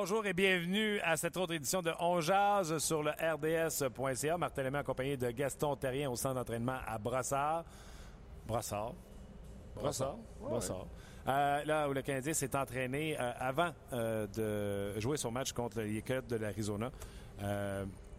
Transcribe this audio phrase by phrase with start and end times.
[0.00, 4.38] Bonjour et bienvenue à cette autre édition de On Jazz sur le RDS.ca.
[4.38, 7.64] Martin Lemay accompagné de Gaston Terrien au centre d'entraînement à Brossard.
[8.46, 8.92] Brossard?
[9.74, 10.16] Brossard.
[10.40, 10.86] Brossard.
[11.26, 14.28] Euh, là où le Canadien s'est entraîné euh, avant euh,
[14.94, 16.92] de jouer son match contre les Coyotes de l'Arizona.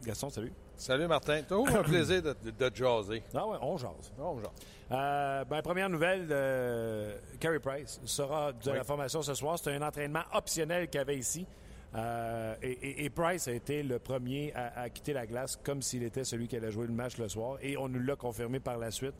[0.03, 0.51] Gaston, salut.
[0.75, 1.43] Salut Martin.
[1.43, 3.23] Toujours un plaisir de, de, de jaser.
[3.33, 4.11] Ah ouais, on jase.
[4.19, 4.49] On jase.
[4.91, 8.75] Euh, ben, première nouvelle, euh, Carey Price sera de Oui.
[8.77, 9.57] la formation ce soir.
[9.57, 11.45] C'est un entraînement optionnel qu'il y avait ici.
[11.95, 16.47] Euh, et, Price a été le premier à, quitter la glace comme s'il était celui
[16.47, 17.57] qui allait jouer le match le soir.
[17.61, 19.15] Et on nous l'a confirmé par la suite.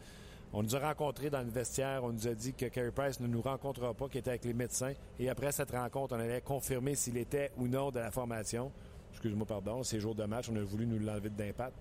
[0.51, 2.03] On nous a rencontrés dans le vestiaire.
[2.03, 4.53] On nous a dit que Carey Price ne nous rencontrera pas, qu'il était avec les
[4.53, 4.93] médecins.
[5.19, 8.71] Et après cette rencontre, on allait confirmer s'il était ou non de la formation.
[9.11, 10.49] Excuse-moi, pardon, c'est jour de match.
[10.51, 11.73] On a voulu nous l'enlever d'impact.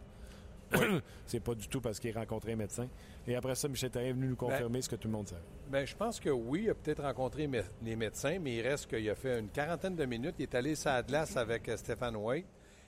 [1.27, 2.89] c'est pas du tout parce qu'il rencontrait un médecin.
[3.27, 5.43] Et après ça, Michel Therrien est venu nous confirmer ce que tout le monde savait.
[5.71, 8.87] Ben, je pense que oui, il a peut-être rencontré mé- les médecins, mais il reste
[8.89, 10.35] qu'il a fait une quarantaine de minutes.
[10.39, 12.47] Il est allé sur la glace avec euh, Stéphane White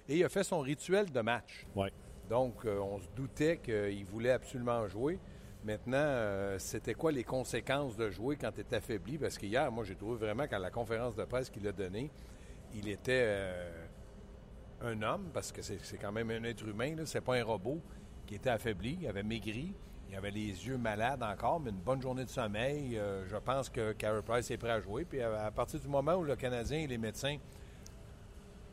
[0.08, 1.66] et il a fait son rituel de match.
[1.74, 1.92] Ouais.
[2.28, 5.18] Donc, euh, on se doutait qu'il voulait absolument jouer.
[5.64, 9.18] Maintenant, euh, c'était quoi les conséquences de jouer quand tu es affaibli?
[9.18, 12.10] Parce qu'hier, moi, j'ai trouvé vraiment qu'à la conférence de presse qu'il a donnée,
[12.72, 13.86] il était euh,
[14.82, 17.80] un homme, parce que c'est quand même un être humain, c'est pas un robot,
[18.26, 19.72] qui était affaibli, il avait maigri,
[20.08, 22.98] il avait les yeux malades encore, mais une bonne journée de sommeil.
[22.98, 25.04] euh, je pense que Carey Price est prêt à jouer.
[25.04, 27.36] Puis à, à partir du moment où le Canadien et les médecins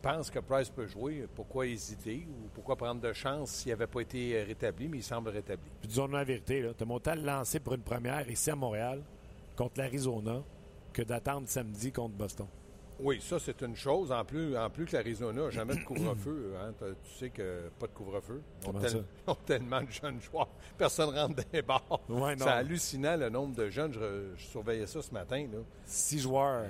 [0.02, 4.02] pensent que Price peut jouer, pourquoi hésiter ou pourquoi prendre de chance s'il n'avait pas
[4.02, 5.70] été rétabli, mais il semble rétabli.
[5.80, 8.56] Puis disons-nous la vérité, tu as monté à le lancer pour une première ici à
[8.56, 9.04] Montréal
[9.56, 10.42] contre l'Arizona
[10.94, 12.48] que d'attendre samedi contre Boston.
[13.00, 14.12] Oui, ça, c'est une chose.
[14.12, 16.54] En plus, en plus que l'Arizona n'a jamais de couvre-feu.
[16.60, 16.74] hein.
[16.80, 18.42] Tu sais que pas de couvre-feu.
[18.82, 20.50] Tel- ils ont tellement de jeunes joueurs.
[20.78, 22.02] Personne rentre dans les bars.
[22.10, 23.94] Ouais, c'est hallucinant le nombre de jeunes.
[23.94, 25.46] Je, re- je surveillais ça ce matin.
[25.52, 25.60] là.
[25.86, 26.66] Six joueurs,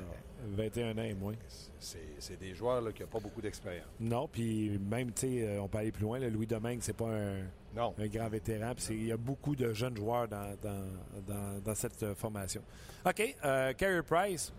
[0.50, 1.34] 21 ans et moins.
[1.80, 3.86] C'est des joueurs là, qui n'ont pas beaucoup d'expérience.
[4.00, 6.20] Non, puis même, tu sais, euh, on peut aller plus loin.
[6.20, 7.38] là, Louis Domingue, c'est pas un,
[7.76, 7.94] Non.
[7.98, 8.74] un grand vétéran.
[8.90, 10.86] Il y a beaucoup de jeunes joueurs dans, dans,
[11.28, 12.62] dans- dans cette formation.
[13.06, 14.52] OK, euh, Carey Price,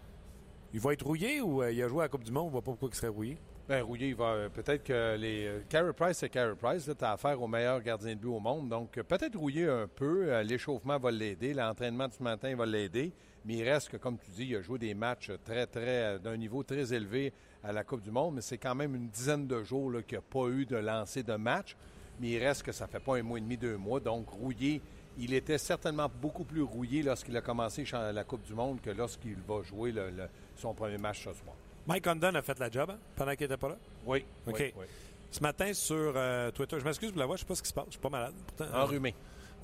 [0.75, 2.47] il va être rouillé ou euh, il a joué à la Coupe du Monde?
[2.47, 3.39] On voit pas pourquoi il serait rouillé?
[3.69, 4.33] Ben, Rouillé, il va.
[4.33, 5.47] euh, Peut-être que les.
[5.47, 6.85] euh, Carey Price, c'est Carey Price.
[6.99, 8.69] Tu affaire au meilleur gardien de but au monde.
[8.71, 10.41] Donc, euh, peut-être rouillé un peu.
[10.43, 11.53] L'échauffement va l'aider.
[11.53, 13.13] L'entraînement ce matin va l'aider.
[13.45, 16.19] Mais il reste que, comme tu dis, il a joué des matchs très, très.
[16.19, 18.37] d'un niveau très élevé à la Coupe du Monde.
[18.37, 21.23] Mais c'est quand même une dizaine de jours là, qu'il n'a pas eu de lancer
[21.23, 21.77] de match.
[22.21, 24.01] Mais il reste que ça fait pas un mois et demi, deux mois.
[24.01, 24.81] Donc, rouillé.
[25.21, 29.37] Il était certainement beaucoup plus rouillé lorsqu'il a commencé la Coupe du Monde que lorsqu'il
[29.47, 30.11] va jouer le-
[30.59, 31.55] son premier match ce soir.
[31.87, 33.77] Mike Condon a fait la job hein, pendant qu'il était pas là?
[34.05, 34.25] Oui.
[34.47, 34.57] OK.
[34.59, 34.87] oui, oui.
[35.31, 37.69] Ce matin sur euh, Twitter, je m'excuse pour la voix, je sais pas ce qui
[37.69, 38.35] se passe, je suis pas malade.
[38.47, 39.15] Pourtant, euh, Enrhumé.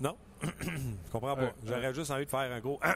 [0.00, 1.42] non, je comprends pas.
[1.44, 2.78] Un- J'aurais juste envie de faire un gros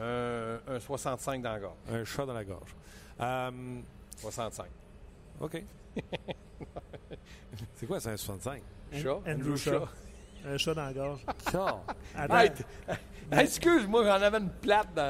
[0.00, 1.76] Un, un 65 dans la gorge.
[1.90, 2.74] un chat dans la gorge.
[3.20, 3.80] Euh,
[4.16, 4.66] 65.
[5.40, 5.62] OK.
[7.74, 8.62] c'est quoi, c'est un 65?
[8.92, 9.20] Chat?
[9.26, 9.86] Andrew Shaw.
[10.46, 11.20] Un chat dans la gorge.
[12.30, 12.64] Hey, t-
[13.32, 15.02] excuse-moi, j'en avais une plate dans-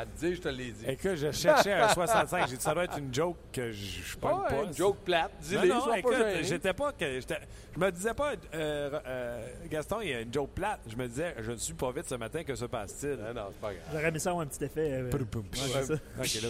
[0.00, 0.84] à te dire, je te l'ai dit.
[0.86, 2.48] Écoute, je cherchais un 65.
[2.48, 4.62] J'ai dit, ça doit être une joke que je je pogne Ouais, pas.
[4.64, 5.30] une joke plate.
[5.32, 6.44] Non, Dis-les, non, sois pas écoute, gêné.
[6.44, 7.20] j'étais pas que.
[7.20, 7.40] j'étais-
[7.74, 10.80] Je me disais pas, euh, euh, Gaston, il y a une joke plate.
[10.88, 13.16] Je me disais, je ne suis pas vite ce matin, que se passe-t-il?
[13.34, 13.84] Non, c'est pas grave.
[13.92, 14.90] j'aurais mis ça avoir un petit effet.
[14.92, 15.60] euh, Poum, poum, ouais, poum.
[15.82, 15.94] c'est ça.
[16.38, 16.48] OK, là,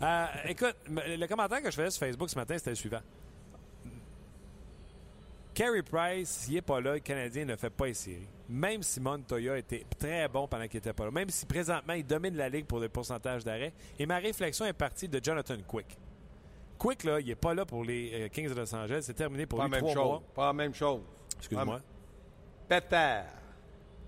[0.00, 0.24] voilà.
[0.44, 3.00] Euh, écoute, m- le commentaire que je faisais sur Facebook ce matin, c'était le suivant.
[5.58, 8.28] Carey Price, s'il n'est pas là, le Canadien ne fait pas les séries.
[8.48, 11.10] Même si Montoya était très bon pendant qu'il n'était pas là.
[11.10, 13.72] Même si présentement, il domine la ligue pour le pourcentage d'arrêt.
[13.98, 15.98] Et ma réflexion est partie de Jonathan Quick.
[16.78, 19.00] Quick, là, il n'est pas là pour les euh, Kings de Los Angeles.
[19.02, 20.04] C'est terminé pour Pas lui même trois chose.
[20.04, 20.22] mois.
[20.32, 21.00] Pas la même chose.
[21.38, 21.80] Excuse-moi.
[22.68, 23.22] Peter.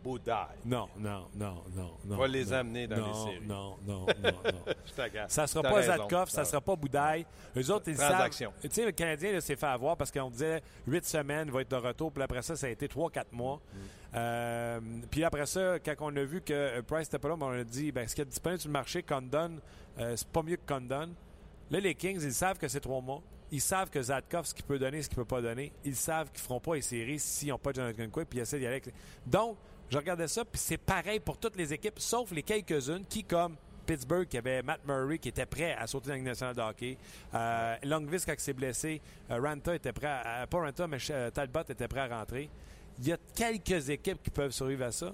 [0.02, 0.58] Boudaille.
[0.64, 2.16] Non, non, non, non, non.
[2.16, 3.46] Va les non, amener dans non, les séries.
[3.46, 4.72] Non, non, non, non.
[4.86, 5.32] Je t'agace.
[5.32, 5.82] Ça sera T'as pas.
[5.82, 7.26] Zadkov, ça T'as- sera pas Boudaille.
[7.56, 8.30] Eux autres, ils savent.
[8.30, 11.70] Tu sais, le Canadien s'est fait avoir parce qu'on disait huit semaines, il va être
[11.70, 12.12] de retour.
[12.12, 13.56] Puis après ça, ça a été trois, quatre mois.
[13.72, 13.78] Mm.
[14.16, 14.80] Euh,
[15.10, 17.60] puis après ça, quand on a vu que euh, Price n'était pas là, ben, on
[17.60, 19.58] a dit ben, ce qui est disponible sur le marché, Condon,
[19.98, 21.10] euh, c'est pas mieux que Condon.
[21.70, 23.22] Là, les Kings, ils savent que c'est trois mois.
[23.52, 26.30] ils savent que Zadkov, ce qu'il peut donner, ce qu'il peut pas donner, ils savent
[26.30, 28.76] qu'ils feront pas les séries s'ils n'ont pas Jonathan Quick, puis ils essaient d'y aller
[28.76, 28.94] avec...
[29.26, 29.56] Donc,
[29.90, 33.56] je regardais ça, puis c'est pareil pour toutes les équipes, sauf les quelques-unes qui, comme
[33.84, 36.96] Pittsburgh, qui avait Matt Murray qui était prêt à sauter dans la nationale de hockey.
[37.34, 39.00] Euh, Longvis, quand il s'est blessé,
[39.32, 42.48] euh, Ranta était prêt à, Pas Ranta, mais euh, Talbot était prêt à rentrer.
[43.00, 45.12] Il y a quelques équipes qui peuvent survivre à ça,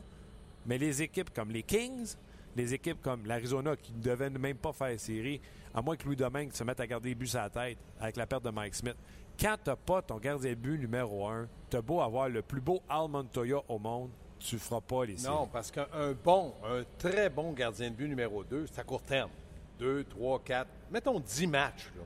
[0.67, 2.15] mais les équipes comme les Kings,
[2.55, 5.41] les équipes comme l'Arizona qui ne devaient même pas faire série,
[5.75, 8.17] à moins que Louis Domingue se mette à garder les buts à la tête avec
[8.17, 8.97] la perte de Mike Smith.
[9.41, 12.83] Quand tu pas ton gardien de but numéro un, tu beau avoir le plus beau
[12.91, 15.35] Al Montoya au monde, tu feras pas les séries.
[15.35, 15.87] Non, parce qu'un
[16.25, 19.31] bon, un très bon gardien de but numéro 2, c'est à court terme.
[19.79, 21.91] 2, 3, 4, mettons 10 matchs.
[21.97, 22.03] Là.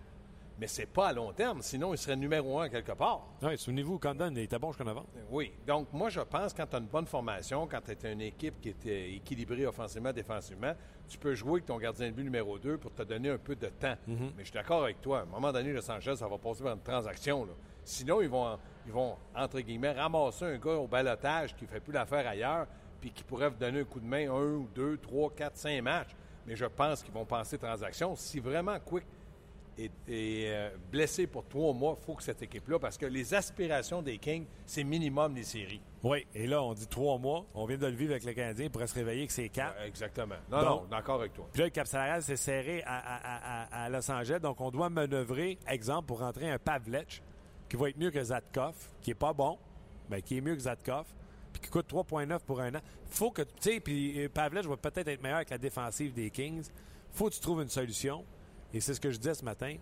[0.61, 3.23] Mais c'est pas à long terme, sinon il serait numéro un quelque part.
[3.41, 5.07] Oui, souvenez-vous, Condon, il était bon jusqu'en avant.
[5.31, 5.53] Oui.
[5.67, 8.61] Donc, moi, je pense quand tu as une bonne formation, quand tu as une équipe
[8.61, 10.75] qui est équilibrée offensivement, défensivement,
[11.09, 13.57] tu peux jouer avec ton gardien de but numéro 2 pour te donner un peu
[13.57, 13.95] de temps.
[14.07, 14.33] Mhm.
[14.37, 15.21] Mais je suis d'accord avec toi.
[15.21, 17.47] À un moment donné, le Sanchez, ça va passer par une transaction.
[17.47, 17.53] Là.
[17.83, 21.81] Sinon, ils vont, ils vont, entre guillemets, ramasser un gars au balotage qui ne fait
[21.81, 22.67] plus l'affaire ailleurs,
[23.01, 25.81] puis qui pourrait vous donner un coup de main un ou deux, trois, quatre, cinq
[25.83, 26.15] matchs.
[26.47, 28.17] Mais je pense qu'ils vont penser transaction.
[28.17, 29.05] Si vraiment Quick
[29.79, 34.03] est, euh, blessé pour trois mois, il faut que cette équipe-là, parce que les aspirations
[34.03, 35.81] des Kings, c'est minimum les séries.
[36.03, 37.45] Oui, et là, on dit trois mois.
[37.55, 38.67] On vient de le vivre avec le Canadien.
[38.67, 39.81] Il pourrait se réveiller que c'est quatre.
[39.83, 40.37] exactement.
[40.51, 41.47] Non, non, d'accord avec toi.
[41.53, 44.41] Puis là, le cap salarial s'est serré à, à, Los Angeles.
[44.41, 47.23] Donc, on doit manœuvrer, exemple, pour rentrer un Pavlech
[47.71, 49.57] qui va être mieux que Zatkov, qui est pas bon,
[50.11, 51.07] mais qui est mieux que Zatkov,
[51.53, 52.81] puis qui coûte 3,9 pour un an.
[53.09, 56.31] faut que, tu sais, puis euh, Pavlech va peut-être être meilleur avec la défensive des
[56.31, 56.69] Kings.
[57.13, 58.25] faut que tu trouves une solution.
[58.75, 59.77] Et c'est ce que je disais ce matin.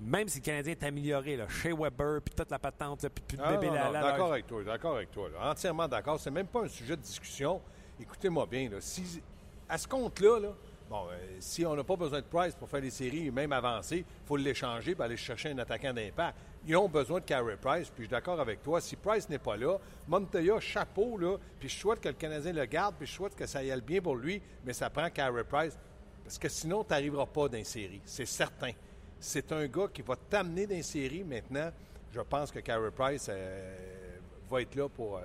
[0.00, 3.38] Même si le Canadien est amélioré, là, chez Weber, puis toute la patente, puis puis
[3.42, 5.28] ah, bébé là, D'accord avec toi, d'accord avec toi.
[5.42, 6.20] Entièrement d'accord.
[6.20, 7.60] C'est même pas un sujet de discussion.
[7.98, 9.22] Écoutez-moi bien, là, si,
[9.68, 10.54] à ce compte-là, là,
[10.88, 13.98] Bon, euh, si on n'a pas besoin de Price pour faire les séries, même avancer,
[13.98, 16.34] il faut l'échanger pour aller chercher un attaquant d'impact.
[16.66, 18.80] Ils ont besoin de Carey Price, puis je suis d'accord avec toi.
[18.80, 22.64] Si Price n'est pas là, Montoya, chapeau, là, puis je souhaite que le Canadien le
[22.66, 25.78] garde, puis je souhaite que ça aille bien pour lui, mais ça prend Carey Price,
[26.24, 28.72] parce que sinon, tu n'arriveras pas dans les séries, c'est certain.
[29.20, 31.70] C'est un gars qui va t'amener dans les séries maintenant.
[32.12, 34.18] Je pense que Carey Price euh,
[34.50, 35.16] va être là pour...
[35.18, 35.22] Euh,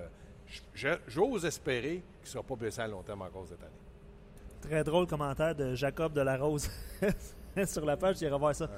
[1.06, 3.70] j'ose espérer qu'il ne sera pas blessé à long terme encore cette année.
[4.60, 6.70] Très drôle commentaire de Jacob de la Rose
[7.66, 8.68] sur la page, j'irai voir ça.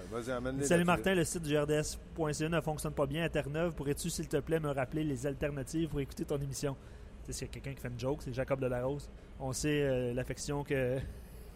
[0.63, 3.73] Salut Martin, le site du RDS.ca ne fonctionne pas bien à Terre-Neuve.
[3.73, 6.77] Pourrais-tu, s'il te plaît, me rappeler les alternatives pour écouter ton émission?
[7.25, 9.11] Tu sais, s'il y a quelqu'un qui fait une joke, c'est Jacob de la Rose.
[9.41, 10.99] On sait euh, l'affection que.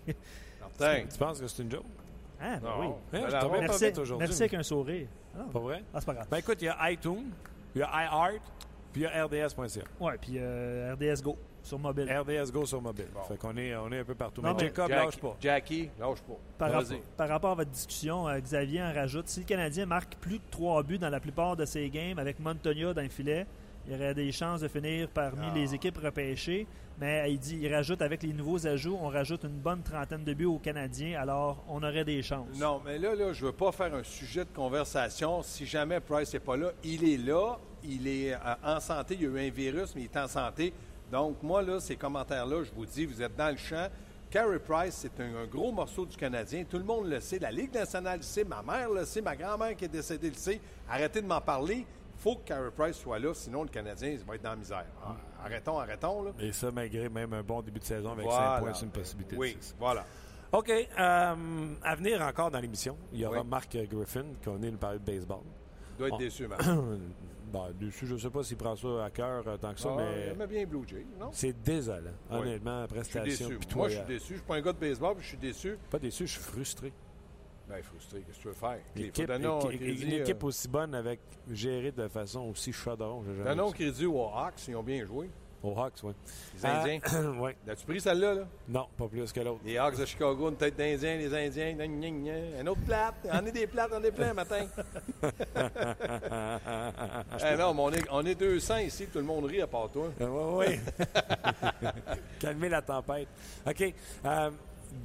[0.60, 1.84] Martin, tu penses que c'est une joke?
[2.40, 2.86] Ah, ben oui.
[2.86, 5.08] Ouais, je merci, pas merci avec un sourire.
[5.36, 5.44] Ah.
[5.52, 5.84] Pas vrai?
[5.92, 6.26] Ah, c'est pas grave.
[6.30, 7.30] Ben écoute, il y a iTunes,
[7.74, 8.42] il y a iHeart,
[8.92, 9.82] puis il y a RDS.ca.
[10.00, 12.10] Ouais, puis euh, RDS Go sur mobile.
[12.10, 13.08] RDS Go sur mobile.
[13.28, 14.42] Fait qu'on est, on est un peu partout.
[14.42, 15.36] mais, Jacob, lâche pas.
[15.40, 16.38] Jackie, lâche pas.
[16.58, 20.16] Par, rapport, par rapport à votre discussion, euh, Xavier en rajoute si le Canadien marque
[20.16, 23.46] plus de trois buts dans la plupart de ses games avec Montoya dans le filet,
[23.86, 25.54] il y aurait des chances de finir parmi ah.
[25.54, 26.66] les équipes repêchées.
[27.00, 30.34] Mais il dit, il rajoute avec les nouveaux ajouts, on rajoute une bonne trentaine de
[30.34, 32.58] buts aux Canadiens, alors on aurait des chances.
[32.58, 35.42] Non, mais là, là je ne veux pas faire un sujet de conversation.
[35.42, 39.22] Si jamais Price n'est pas là, il est là, il est euh, en santé, il
[39.22, 40.74] y a eu un virus, mais il est en santé.
[41.10, 43.88] Donc, moi, là, ces commentaires-là, je vous dis, vous êtes dans le champ.
[44.30, 46.64] Carey Price, c'est un, gros morceau du Canadien.
[46.64, 47.40] Tout le monde le sait.
[47.40, 48.44] La Ligue nationale le sait.
[48.44, 49.20] Ma mère le sait.
[49.20, 50.60] Ma grand-mère qui est décédée le sait.
[50.88, 51.84] Arrêtez de m'en parler.
[52.20, 54.84] Il faut que Carey Price soit là, sinon le Canadien va être dans la misère.
[55.02, 56.22] Ah, arrêtons, arrêtons.
[56.22, 56.32] Là.
[56.38, 59.36] Et ça, malgré même un bon début de saison avec 5 points, c'est une possibilité.
[59.36, 60.04] Oui, voilà.
[60.52, 60.70] OK.
[60.70, 61.34] Euh,
[61.82, 64.98] à venir encore dans l'émission, il y aura Marc Griffin qui va venir nous parler
[64.98, 65.40] de baseball.
[65.92, 66.62] Il doit être déçu, Marc.
[67.50, 69.88] Bon, dessus, je ne sais pas s'il prend ça à cœur euh, tant que ça,
[69.92, 70.32] ah, mais.
[70.38, 71.30] Il bien Blue Jay, non?
[71.32, 73.48] C'est désolant, honnêtement, prestation.
[73.50, 73.76] Je suis.
[73.76, 74.26] Moi, je suis déçu.
[74.28, 75.78] Je ne suis pas un gars de baseball, puis je suis déçu.
[75.90, 76.92] Pas déçu, je suis frustré.
[77.68, 78.22] Bien, frustré.
[78.22, 78.78] Qu'est-ce que tu veux faire?
[78.96, 83.24] Équipe, une équipe euh, aussi bonne avec gérée de façon aussi chaudron.
[83.46, 85.30] Un crédit aux Hawks, ils ont bien joué.
[85.62, 86.12] Aux Hawks, oui.
[86.54, 86.98] Les Indiens?
[87.12, 87.50] Euh, oui.
[87.68, 88.34] As-tu pris celle-là?
[88.34, 88.42] Là?
[88.68, 89.60] Non, pas plus que l'autre.
[89.64, 91.76] Les Hawks de Chicago, une tête d'Indien, les Indiens.
[92.58, 93.14] Un autre plate.
[93.30, 94.66] On est des plates, on est plein matin.
[97.40, 99.90] eh non, mais on est, on est 200 ici, tout le monde rit à part
[99.90, 100.10] toi.
[100.18, 100.80] oui, oui.
[102.38, 103.28] Calmer la tempête.
[103.66, 103.94] OK.
[104.24, 104.50] Euh,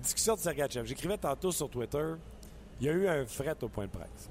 [0.01, 0.85] discussion de Sergachev.
[0.85, 2.13] J'écrivais tantôt sur Twitter.
[2.79, 4.29] Il y a eu un fret au point de presse.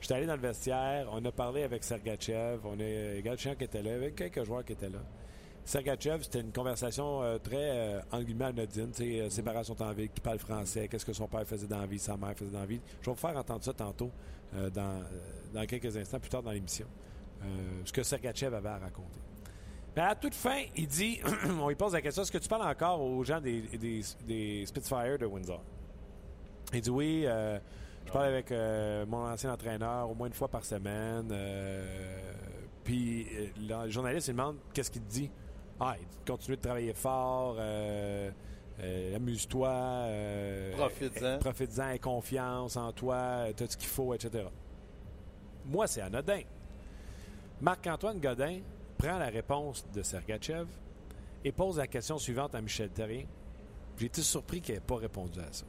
[0.00, 3.82] J'étais allé dans le vestiaire, on a parlé avec Sergachev, on a Galchenyuk qui était
[3.82, 4.98] là, avec quelques joueurs qui étaient là.
[5.64, 10.88] Sergachev, c'était une conversation euh, très euh, anodine, euh, séparation en vie, qui parle français,
[10.88, 12.80] qu'est-ce que son père faisait dans la vie, sa mère faisait dans la vie.
[13.00, 14.10] Je vais vous faire entendre ça tantôt,
[14.54, 15.02] euh, dans,
[15.54, 16.86] dans, quelques instants, plus tard dans l'émission,
[17.84, 19.20] ce que Sergachev avait à raconter.
[19.96, 21.20] Mais à toute fin, il dit,
[21.60, 24.66] on lui pose la question, est-ce que tu parles encore aux gens des, des, des
[24.66, 25.62] Spitfire de Windsor?
[26.72, 27.26] Il dit oui,
[28.06, 31.28] Je parle avec euh, mon ancien entraîneur au moins une fois par semaine.
[31.32, 32.32] euh,
[32.84, 35.30] puis euh, le journaliste, il demande qu'est-ce qu'il te dit?
[35.80, 38.30] Ah, il dit continue de travailler fort, euh,
[38.80, 41.24] euh, amuse-toi, euh, Profites-en.
[41.24, 44.44] euh, profites-en, aie confiance en toi, tu as ce qu'il faut, etc.
[45.66, 46.40] Moi, c'est anodin.
[47.60, 48.60] Marc-Antoine Godin
[48.98, 50.66] prend la réponse de Sergachev
[51.44, 53.24] et pose la question suivante à Michel Terrien.
[53.98, 55.64] J'ai été surpris qu'il n'ait pas répondu à ça.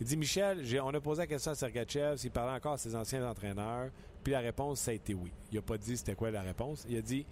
[0.00, 2.94] Il dit Michel, on a posé la question à Sergachev s'il parlait encore à ses
[2.96, 3.90] anciens entraîneurs,
[4.22, 5.32] puis la réponse, ça a été oui.
[5.52, 6.84] Il n'a pas dit c'était quoi la réponse.
[6.88, 7.24] Il a dit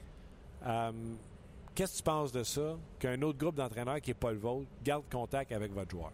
[0.67, 0.93] Euh,
[1.75, 2.77] Qu'est-ce que tu penses de ça?
[2.99, 6.13] Qu'un autre groupe d'entraîneurs qui n'est pas le vôtre garde contact avec votre joueur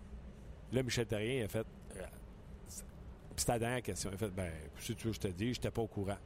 [0.73, 2.02] Là, Michel Terrien a fait euh,
[3.38, 4.11] c'était la dernière question.
[4.11, 6.19] Il a fait Ben, si tu veux, je te dis, je n'étais pas au courant.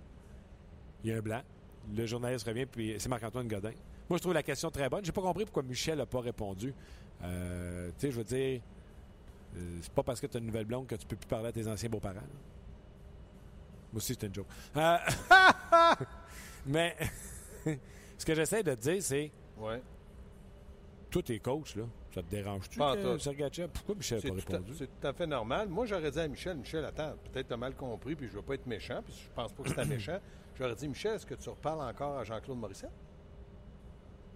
[1.05, 1.43] Il y a un blanc.
[1.95, 3.73] Le journaliste revient, puis c'est Marc-Antoine Godin.
[4.09, 5.05] Moi, je trouve la question très bonne.
[5.05, 6.75] J'ai pas compris pourquoi Michel n'a pas répondu.
[7.23, 8.61] Euh, tu sais, je veux dire,
[9.57, 11.49] euh, c'est pas parce que tu as une nouvelle blonde que tu peux plus parler
[11.49, 12.14] à tes anciens beaux-parents.
[12.14, 14.47] Moi aussi, c'était une joke.
[16.67, 16.97] Mais
[18.19, 19.83] ce que j'essaie de te dire, c'est Ouais.
[21.11, 21.85] toi, t'es coach, là.
[22.14, 23.19] Ça te dérange-tu, tout.
[23.19, 23.69] Sergachev?
[23.73, 24.75] Pourquoi Michel C'est n'a pas tout, à, répondu?
[24.76, 25.69] c'est tout à fait normal.
[25.69, 28.42] Moi, j'aurais dit à Michel, Michel, attends, peut-être tu as mal compris, puis je veux
[28.42, 30.19] pas être méchant, puis je pense pas que c'était méchant.
[30.59, 32.90] J'aurais dit, Michel, est-ce que tu reparles encore à Jean-Claude Morissette?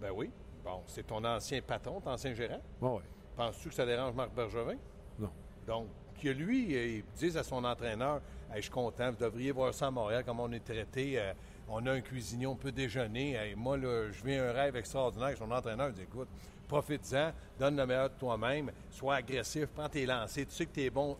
[0.01, 0.31] Ben oui.
[0.63, 2.61] Bon, c'est ton ancien patron, ton ancien gérant.
[2.81, 3.01] Ouais.
[3.35, 4.77] Penses-tu que ça dérange Marc Bergevin?
[5.19, 5.29] Non.
[5.67, 5.87] Donc,
[6.19, 9.87] que lui, il dise à son entraîneur Hey, Je suis content, vous devriez voir ça
[9.87, 11.19] à Montréal, comment on est traité.
[11.19, 11.33] euh,
[11.69, 13.33] on a un cuisinier, on peut déjeuner.
[13.33, 15.37] Hey, moi, là, je vis un rêve extraordinaire.
[15.37, 16.27] Son entraîneur dit Écoute,
[16.67, 20.83] profite-en, donne le meilleur de toi-même, sois agressif, prends tes lancers, tu sais que tu
[20.83, 21.17] es bon.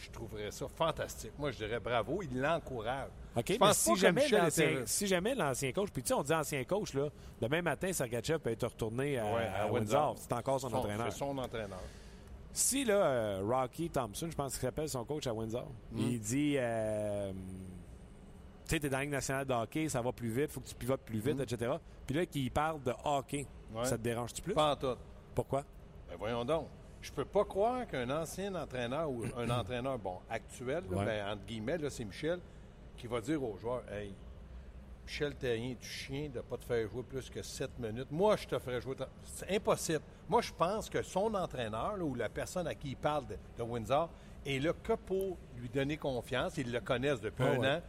[0.00, 1.32] Je trouverais ça fantastique.
[1.38, 3.08] Moi, je dirais bravo, il l'encourage.
[3.36, 6.14] OK, Je mais si pas que jamais, était- si jamais l'ancien coach, puis tu sais,
[6.14, 7.08] on dit ancien coach, là,
[7.40, 10.10] demain matin, Sergachev peut être retourné à, Ouais, à à Windsor.
[10.10, 10.14] Windsor.
[10.18, 11.06] C'est encore son, entraîneur.
[11.10, 11.80] C'est son entraîneur.
[12.52, 15.98] Si, là, euh, Rocky Thompson, je pense qu'il s'appelle son coach à Windsor, Hmm.
[15.98, 17.32] il dit euh,
[18.68, 20.68] Tu sais, t'es dans la Ligue nationale de hockey, ça va plus vite, faut que
[20.68, 21.72] tu pivotes plus vite, etc.
[22.06, 23.46] Puis là, qu'il parle de hockey.
[23.72, 23.84] Ouais.
[23.86, 24.52] ça te dérange-tu plus?
[24.54, 24.96] Pas en tout.
[25.34, 25.64] Pourquoi?
[26.08, 26.68] Ben voyons donc.
[27.00, 31.04] Je peux pas croire qu'un ancien entraîneur ou un entraîneur, bon, actuel, là, Ouais.
[31.06, 32.40] ben, entre guillemets, là, c'est Michel,
[32.98, 34.12] qui va dire aux joueurs Hey,
[35.06, 38.10] Michel Terrien, tu chien de ne pas te faire jouer plus que 7 minutes?
[38.10, 38.96] Moi, je te ferais jouer.
[39.24, 40.02] C'est impossible.
[40.28, 43.36] Moi, je pense que son entraîneur, là, ou la personne à qui il parle de,
[43.56, 44.10] de Windsor,
[44.44, 46.58] est là que pour lui donner confiance.
[46.58, 47.68] Ils le connaissent depuis Ah un ouais.
[47.76, 47.80] an.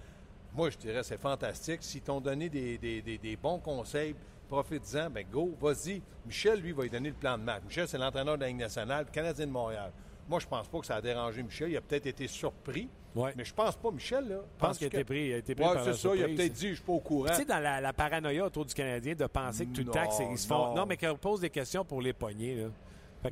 [0.53, 1.79] Moi, je dirais c'est fantastique.
[1.81, 4.15] S'ils t'ont donné des, des- des- des bons conseils,
[4.47, 6.01] profite-en, ben go, vas-y.
[6.25, 7.61] Michel, lui, va lui donner le plan de match.
[7.67, 9.91] Michel, c'est l'entraîneur de la Ligue nationale, le Canadien de Montréal.
[10.27, 11.71] Moi, je pense pas que ça a dérangé Michel.
[11.71, 12.87] Il a peut-être été surpris.
[13.15, 13.33] Ouais.
[13.35, 14.35] Mais je pense pas, Michel, là.
[14.55, 16.09] Je pense qu'il a été pris, il a été pris Ouais, par c'est ça.
[16.15, 17.29] Il a peut-être dit, je suis pas au courant.
[17.29, 20.29] Tu sais, dans la, la paranoïa autour du Canadien, de penser que tout le temps,
[20.31, 20.75] ils se font.
[20.75, 22.67] Non, mais qu'on pose des questions pour les pogner, là.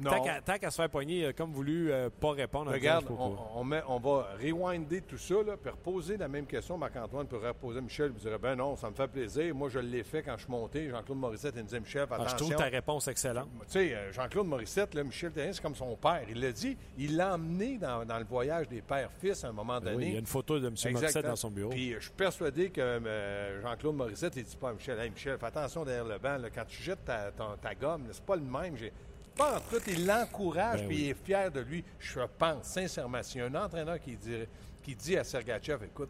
[0.04, 2.72] Tant qu'à tant qu'à se faire pogner, il a comme voulu euh, pas répondre.
[2.72, 6.78] Regarde, on, on met- on va rewinder tout ça, là, puis reposer la même question.
[6.78, 9.56] Marc-Antoine peut reposer Michel, il dirait, ben non, ça me fait plaisir.
[9.56, 10.90] Moi, je l'ai fait quand je suis monté.
[10.90, 12.46] Jean-Claude Morissette, il me disait, Michel, fais Ah, je attention.
[12.48, 13.48] trouve ta réponse excellente.
[13.62, 16.24] Tu sais, euh, Jean-Claude Morissette, là, Michel Terrien, c'est comme son père.
[16.30, 16.78] Il l'a dit.
[16.98, 19.98] Il l'a emmené dans, dans le voyage des pères-fils à un moment Ben donné.
[19.98, 20.76] oui, il y a une photo de M.
[20.92, 21.70] Morissette dans son bureau.
[21.70, 25.10] Puis euh, je suis persuadé que euh, Jean-Claude Morissette, il dit pas à Michel, hey
[25.10, 28.24] Michel, fais attention derrière le banc, là, quand tu jettes ta, ton- ta gomme, c'est
[28.26, 28.76] pas le même.
[28.76, 28.92] J'ai...
[29.38, 31.02] Pas en tout, il l'encourage, Ben puis oui.
[31.04, 31.84] il est fier de lui.
[32.00, 34.44] Je pense, sincèrement, s'il y a un entraîneur qui dit,
[34.82, 36.10] qui dit à Sergachev, écoute,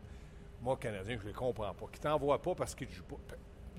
[0.61, 3.17] moi, Canadien, je ne les comprends pas, qui t'envoie pas parce qu'il ne joue pas.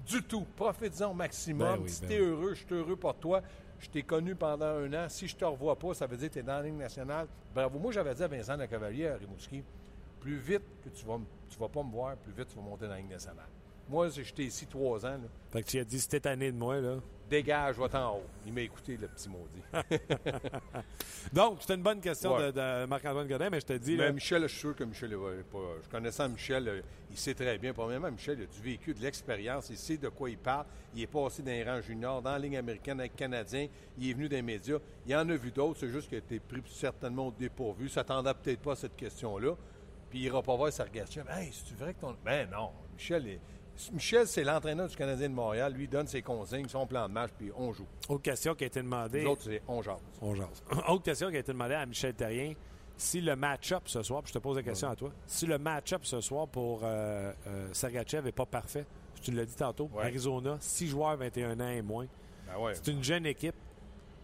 [0.06, 0.46] Du tout.
[0.56, 1.76] Profite-en au maximum.
[1.76, 2.26] Ben oui, si ben t'es oui.
[2.26, 3.42] heureux, je suis heureux pour toi.
[3.78, 5.08] Je t'ai connu pendant un an.
[5.08, 7.26] Si je te revois pas, ça veut dire que tu es dans la Ligue nationale.
[7.54, 7.78] Bravo.
[7.78, 9.62] Moi, j'avais dit à Vincent Lecavalier à Rimouski,
[10.20, 12.86] plus vite que tu vas, tu vas pas me voir, plus vite tu vas monter
[12.86, 13.46] dans la Ligue nationale.
[13.88, 16.56] Moi, j'étais ici trois ans, là, Fait que tu as dit, si t'es tanné de
[16.56, 16.96] moi, là.
[17.28, 18.22] Dégage, va-t'en haut.
[18.46, 19.62] Il m'a écouté, le petit maudit.
[21.32, 22.46] Donc, c'était une bonne question Ouais.
[22.46, 24.84] de, de Marc-Antoine Godin, mais je te dis, Mais là, Michel, je suis sûr que
[24.84, 25.10] Michel,
[25.52, 25.58] pas.
[25.84, 26.80] Je connaissant Michel, euh,
[27.10, 27.72] il sait très bien.
[27.72, 30.66] Premièrement, Michel, il a du vécu, de l'expérience, il sait de quoi il parle.
[30.94, 33.68] Il est passé dans les rangs juniors, dans la ligne américaine avec le Canadien.
[33.98, 34.78] Il est venu des médias.
[35.06, 37.84] Il en a vu d'autres, c'est juste qu'il a été pris certainement au dépourvu.
[37.86, 39.54] Il s'attendait peut-être pas à cette question-là.
[40.10, 41.26] Puis il ira pas voir Sergachev.
[41.30, 42.16] Hey, c'est vrai que ton.
[42.24, 42.70] Ben non.
[42.94, 43.40] Michel, est-
[43.92, 45.72] Michel, c'est l'entraîneur du Canadien de Montréal.
[45.72, 47.86] Lui, donne ses consignes, son plan de match, puis on joue.
[48.08, 49.20] autre question qui a été demandée.
[49.20, 50.00] Les autres, c'est on jase.
[50.20, 50.62] On jase.
[50.88, 52.54] Autre question qui a été demandée à Michel Terrien.
[52.96, 55.56] Si le match-up ce soir, puis je te pose la question à toi, si le
[55.58, 58.84] match-up ce soir pour euh, euh, Sergachev n'est pas parfait,
[59.22, 60.02] tu l'as dit tantôt, Ouais.
[60.04, 62.06] Arizona, 6 joueurs 21 ans et moins,
[62.48, 62.74] Ben ouais.
[62.74, 63.54] c'est une jeune équipe.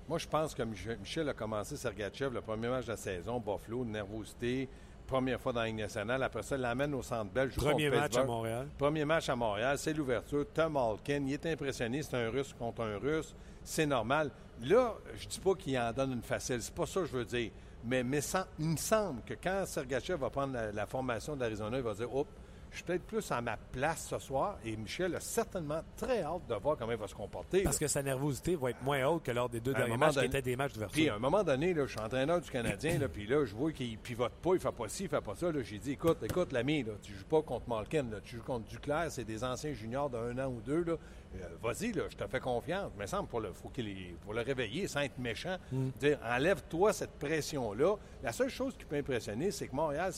[0.08, 3.38] Moi, je pense que Mich- Michel a commencé Sergachev le premier match de la saison,
[3.38, 4.68] Buffalo, nervosité,
[5.06, 6.22] première fois dans la Ligue nationale.
[6.22, 7.50] Après ça, il l'amène au Centre Bell.
[7.50, 8.24] Premier match à.
[8.24, 8.68] Montréal.
[8.78, 10.46] Premier match à Montréal, c'est l'ouverture.
[10.52, 12.02] Tom Malkin, il est impressionné.
[12.02, 13.34] C'est un Russe contre un Russe.
[13.62, 14.30] C'est normal.
[14.62, 16.60] Là, je dis pas qu'il en donne une facile.
[16.62, 17.50] C'est pas ça que je veux dire.
[17.84, 21.76] Mais, mais sans- il me semble que quand Sergachev va prendre la, la formation d'Arizona,
[21.78, 22.30] il va dire Oups,
[22.74, 24.58] je suis peut-être plus à ma place ce soir.
[24.64, 27.62] Et Michel a certainement très hâte de voir comment il va se comporter.
[27.62, 27.86] Parce là.
[27.86, 30.14] que sa nervosité va être moins haute que lors des deux À derniers matchs qui
[30.16, 31.14] donné- étaient des matchs Puis à d'ouverture.
[31.14, 33.96] un moment donné, là, je suis entraîneur du Canadien, là, puis là, je vois qu'il
[33.98, 35.46] pivote pas, il fait pas ci, il fait pas ça.
[35.62, 39.24] J'ai dit, écoute, écoute, l'ami, tu joues pas contre Malkin, tu joues contre Duclair, c'est
[39.24, 40.82] des anciens juniors d'un an ou deux.
[40.84, 40.92] Là.
[41.36, 42.90] Euh, Vas-y, je te fais confiance.
[42.98, 45.56] Mais semble pour le, faut qu'il pour le réveiller, sans être méchant,
[46.00, 47.96] dire, enlève-toi cette pression-là.
[48.22, 50.12] La seule chose qui peut impressionner, c'est que Montréal,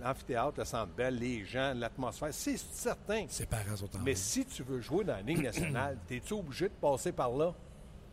[0.00, 3.26] l'amphithéâtre, le centre belle, les gens, l'atmosphère, c'est certain.
[3.28, 6.68] Ses parents sont en Mais si tu veux jouer dans la Ligue nationale, es-tu obligé
[6.68, 7.54] de passer par là?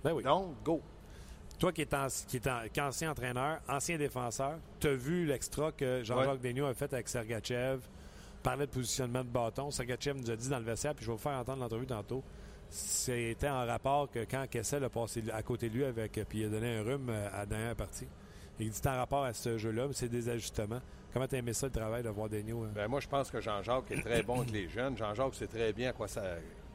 [0.04, 0.24] Ben oui.
[0.24, 0.82] Donc, go.
[1.58, 4.94] Toi qui es, en- qui est en- qui est ancien entraîneur, ancien défenseur, tu as
[4.94, 6.62] vu l'extra que Jean-Jacques Ouais.
[6.62, 7.82] A fait avec Sergachev,
[8.42, 9.70] parlait de positionnement de bâton.
[9.70, 12.24] Sergachev nous a dit dans le vestiaire, puis je vais vous faire entendre l'entrevue tantôt,
[12.70, 16.46] c'était en rapport que quand Kessel a passé à côté de lui avec, puis il
[16.46, 18.08] a donné un rhume euh, à la dernière partie.
[18.60, 20.82] Il dit c'est en rapport à ce jeu-là, mais c'est des ajustements.
[21.14, 22.64] Comment tu aimé ça le travail de voir Daigneault?
[22.66, 22.72] hein?
[22.74, 24.96] Ben, moi, je pense que Jean-Jacques est très bon avec les jeunes.
[24.98, 26.24] Jean-Jacques sait très bien à quoi ça,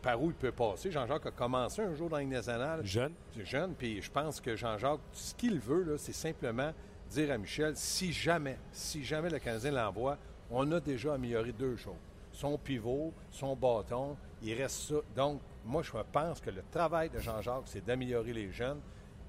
[0.02, 0.90] par où il peut passer.
[0.90, 2.84] Jean-Jacques a commencé un jour dans nationale.
[2.84, 3.12] Jeune?
[3.44, 6.72] Jeune, puis je pense que Jean-Jacques, ce qu'il veut, là, c'est simplement
[7.10, 10.18] dire à Michel, si jamais, si jamais le Canadien l'envoie,
[10.50, 11.94] on a déjà amélioré deux choses.
[12.32, 14.96] Son pivot, son bâton, il reste ça.
[15.14, 18.80] Donc, moi, je pense que le travail de Jean-Jacques, c'est d'améliorer les jeunes.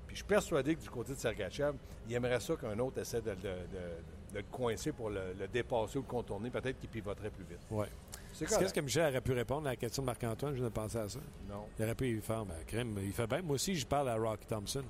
[0.08, 1.74] Puis je suis persuadé que du côté de Sergachev,
[2.08, 5.48] il aimerait ça qu'un autre essaie de, de- de- de le coincer pour le, le
[5.48, 6.50] dépasser ou le contourner.
[6.50, 7.60] Peut-être qu'il pivoterait plus vite.
[7.72, 7.88] Ouais.
[8.34, 10.52] C'est Qu'est-ce que Michel aurait pu répondre à la question de Marc-Antoine?
[10.54, 11.20] Je viens de penser à ça.
[11.50, 11.66] Non.
[11.80, 13.42] Il aurait pu y faire, ben, crème, il fait bien.
[13.42, 14.84] Moi aussi, je parle à Rocky Thompson.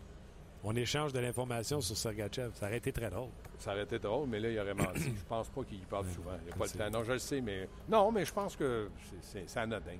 [0.63, 2.49] On échange de l'information sur Sergachev.
[2.55, 3.29] Ça aurait été très drôle.
[3.59, 5.13] Ça aurait été drôle, mais là, il aurait menti.
[5.15, 6.31] Je pense pas qu'il y parle souvent.
[6.41, 6.89] Il n'y a pas le temps.
[6.89, 7.69] Non, je le sais, mais.
[7.87, 8.89] Non, mais je pense que
[9.21, 9.97] c'est- anodin.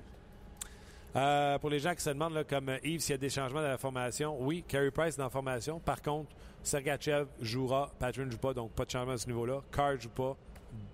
[1.14, 3.62] Euh, pour les gens qui se demandent, là, comme Yves, s'il y a des changements
[3.62, 5.78] dans la formation, oui, Carey Price dans la formation.
[5.80, 6.30] Par contre,
[6.66, 9.60] Sergachev jouera, Patrick ne joue pas, donc pas de changement à ce niveau-là.
[9.72, 10.36] Carr ne joue pas.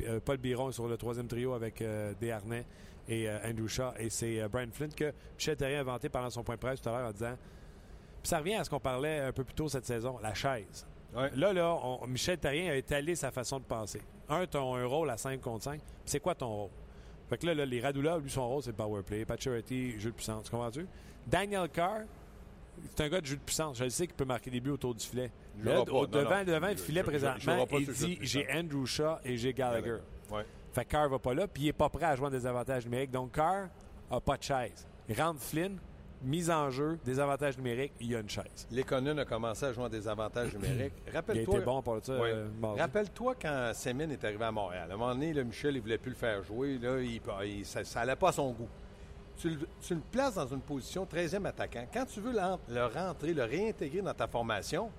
[0.04, 2.64] Euh, Paul Biron est sur le troisième trio avec euh, Desharnais
[3.08, 3.92] et euh, Andrew Shaw.
[3.98, 6.80] Et c'est euh, Brian Flint que Michel Terrien a inventé pendant son point de presse
[6.80, 7.36] tout à l'heure en disant.
[8.22, 10.86] Puis ça revient à ce qu'on parlait un peu plus tôt cette saison, la chaise.
[11.14, 11.30] Ouais.
[11.36, 14.00] Là, là, on- Michel Terrien a étalé sa façon de penser.
[14.28, 15.80] Un, tu as un rôle à 5 contre 5.
[16.04, 16.70] C'est quoi ton rôle?
[17.28, 19.24] Fait que là, là, les Radulov, lui, son rôle, c'est le power play.
[19.24, 20.44] Pacioretty, jeu de puissance.
[20.44, 20.86] Tu comprends-tu?
[21.26, 22.02] Daniel Carr,
[22.94, 23.78] c'est un gars de jeu de puissance.
[23.78, 25.30] Je le sais qu'il peut marquer des buts autour du filet.
[25.62, 26.44] Là, pas, au- devant, non.
[26.44, 28.46] devant le Il- filet il- il présentement, il dit j'ai.
[28.52, 29.96] Andrew Shaw et j'ai Gallagher.
[30.30, 30.44] Ouais.
[30.72, 32.84] Fait que Carr va pas là, puis il est pas prêt à jouer en désavantage
[32.86, 33.10] numérique.
[33.10, 33.68] Donc Carr
[34.10, 34.86] a pas de chaise.
[35.18, 35.78] Rentre Flynn,
[36.22, 38.66] mise en jeu, désavantage numérique, il y a une chaise.
[38.70, 40.94] Lekonen a commencé à jouer en désavantage numérique.
[41.12, 41.60] Rappelle-toi.
[41.60, 42.12] bon pour ça.
[42.12, 42.46] Euh.
[42.78, 44.88] Rappelle-toi quand Semin est arrivé à Montréal.
[44.90, 46.78] À un moment donné, là, Michel, il voulait plus le faire jouer.
[46.78, 48.68] Là, il, il- ça n'allait pas à son goût.
[49.36, 51.86] Tu le, tu le places dans une position 13e attaquant.
[51.92, 54.90] Quand tu veux le rentrer, le réintégrer dans ta formation,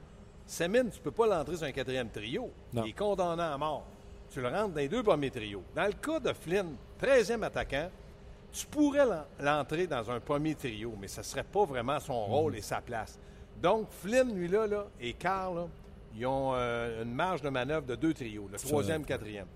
[0.45, 2.49] Semin, tu peux pas l'entrer sur un quatrième trio.
[2.73, 2.83] Non.
[2.85, 3.83] Il est condamné à mort.
[4.29, 5.63] Tu le rentres dans les deux premiers trios.
[5.75, 7.89] Dans le cas de Flynn, 13e attaquant,
[8.51, 12.25] tu pourrais l'en- l'entrer dans un premier trio, mais ce ne serait pas vraiment son
[12.25, 13.17] rôle et sa place.
[13.61, 15.67] Donc, Flynn, lui, là, là et Carl, là,
[16.15, 19.47] ils ont euh, une marge de manœuvre de deux trios, le troisième, quatrième.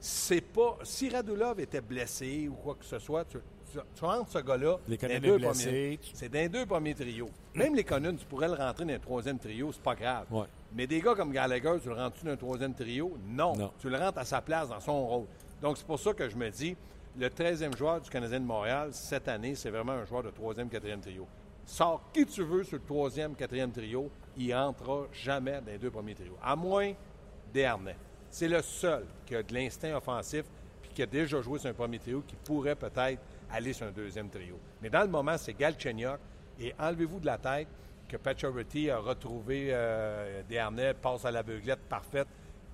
[0.00, 0.78] C'est pas.
[0.82, 3.38] Si Radulov était blessé ou quoi que ce soit, tu,
[3.72, 4.76] tu, tu rentres ce gars-là.
[4.88, 7.30] Les dans les Canadiens deux blessés, premiers- tu- C'est dans les deux premiers trios.
[7.54, 10.26] Même les Conuns, tu pourrais le rentrer dans un troisième trio, c'est pas grave.
[10.30, 10.44] Ouais.
[10.74, 13.16] Mais des gars comme Gallagher, tu le rentres-tu dans un troisième trio?
[13.26, 13.56] Non.
[13.56, 13.72] Non.
[13.78, 15.26] Tu le rentres à sa place dans son rôle.
[15.60, 16.76] Donc, c'est pour ça que je me dis,
[17.18, 20.68] le 13e joueur du Canadien de Montréal, cette année, c'est vraiment un joueur de troisième,
[20.68, 21.26] quatrième trio.
[21.66, 25.90] Sors qui tu veux sur le troisième, quatrième trio, il rentrera jamais dans les deux
[25.90, 26.36] premiers trios.
[26.42, 26.92] À moins
[27.52, 27.96] Desharnais.
[28.30, 30.44] C'est le seul qui a de l'instinct offensif
[30.80, 33.20] puis qui a déjà joué sur un premier trio qui pourrait peut-être
[33.52, 34.58] aller sur un deuxième trio.
[34.80, 36.18] Mais dans le moment, c'est Galchenyuk.
[36.60, 37.68] Et enlevez-vous de la tête
[38.08, 42.28] que Pacioretty a retrouvé euh, Desharnais, passe à l'aveuglette parfaite.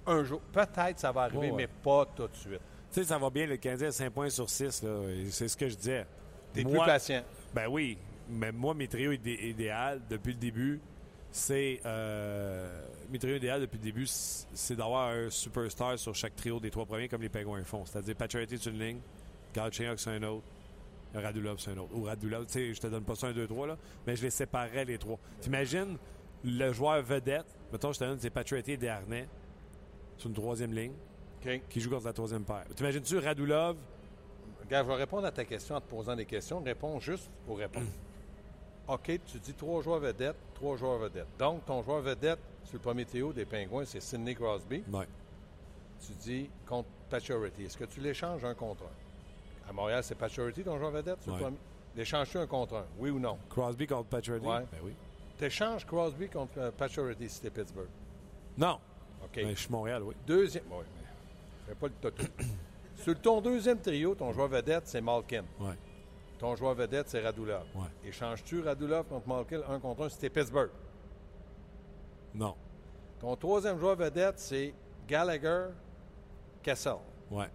[0.06, 1.56] Un jour, peut-être ça va arriver, ouais.
[1.56, 2.60] mais pas tout de suite.
[2.92, 4.82] Tu sais, ça va bien, le Canadien a 5 points sur 6.
[4.82, 6.06] là, et C'est ce que je disais.
[6.52, 7.22] T'es plus patient.
[7.54, 10.80] Ben oui, mais moi, mes trios idé- idéal depuis le début,
[11.30, 11.80] c'est.
[11.84, 16.70] Euh, mes trios idéal depuis le début, c'est d'avoir un superstar sur chaque trio des
[16.70, 17.84] trois premiers, comme les Pingouins font.
[17.86, 18.98] C'est-à-dire Pacioretty sur une ligne,
[19.54, 20.46] Galchenyuk sur un autre,
[21.14, 21.94] Radulov sur un autre.
[21.94, 24.22] Ou Radulov, tu sais, je te donne pas ça un, deux, trois, là, mais je
[24.22, 25.18] les séparerais les trois.
[25.40, 25.96] T'imagines
[26.44, 29.28] le joueur vedette, mettons, je te donne, c'est Pacioretty et Desharnais
[30.16, 30.92] sur une troisième ligne,
[31.68, 32.66] qui joue contre la troisième paire.
[32.74, 33.76] T'imagines-tu Radulov,
[34.68, 36.60] Regarde, je vais répondre à ta question en te posant des questions.
[36.62, 37.84] Réponds juste aux réponses.
[38.88, 41.28] OK, tu dis trois joueurs vedettes, trois joueurs vedettes.
[41.38, 44.82] Donc, ton joueur vedette sur le premier trio des Pingouins, c'est Sidney Crosby.
[44.92, 45.06] Ouais.
[46.06, 47.64] Tu dis contre Pacioretty.
[47.64, 49.07] Est-ce que tu l'échanges un contre un?
[49.68, 51.34] À Montréal, c'est Pacioretty ton joueur vedette Ouais.
[51.34, 51.58] le premier?
[51.96, 52.86] L'échanges-tu un contre un?
[52.98, 53.38] Oui ou non?
[53.50, 54.46] Crosby contre Pacioretty?
[54.46, 54.64] Ouais.
[54.72, 54.92] Ben oui.
[55.36, 57.88] T'échanges Crosby contre euh, Pacioretty si t'es Pittsburgh?
[58.56, 58.78] Non.
[59.24, 59.34] OK.
[59.34, 60.14] Ben, je suis Montréal, oui.
[60.26, 60.64] Deuxième.
[60.70, 62.22] Oui, mais fais pas le toto.
[62.96, 65.44] Sur ton deuxième trio, ton joueur vedette, c'est Malkin.
[65.60, 65.74] Ouais.
[66.38, 67.64] Ton joueur vedette, c'est Radulov.
[67.74, 67.86] Ouais.
[68.08, 70.70] Échanges-tu Radulov contre Malkin un contre un, c'était Pittsburgh?
[72.34, 72.54] Non.
[73.20, 74.72] Ton troisième joueur vedette, c'est
[75.06, 75.66] Gallagher,
[76.62, 76.96] Kessel.
[77.30, 77.48] Ouais.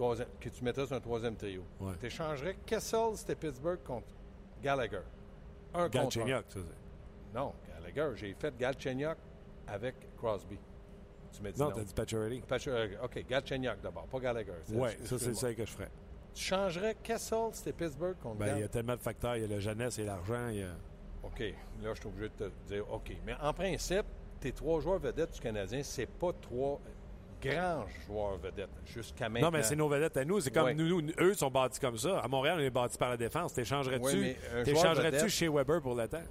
[0.00, 1.62] Troisième- que tu mettrais sur un troisième trio.
[1.80, 1.92] Ouais.
[2.00, 4.08] Tu échangerais Kessel, c'était Pittsburgh contre
[4.62, 5.00] Gallagher.
[5.74, 5.88] Un.
[5.90, 6.58] Galchenyuk, ça.
[6.60, 8.16] c'est- Non, Gallagher.
[8.16, 9.16] J'ai fait Galchenyuk
[9.66, 10.58] avec Crosby.
[11.32, 11.68] Tu m'as dit non.
[11.68, 12.42] Non, t'as dit Pacioretty.
[13.02, 14.52] OK, Galchenyuk d'abord, pas Gallagher.
[14.72, 15.90] Ouais, ça, c'est ça que je ferais.
[16.34, 19.36] Tu changerais Kessel, c'était Pittsburgh contre Ben, il y a tellement de facteurs.
[19.36, 20.48] Il y a la jeunesse et l'argent.
[20.48, 20.76] il y a-
[21.22, 21.40] OK,
[21.82, 23.12] là, je suis obligé de te dire OK.
[23.26, 24.06] Mais en principe,
[24.40, 26.80] tes trois joueurs vedettes du Canadien, c'est pas trois
[27.40, 29.50] grands joueurs vedettes jusqu'à maintenant.
[29.50, 30.40] Non, mais c'est nos vedettes à nous.
[30.40, 30.74] C'est comme Ouais.
[30.74, 32.18] nous, nous- eux sont bâtis comme ça.
[32.20, 33.52] À Montréal, on est bâtis par la défense.
[33.54, 34.04] T'échangerais-tu?
[34.04, 36.26] Ouais, vedette- chez Weber pour l'attaque?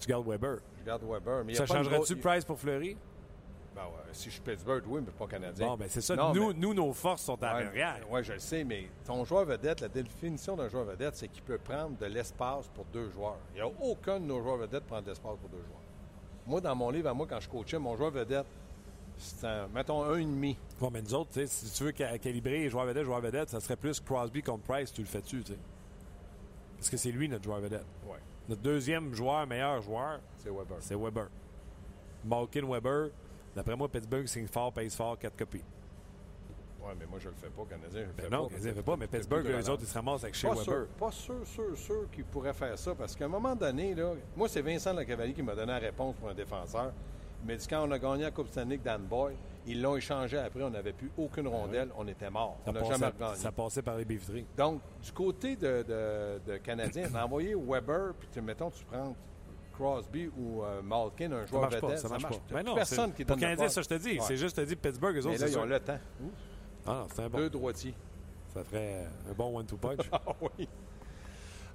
[0.00, 0.58] Tu gardes Weber.
[0.80, 1.44] Je garde Weber.
[1.44, 2.96] Mais Ça grosse- Price pour Fleury?
[3.74, 5.68] Ben ouais, si je suis Pittsburgh, oui, mais pas Canadien.
[5.68, 6.16] Bon, ben c'est ça.
[6.16, 7.98] Non, nous, mais- nous, nos forces sont à l'arrière.
[8.10, 11.42] ouais, je le sais, mais ton joueur vedette, la définition d'un joueur vedette, c'est qu'il
[11.44, 13.36] peut prendre de l'espace pour deux joueurs.
[13.54, 15.80] Il n'y a aucun de nos joueurs vedettes qui prend de l'espace pour deux joueurs.
[16.44, 18.46] Moi, dans mon livre, à moi, quand je coachais, mon joueur vedette,
[19.18, 20.56] c'est un, mettons, un et demi.
[20.80, 23.50] Bon, mais nous autres, tu sais, si tu veux ca- calibrer joueur vedette, joueur vedette,
[23.50, 25.58] ça serait plus Crosby contre Price, tu le fais-tu, tu sais?
[26.76, 27.84] Parce que c'est lui notre joueur vedette.
[28.06, 30.76] Ouais, Notre deuxième joueur, meilleur joueur, c'est Weber.
[30.80, 31.28] c'est Weber.
[32.24, 33.10] Malkin Weber,
[33.54, 35.62] d'après moi, Pittsburgh signe fort, paye fort, quatre copies.
[36.80, 38.02] Ouais, mais moi, je le fais pas, Canadien.
[38.02, 38.54] Je le Ben fais non, pas.
[38.58, 40.64] ils ne fait pas, mais Pittsburgh, les autres, ils se ramassent avec chez Pas Weber.
[40.64, 44.12] sûr, pas sûr, sûr, sûr qu'ils pourraient faire ça parce qu'à un moment donné, là,
[44.36, 46.92] moi, c'est Vincent Lecavalier qui m'a donné la réponse pour un défenseur.
[47.48, 49.34] Il m'a dit quand on a gagné la Coupe Stanley Dan Boy,
[49.66, 52.58] ils l'ont échangé après, on n'avait plus aucune rondelle, on était mort.
[52.62, 53.36] Ça On n'a jamais regagné.
[53.36, 54.44] ça passait par les bifteries.
[54.54, 59.16] Donc, du côté de, de, de Canadien, d'envoyer Weber, puis tu- mettons, tu prends
[59.72, 62.34] Crosby ou euh, Malkin, un Ça joueur marche pas, vedette, ça marche pas.
[62.48, 64.10] T'as Ben non, personne qui donne Canadien, ça je te dis.
[64.18, 64.20] Ouais.
[64.20, 65.98] C'est juste, je te dis, Pittsburgh, eux Mais autres, là, c'est ils ont le temps.
[66.86, 67.38] Ah c'est un bon.
[67.38, 67.94] Deux droitiers.
[68.52, 70.00] Ça ferait un bon one-two punch.
[70.12, 70.20] Ah
[70.58, 70.68] oui.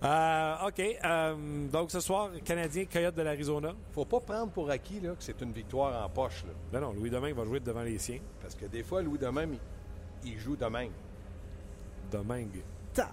[0.04, 0.82] Euh, OK.
[1.06, 3.74] euh, donc, ce soir, Canadien, Coyote de l'Arizona.
[3.94, 6.44] Faut pas prendre pour acquis là, que c'est une victoire en poche.
[6.46, 6.54] Là.
[6.72, 8.20] Ben non, Louis Domingue va jouer devant les siens.
[8.42, 9.54] Parce que des fois, Louis de même,
[10.26, 10.92] il, il joue de même.
[12.12, 12.62] Domingue.
[12.94, 13.10] Ta-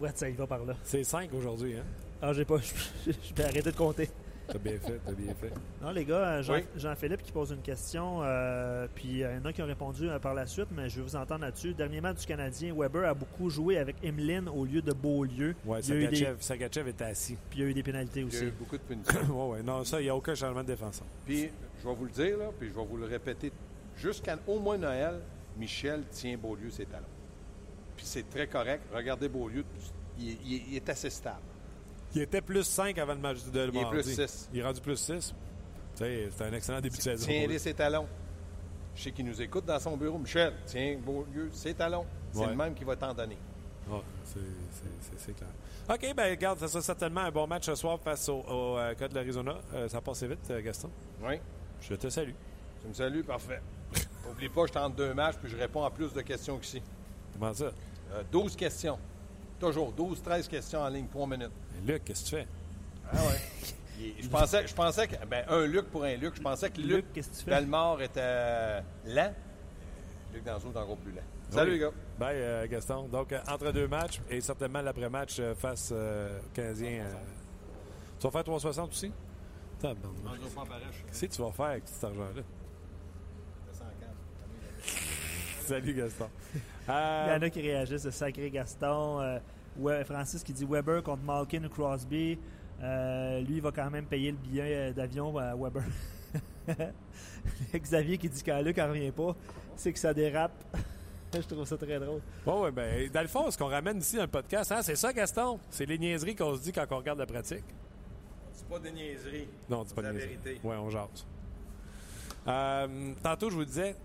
[0.00, 0.74] Ouais, ça y va par là.
[0.84, 1.84] C'est 5 aujourd'hui, hein?
[2.22, 2.58] Ah, j'ai pas.
[3.06, 4.08] Je vais arrêter de compter.
[4.48, 5.52] T'as bien fait, t'as bien fait.
[5.82, 6.64] Non, les gars, euh, Jean- Oui.
[6.76, 10.08] Jean-Philippe qui pose une question, euh, puis euh, il y en a qui ont répondu
[10.08, 11.74] euh, par la suite, mais je vais vous entendre là-dessus.
[11.74, 15.54] Dernier match du Canadien, Weber a beaucoup joué avec Emeline au lieu de Beaulieu.
[15.88, 17.36] Des, Sagachev, était assis.
[17.50, 18.44] puis il y a eu des pénalités Il y a aussi.
[18.46, 19.20] eu beaucoup de punitions.
[19.50, 19.62] ouais, ouais.
[19.64, 21.06] Non, ça, il n'y a aucun changement de défenseur.
[21.24, 21.50] Puis,
[21.82, 23.50] je vais vous le dire, là, puis je vais vous le répéter.
[23.96, 25.20] Jusqu'à au moins Noël,
[25.58, 27.04] Michel tient Beaulieu ses talons.
[27.96, 28.82] Puis c'est très correct.
[28.94, 29.64] Regardez Beaulieu,
[30.18, 31.40] il est assez stable.
[32.16, 34.48] Il était plus 5 avant le match de le Il est plus six.
[34.52, 35.34] Il est rendu plus 6.
[35.94, 37.26] Tu sais, c'est un excellent début de saison.
[37.26, 38.06] Tiens-les ses talons.
[38.94, 40.16] Je sais qu'il nous écoute dans son bureau.
[40.18, 42.06] Michel, tiens Beaulieu ses talons.
[42.32, 42.46] C'est Ouais.
[42.48, 43.36] le même qui va t'en donner.
[44.24, 45.48] C'est- clair.
[45.88, 48.94] OK, ben regarde, ça sera certainement un bon match ce soir face au, au euh,
[48.94, 49.56] Code de l'Arizona.
[49.74, 50.90] Euh, ça passe vite, euh, Gaston.
[51.22, 51.34] Oui.
[51.82, 52.32] Je te salue.
[52.82, 53.60] Tu me salues, parfait.
[54.26, 56.82] N'oublie pas, je tente deux matchs, puis je réponds à plus de questions qu'ici.
[57.34, 57.66] Comment ça?
[58.12, 58.98] Euh, 12 questions.
[59.60, 61.50] Toujours 12, 13 questions en ligne, 3 minutes.
[61.50, 62.48] Ben, Luc, qu'est-ce que tu fais?
[63.12, 64.12] Ah ouais.
[64.20, 65.24] Je pensais, je pensais que.
[65.24, 66.34] Ben, un Luc pour un Luc.
[66.36, 67.50] Je pensais que Luc, Luc, qu'est-ce que tu fais?
[67.52, 69.32] Bellemare était lent.
[70.34, 71.22] Luc Danzou est encore plus lent.
[71.48, 71.76] Salut, Oui.
[71.78, 71.92] les gars.
[72.18, 73.04] Bye, euh, Gaston.
[73.08, 77.04] Donc, euh, entre deux matchs et certainement l'après-match euh, face euh, aux Canadiens.
[77.06, 77.14] euh,
[78.20, 79.12] tu vas faire 360 aussi?
[79.80, 80.40] Tabarnak.
[81.06, 82.42] Qu'est-ce que tu vas faire avec cet argent-là?
[85.66, 86.28] Salut, Gaston.
[86.88, 89.40] Il y en a qui réagissent, le sacré Gaston.
[89.78, 92.38] Ouais, Francis qui dit Weber contre Malkin ou Crosby.
[92.82, 95.82] Euh, lui, il va quand même payer le billet euh, d'avion à Weber.
[97.74, 99.34] Xavier qui dit quand Luc n'en revient pas,
[99.76, 100.52] c'est que ça dérape.
[101.34, 102.20] Je trouve ça très drôle.
[102.46, 105.12] Ouais, ben, dans le fond, ce qu'on ramène ici dans le podcast, hein, c'est ça,
[105.12, 105.58] Gaston?
[105.70, 107.64] C'est les niaiseries qu'on se dit quand on regarde la pratique.
[108.52, 109.48] C'est pas des niaiseries.
[109.68, 110.38] Non, c'est pas la de niaiseries.
[110.42, 110.66] vérité.
[110.66, 111.26] Ouais, on jase.
[112.48, 113.96] Euh, tantôt, je vous disais,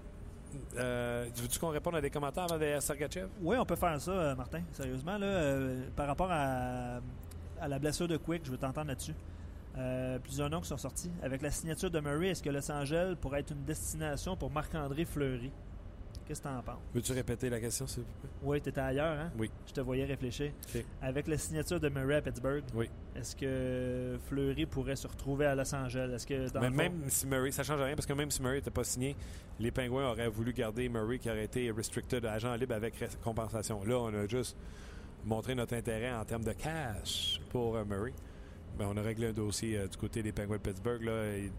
[0.77, 3.27] euh, veux-tu qu'on réponde à des commentaires avant de Sergachev?
[3.41, 4.61] Oui, on peut faire ça, euh, Martin.
[4.71, 6.99] Sérieusement, là, euh, par rapport à,
[7.67, 9.13] la blessure de Quick, je veux t'entendre là-dessus.
[9.77, 11.11] Euh, plusieurs noms qui sont sortis.
[11.23, 15.05] Avec la signature de Murray, est-ce que Los Angeles pourrait être une destination pour Marc-André
[15.05, 15.51] Fleury?
[16.32, 16.80] Qu'est-ce que penses?
[16.94, 18.30] Veux-tu répéter la question, s'il vous plaît?
[18.41, 19.32] Oui, tu étais ailleurs, hein?
[19.38, 19.52] Oui.
[19.67, 20.54] Je te voyais réfléchir.
[21.02, 22.89] Avec la signature de Murray à Pittsburgh, Oui.
[23.17, 26.10] est-ce que Fleury pourrait se retrouver à Los Angeles?
[26.15, 28.41] Est-ce que dans Mais fond- même si Murray, ça change rien parce que même si
[28.41, 29.13] Murray n'était pas signé,
[29.60, 33.84] les Pingouins auraient voulu garder Murray qui aurait été restricted agent libre avec compensation.
[33.84, 34.56] Là, on a juste
[35.26, 38.13] montré notre intérêt en termes de cash pour euh, Murray.
[38.80, 41.04] Ben, on a réglé un dossier euh, du côté des Penguins de Pittsburgh.
[41.04, 41.52] Là, et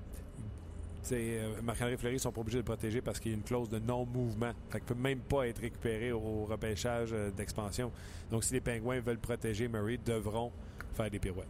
[1.62, 3.78] Marc-André Fleury sont pas obligés de le protéger parce qu'il y a une clause de
[3.78, 4.52] non-mouvement.
[4.70, 7.90] Fait qu'il peut même pas être récupéré au, repêchage euh, d'expansion.
[8.30, 10.52] Donc, si les Pingouins veulent protéger Murray, devront
[10.94, 11.48] faire des pirouettes.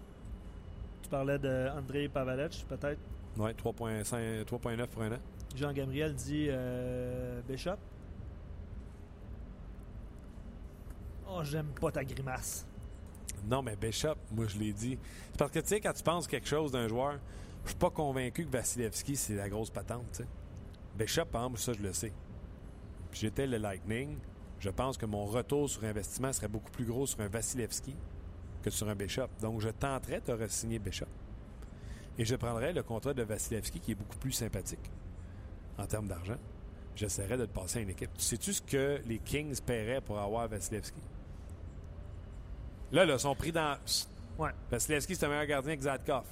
[1.02, 3.00] Tu parlais de André Pavelec, peut-être?
[3.36, 5.18] Oui, 3,9 pour un an.
[5.54, 7.76] Jean-Gabriel dit euh, Bishop.
[11.28, 12.66] Oh, j'aime pas ta grimace.
[13.48, 14.98] Non, mais Bishop, moi, je l'ai dit.
[15.30, 17.18] C'est parce que, tu sais, quand tu penses quelque chose d'un joueur,
[17.64, 20.28] je suis pas convaincu que Vasilevski, c'est la grosse patente, tu sais.
[20.96, 22.12] Bishop, par exemple, ça, je le sais.
[23.12, 24.18] J'étais le Lightning.
[24.58, 27.96] Je pense que mon retour sur investissement serait beaucoup plus gros sur un Vasilevski
[28.62, 29.28] que sur un Bishop.
[29.40, 31.06] Donc, je tenterais de re-signer Bishop.
[32.18, 34.90] Et je prendrais le contrat de Vasilevski qui est beaucoup plus sympathique
[35.78, 36.36] en termes d'argent.
[36.94, 38.10] J'essaierais de le passer à une équipe.
[38.18, 41.00] Sais-tu ce que les Kings paieraient pour avoir Vasilevski?
[42.92, 43.78] Là, là, sont pris dans.
[44.38, 44.50] Ouais.
[44.70, 46.24] Vasilevski, c'est un meilleur gardien que Zadkov.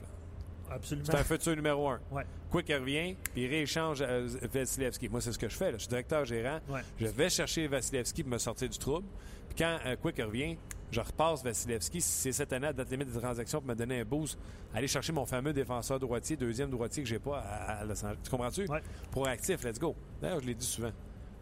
[0.70, 1.06] Absolument.
[1.10, 2.00] C'est un futur numéro un.
[2.10, 2.24] Ouais.
[2.50, 5.08] Quick revient, puis il rééchange euh, Vasilevski.
[5.08, 5.66] Moi, c'est ce que je fais.
[5.72, 5.78] Là.
[5.78, 6.60] Je suis directeur gérant.
[6.68, 6.80] Ouais.
[6.98, 9.06] Je vais chercher Vasilevski pour me sortir du trouble.
[9.48, 10.56] Puis quand euh, Quick revient,
[10.92, 12.00] je repasse Vasilevski.
[12.00, 14.38] Si c'est cette année à date limite de transaction pour me donner un boost,
[14.74, 18.18] aller chercher mon fameux défenseur droitier, deuxième droitier que j'ai pas à, à Los Angeles.
[18.24, 18.66] Tu comprends-tu?
[18.68, 18.80] Ouais.
[19.10, 19.94] Proactif, let's go.
[20.20, 20.92] D'ailleurs, je l'ai dit souvent.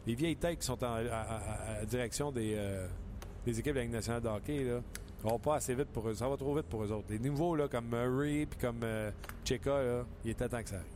[0.07, 2.87] Les vieilles têtes qui sont en à, à- à direction des, euh,
[3.45, 4.81] des équipes de la Ligue nationale de hockey, là,
[5.23, 6.15] vont pas assez vite pour eux.
[6.15, 7.07] Ça va trop vite pour eux autres.
[7.11, 9.11] Les nouveaux, là, comme Murray puis comme euh,
[9.45, 10.89] Cheka, là, il était temps que ça arrive.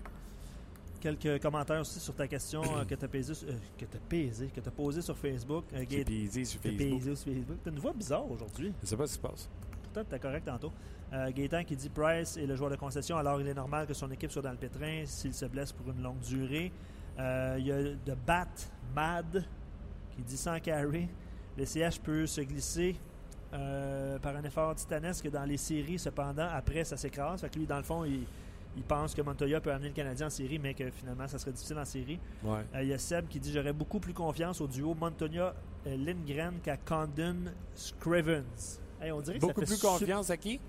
[1.00, 4.46] Quelques commentaires aussi sur ta question euh, que tu as pesé, euh, que t'as pesé,
[4.54, 5.64] que posée sur Facebook.
[5.68, 6.06] Sur T'as Facebook.
[6.06, 7.56] pesé sur Facebook.
[7.64, 8.72] T'as une voix bizarre aujourd'hui.
[8.82, 9.48] Je sais pas ce qui se passe.
[9.82, 10.72] Pourtant, t'es correct tantôt.
[11.34, 14.10] Gaétan qui dit Price est le joueur de concession, alors il est normal que son
[14.10, 16.72] équipe soit dans le pétrin s'il se blesse pour une longue durée.
[17.18, 18.48] Il y a de Bat
[18.94, 19.44] Mad
[20.16, 21.08] qui dit sans carry,
[21.58, 22.96] le CH peut se glisser
[23.54, 25.98] euh, par un effort titanesque dans les séries.
[25.98, 27.40] Cependant, après, ça s'écrase.
[27.40, 28.24] Fait que lui, dans le fond, il,
[28.76, 31.52] il pense que Montoya peut amener le Canadien en série, mais que finalement, ça serait
[31.52, 32.18] difficile en série.
[32.42, 32.60] Ouais.
[32.74, 36.76] Euh, Il y a Seb qui dit J'aurais beaucoup plus confiance au duo Montoya-Lindgren qu'à
[36.78, 38.80] Condon-Scrivens.
[39.00, 40.60] Hey, on dirait que Beaucoup ça fait plus su- confiance à qui?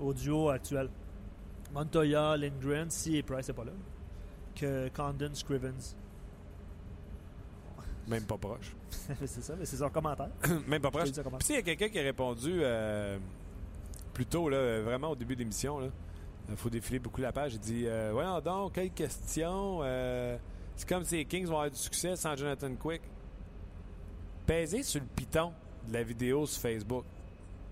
[0.00, 0.88] au duo actuel.
[1.74, 3.72] Montoya, Lindgren, si Price n'est pas là,
[4.54, 5.94] que Condon Scrivens.
[8.10, 8.74] Même pas proche.
[9.24, 10.30] c'est ça, mais c'est son commentaire.
[10.66, 11.12] Même pas proche.
[11.12, 13.16] Puis s'il y a quelqu'un qui a répondu euh,
[14.12, 15.80] plus tôt, là, vraiment au début de l'émission,
[16.48, 17.54] il faut défiler beaucoup la page.
[17.54, 20.36] Il dit euh, Voyons donc, quelle question euh,
[20.74, 23.02] C'est comme si les Kings vont avoir du succès sans Jonathan Quick.
[24.44, 25.52] Pèsez sur le piton
[25.86, 27.04] de la vidéo sur Facebook.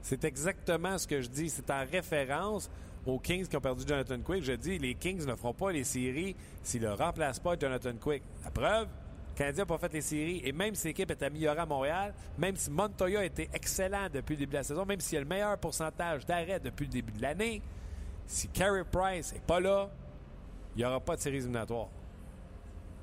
[0.02, 1.50] C'est exactement ce que je dis.
[1.50, 2.70] C'est en référence
[3.04, 4.44] aux Kings qui ont perdu Jonathan Quick.
[4.44, 8.22] Je dis les Kings ne feront pas les séries s'ils ne remplacent pas Jonathan Quick.
[8.44, 8.86] La preuve,
[9.38, 10.40] Canadien n'a pas fait les séries.
[10.44, 14.34] Et même si l'équipe est améliorée à Montréal, même si Montoya a été excellent depuis
[14.34, 16.92] le début de la saison, même s'il y a le meilleur pourcentage d'arrêt depuis le
[16.92, 17.62] début de l'année,
[18.26, 19.88] si Carey Price n'est pas là,
[20.74, 21.86] il n'y aura pas de séries éliminatoires.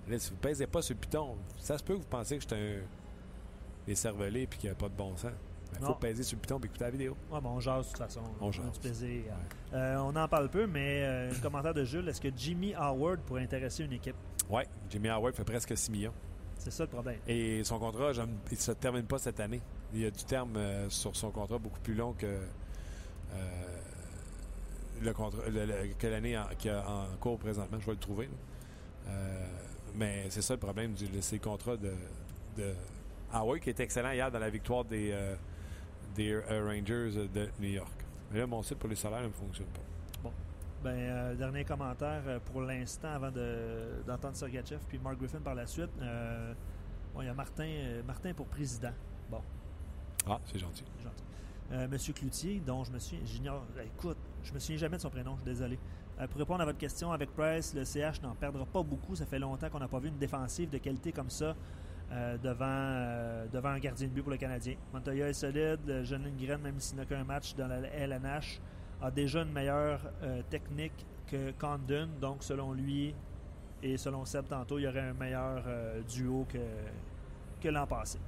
[0.10, 2.38] Là, si vous ne pèsez pas sur le piton, ça se peut que vous pensez
[2.38, 2.82] que je suis un
[3.88, 5.32] des cervelés et qu'il n'y a pas de bon sens.
[5.74, 5.94] Il faut Non.
[5.96, 7.18] peser sur le piton et écouter la vidéo.
[7.32, 8.22] Ouais, bon, on jase de toute façon.
[8.40, 8.66] On jase.
[9.74, 13.20] Euh, on en parle peu, mais euh, un commentaire de Jules est-ce que Jimmy Howard
[13.22, 14.16] pourrait intéresser une équipe?
[14.50, 16.14] Oui, Jimmy Howard fait presque 6 millions.
[16.58, 17.20] C'est ça le problème.
[17.28, 19.62] Et son contrat, il ne se termine pas cette année.
[19.94, 23.80] Il y a du terme euh, sur son contrat beaucoup plus long que, euh,
[25.02, 26.36] le contrat, le- le- que l'année y
[26.70, 27.78] a en cours présentement.
[27.80, 28.30] Je vais le trouver.
[29.08, 29.48] Euh,
[29.96, 31.94] mais c'est ça le problème du de ces contrats de,
[32.58, 32.74] de
[33.34, 35.14] Howard, qui était excellent hier dans la victoire des,
[36.16, 37.92] des Rangers de New York.
[38.32, 39.82] Mais là, mon site pour les salaires ne fonctionne pas.
[40.86, 45.56] Ben, euh, dernier commentaire euh, pour l'instant avant de- d'entendre Sergachev puis Mark Griffin par
[45.56, 45.90] la suite.
[46.00, 46.54] Euh,
[47.12, 47.68] bon, il y a Martin,
[48.06, 48.92] Martin pour président.
[49.32, 49.42] Bon,
[50.28, 50.84] Ah, c'est gentil.
[51.04, 51.24] gentil.
[51.90, 53.20] Monsieur Cloutier, dont je me suis.
[53.26, 53.66] J'ignore.
[53.84, 55.80] Écoute, je me souviens jamais de son prénom, je suis désolé.
[56.30, 59.16] Pour répondre à votre question, avec Price, le CH n'en perdra pas beaucoup.
[59.16, 61.56] Ça fait longtemps qu'on n'a pas vu une défensive de qualité comme ça
[62.44, 64.76] devant, devant un gardien de but pour le Canadien.
[64.94, 66.04] Montoya est solide.
[66.04, 68.62] Jeune Lindgren, même s'il n'a qu'un match dans la LNH,
[69.02, 72.10] a déjà une meilleure euh, technique que Condon.
[72.20, 73.14] Donc, selon lui
[73.84, 76.58] et selon Seb tantôt, il y aurait un meilleur euh, duo que,
[77.62, 78.20] que l'an passé.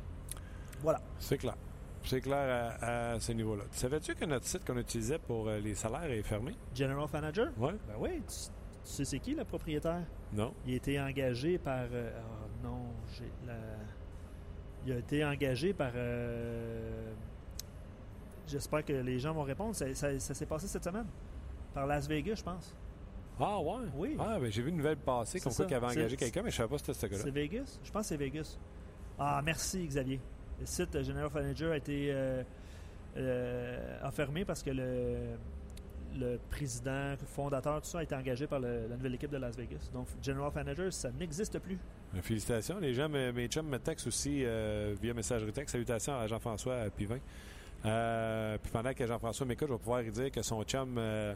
[0.81, 0.99] Voilà.
[1.19, 1.55] C'est clair.
[2.03, 3.63] C'est clair à, à ce niveau-là.
[3.71, 6.55] Savais-tu que notre site qu'on utilisait pour euh, les salaires est fermé?
[6.73, 7.51] General Manager?
[7.57, 7.71] Oui.
[7.87, 8.49] Ben oui, tu, tu
[8.83, 10.03] sais c'est qui le propriétaire?
[10.31, 10.53] Non.
[10.65, 11.85] Il a été engagé par.
[11.91, 12.85] oh non,
[13.17, 13.55] j'ai la.
[14.85, 15.91] Il a été engagé par.
[18.47, 19.75] Euh, J'espère que les gens vont répondre.
[19.75, 21.05] Ça, ça- ça s'est passé cette semaine.
[21.73, 22.73] Par Las Vegas, je pense.
[23.39, 23.85] Ah ouais?
[23.95, 24.15] Oui.
[24.19, 26.55] Ah, ben j'ai vu une nouvelle passer comme quoi qu'il avait engagé quelqu'un, mais je
[26.55, 27.23] savais pas si c'était ce gars-là.
[27.23, 27.79] C'est Vegas?
[27.83, 28.57] Je pense que c'est Vegas.
[29.19, 30.19] Ah, merci, Xavier.
[30.59, 32.41] Le site euh, General Manager a été euh,
[33.17, 35.37] euh, fermé parce que le,
[36.19, 39.55] le président, fondateur, tout ça a été engagé par le- la nouvelle équipe de Las
[39.55, 39.89] Vegas.
[39.93, 41.77] Donc, General Manager, ça n'existe plus.
[42.15, 42.79] Euh, Félicitations.
[42.79, 45.73] Les gens, me- mes chums me textent aussi euh, via messagerie texte.
[45.73, 47.19] Salutations à Jean-François euh, Pivin.
[47.85, 51.33] Euh, puis pendant que Jean-François m'écoute, je vais pouvoir lui dire que son chum euh,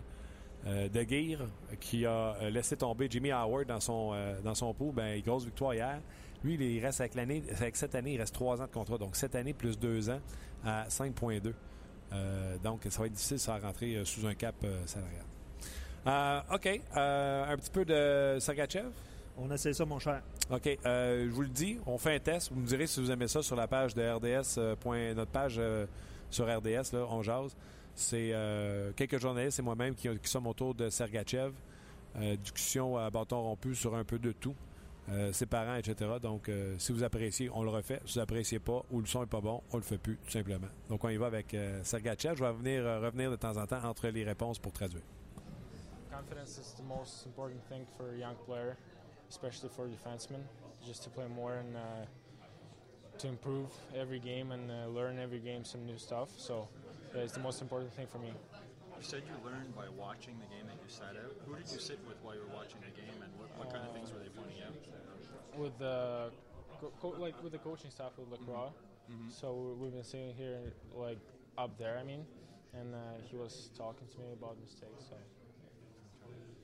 [0.67, 1.47] euh, de Guire,
[1.79, 5.99] qui a laissé tomber Jimmy Howard dans son, dans son pot, ben, grosse victoire hier.
[6.43, 8.97] Lui, il reste avec l'année, avec cette année, il reste trois ans de contrat.
[8.97, 10.19] Donc, cette année plus deux ans
[10.65, 11.53] à 5,2.
[12.13, 16.43] Euh, donc, ça va être difficile sans rentrer euh, sous un cap salarial.
[16.53, 16.81] OK.
[16.95, 18.89] Un petit peu de Sergachev.
[19.37, 20.21] On essaie ça, mon cher.
[20.49, 20.77] OK.
[20.83, 22.51] je vous le dis, on fait un test.
[22.51, 24.75] Vous me direz si vous aimez ça sur la page de RDS.
[24.79, 25.61] point- notre page
[26.31, 27.55] sur RDS, là, on jase.
[27.93, 31.53] C'est euh, quelques journalistes et moi-même qui, sommes autour de Sergachev.
[32.17, 34.55] Euh, discussion à bâton rompu sur un peu de tout.
[35.09, 36.09] Euh, ses parents, etc.
[36.21, 37.99] Donc, euh, si vous appréciez, on le refait.
[38.05, 40.31] Si vous appréciez pas ou le son est pas bon, on le fait plus, tout
[40.31, 40.67] simplement.
[40.89, 42.35] Donc, on y va avec euh, Sergachev.
[42.35, 45.01] Je vais venir, revenir de temps en temps entre les réponses pour traduire.
[53.21, 56.29] To improve every game and uh, learn every game some new stuff.
[56.37, 56.67] So
[57.13, 58.29] yeah, it's the most important thing for me.
[58.97, 61.33] You said you learned by watching the game that you sat out.
[61.45, 63.85] Who did you sit with while you were watching the game, and what, what kind
[63.85, 64.73] of things were they pointing out?
[65.57, 66.31] With the
[66.79, 68.69] co- co- like with the coaching staff with Lacroix,
[69.29, 70.57] so we've been sitting here
[70.95, 71.19] like
[71.57, 71.97] up there.
[71.99, 72.25] I mean,
[72.73, 72.97] and uh,
[73.29, 75.05] he was talking to me about mistakes.
[75.09, 75.15] So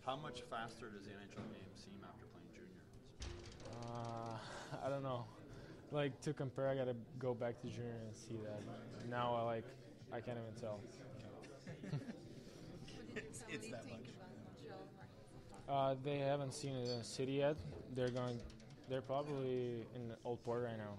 [0.06, 2.82] How much faster does the NHL game seem after playing junior?
[3.78, 4.38] uh,
[4.86, 5.26] I don't know.
[5.92, 9.10] Like to compare, I gotta go back to junior and see that.
[9.10, 9.66] Now I like
[10.12, 10.80] I can't even tell.
[13.50, 14.08] it's that much.
[15.70, 17.58] Uh, they haven't seen it in the city yet.
[17.94, 18.40] They're going.
[18.90, 20.96] They're probably in Old Port right now.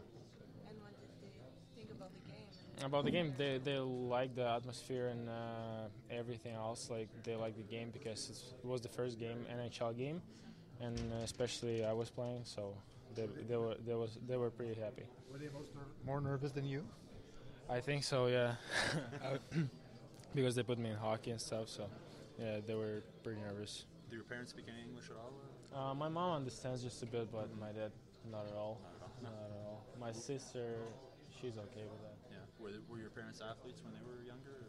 [0.68, 2.84] And what did they think about the game?
[2.84, 6.90] About the game, they they like the atmosphere and uh, everything else.
[6.90, 10.20] Like they like the game because it's, it was the first game NHL game,
[10.82, 12.74] and especially I was playing, so
[13.14, 15.04] they they were they was they were pretty happy.
[15.30, 16.84] Were they most ner- more nervous than you?
[17.70, 18.54] I think so, yeah.
[20.34, 21.84] because they put me in hockey and stuff, so
[22.38, 23.84] yeah, they were pretty nervous.
[24.08, 25.32] Do your parents speak any English at all?
[25.90, 27.92] Uh, my mom understands just a bit, but my dad
[28.30, 28.80] not at all.
[29.22, 29.84] Not at all.
[30.00, 30.76] My sister,
[31.40, 32.16] she's okay with that.
[32.30, 32.36] Yeah.
[32.58, 34.64] Were, they, were your parents athletes when they were younger?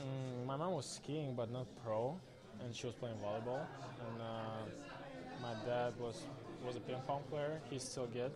[0.00, 2.18] Mm, my mom was skiing, but not pro,
[2.64, 3.66] and she was playing volleyball.
[4.10, 6.22] And uh, my dad was
[6.64, 7.60] was a ping pong player.
[7.70, 8.32] He's still good,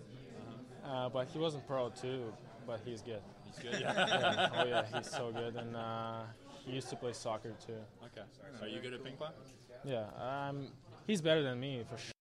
[0.84, 2.32] uh, but he wasn't pro too.
[2.66, 3.20] But he's good.
[3.46, 3.80] He's good?
[3.80, 4.50] Yeah.
[4.56, 6.22] Oh yeah, he's so good, and uh,
[6.64, 7.74] he used to play soccer too.
[8.04, 8.26] Okay.
[8.60, 9.32] Are you good at ping pong?
[9.84, 10.68] Yeah, um,
[11.06, 12.12] he's better than me for sure.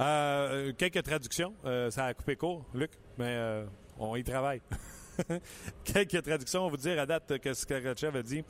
[0.00, 1.54] Euh, quelques traductions.
[1.64, 3.64] Euh, ça a coupé court, Luc, mais euh,
[3.98, 4.60] on y travaille.
[5.84, 6.60] quelques traductions.
[6.60, 8.44] On va vous dire à date que ce que Sergachev a dit.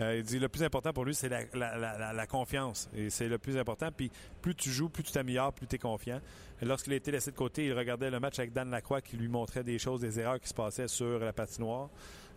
[0.00, 2.88] Euh, il dit le plus important pour lui, c'est la, confiance.
[2.94, 3.90] Et c'est le plus important.
[3.94, 4.10] Puis
[4.40, 6.20] plus tu joues, plus tu t'améliores, plus tu es confiant.
[6.62, 9.28] Lorsqu'il a été laissé de côté, il regardait le match avec Dan Lacroix qui lui
[9.28, 11.90] montrait des choses, des erreurs qui se passaient sur la patinoire.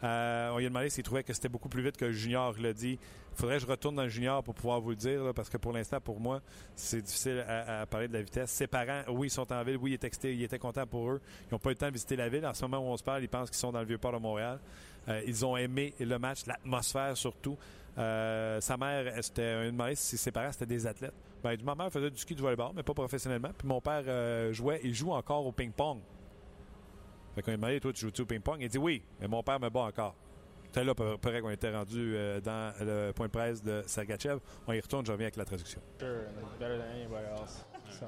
[0.04, 2.54] Euh, on lui a demandé s'il trouvait que c'était beaucoup plus vite que junior.
[2.60, 3.00] Il a dit
[3.36, 5.72] faudrait que je retourne dans le junior pour pouvoir vous le dire, parce que pour
[5.72, 6.42] l'instant, pour moi,
[6.76, 8.52] c'est difficile à, parler de la vitesse.
[8.52, 11.22] Ses parents, oui, ils sont en ville, oui, ils étaient, ils étaient contents pour eux.
[11.50, 12.46] Ils n'ont pas eu le temps de visiter la ville.
[12.46, 14.12] En ce moment où on se parle, ils pensent qu'ils sont dans le vieux port
[14.12, 14.60] de Montréal.
[15.10, 17.58] Euh, ils ont aimé le match, l'atmosphère surtout.
[17.98, 21.14] Euh, sa mère, s'était demandé si ses parents c'était des athlètes.
[21.44, 23.52] Ben, ma mère faisait du ski du volleyball, mais pas professionnellement.
[23.58, 26.00] Puis mon père euh, jouait, il joue encore au ping-pong.
[27.36, 28.58] Fait qu'on lui a demandé, toi, tu joues-tu au ping-pong?
[28.62, 30.16] Il dit oui, mais mon père me bat encore.
[30.66, 34.40] C'était là, peu- peu qu'on était rendu euh, dans le point de presse de Sergachev.
[34.66, 35.82] On y retourne, je reviens avec la traduction.
[36.00, 37.66] Sure, and better than anybody else.
[37.92, 38.08] So,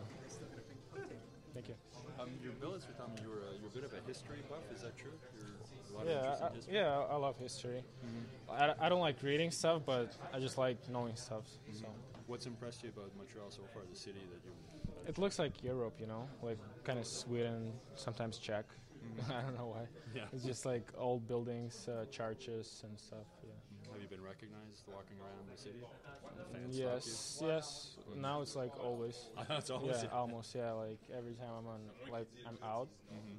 [1.53, 1.75] thank you.
[2.19, 4.41] Um, your billets were telling me you were, a, you're a bit of a history
[4.49, 4.63] buff.
[4.73, 5.11] Is that true?
[5.95, 6.73] Lot of Yeah, interest I, in history?
[6.75, 7.83] yeah, I love history.
[8.05, 8.51] Mm-hmm.
[8.51, 11.43] I, I don't like reading stuff, but I just like knowing stuff.
[11.69, 11.77] Mm-hmm.
[11.79, 11.85] So
[12.27, 14.51] What's impressed you about Montreal so far, the city that you?
[15.07, 18.65] it looks like Europe, you know, like kind of Sweden, sometimes Czech.
[18.65, 19.31] Mm-hmm.
[19.37, 19.85] I don't know why.
[20.15, 20.23] Yeah.
[20.33, 23.27] It's just like old buildings, uh, churches, and stuff.
[23.43, 23.51] Yeah.
[23.93, 25.79] Have you been recognized walking around the city?
[26.71, 27.97] Yes, yes.
[28.15, 29.29] Now it's like always.
[29.49, 30.55] It's always Yeah, almost.
[30.55, 31.79] Yeah, like every time I'm on,
[32.11, 32.89] like I'm out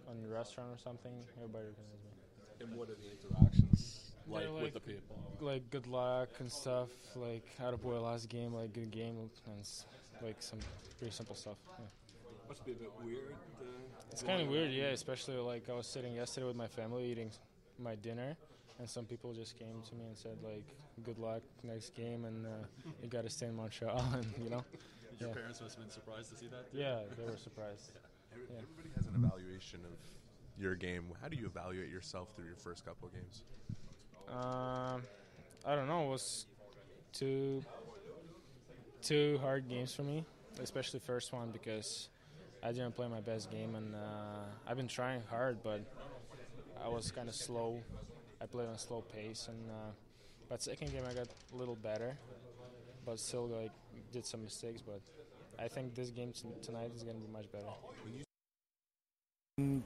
[0.09, 2.11] on a restaurant or something, everybody recognizes me.
[2.61, 5.17] And what are the interactions like, They're with the people?
[5.41, 6.89] Like good luck and stuff.
[7.15, 9.85] Like how to boy last game, like good game, and s-
[10.23, 10.59] like some
[10.99, 11.57] pretty simple stuff.
[11.79, 11.85] Yeah.
[12.49, 13.35] Must be a bit weird.
[13.61, 13.65] Uh,
[14.13, 14.87] It's kind of weird, yeah.
[14.87, 17.31] Especially like I was sitting yesterday with my family eating
[17.79, 18.37] my dinner,
[18.79, 20.65] and some people just came to me and said like,
[21.05, 22.51] "Good luck next game, and uh,
[23.03, 24.65] you got to stay in Montreal." and you know,
[25.21, 25.35] Your Yeah.
[25.35, 26.71] parents must have been surprised to see that.
[26.73, 26.79] too.
[26.79, 27.91] yeah, they were surprised.
[28.33, 28.63] Every- Yeah.
[28.63, 29.97] Everybody has an evaluation of
[30.59, 31.05] your game.
[31.21, 33.43] How do you evaluate yourself through your first couple of games?
[34.29, 35.03] Um,
[35.65, 36.07] I don't know.
[36.07, 36.47] It was
[37.13, 37.63] two
[39.03, 40.25] two hard games for me,
[40.61, 42.09] especially first one because
[42.63, 45.81] I didn't play my best game and uh, I've been trying hard, but
[46.83, 47.81] I was kind of slow.
[48.41, 49.93] I played on a slow pace, and uh,
[50.49, 52.19] but second game I got a little better,
[53.05, 53.71] but still like
[54.13, 54.83] did some mistakes.
[54.83, 55.01] But
[55.59, 58.26] I think this game t- tonight is going to be much better.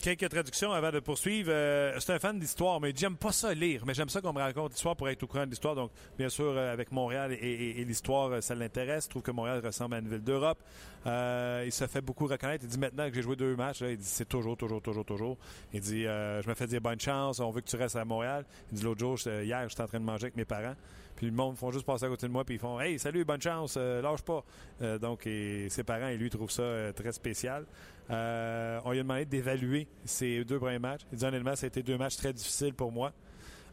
[0.03, 1.53] Quelques traductions avant de poursuivre.
[1.53, 4.41] Euh, c'est un fan d'histoire, mais j'aime pas ça lire, mais j'aime ça qu'on me
[4.41, 5.77] raconte l'histoire pour être au courant de l'histoire.
[5.77, 9.05] Donc, bien sûr, euh, avec Montréal et, l'histoire, euh, ça l'intéresse.
[9.05, 10.59] Je trouve que Montréal ressemble à une ville d'Europe.
[11.07, 12.65] Il se fait beaucoup reconnaître.
[12.65, 15.39] Il dit maintenant que j'ai joué deux matchs, il dit c'est toujours, toujours, toujours, toujours.
[15.73, 18.45] Il dit je me fais dire bonne chance, on veut que tu restes à Montréal.
[18.73, 20.75] Il dit l'autre jour, hier, j'étais en train de manger avec mes parents.
[21.21, 23.27] Puis le monde font juste passer à côté de moi, puis ils font Hey, salut,
[23.27, 24.43] bonne chance, euh, lâche pas.
[24.81, 27.67] Euh, donc, ses parents et lui trouvent ça euh, très spécial.
[28.09, 31.03] On lui a demandé d'évaluer ses deux premiers matchs.
[31.13, 33.13] Il dit honnêtement, ça a été deux matchs très difficiles pour moi.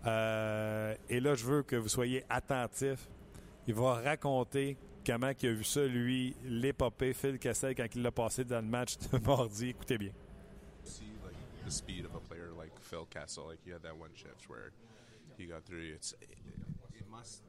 [0.04, 3.08] Et là, je veux que vous soyez attentifs.
[3.66, 4.76] Il va raconter
[5.06, 8.68] comment il a vu ça, lui, l'épopée Phil Kessel quand il l'a passé dans le
[8.68, 9.70] match de mardi.
[9.70, 10.12] Écoutez bien.
[10.84, 11.14] Phil
[15.94, 16.67] it
[17.18, 17.42] must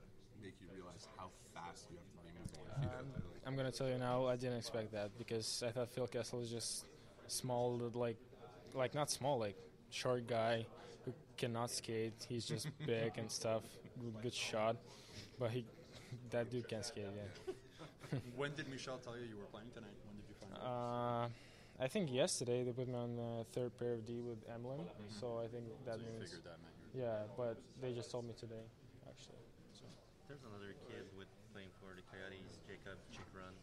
[0.42, 2.58] make you realize how fast you have to be moving.
[2.76, 3.22] Um, out there.
[3.32, 6.40] Like, I'm gonna tell you now, I didn't expect that because I thought Phil Kessel
[6.40, 6.86] is just
[7.26, 8.16] small, like,
[8.74, 9.56] like not small, like
[9.90, 10.66] short guy
[11.04, 12.26] who cannot skate.
[12.28, 13.62] He's just big and stuff,
[14.22, 14.76] good- shot,
[15.38, 15.64] but he,
[16.30, 17.04] that dude can skate.
[17.14, 18.18] Yeah.
[18.36, 19.96] when did Michel tell you you were playing tonight?
[20.06, 21.24] When did you find out?
[21.24, 24.80] Uh, I think yesterday they put me on the third pair of D with Emlyn,
[25.20, 27.18] so I think that so means that meant you were yeah.
[27.36, 28.64] But they just told me today.
[30.28, 33.56] There's another kid with playing for the Coyotes, Jacob Chikran.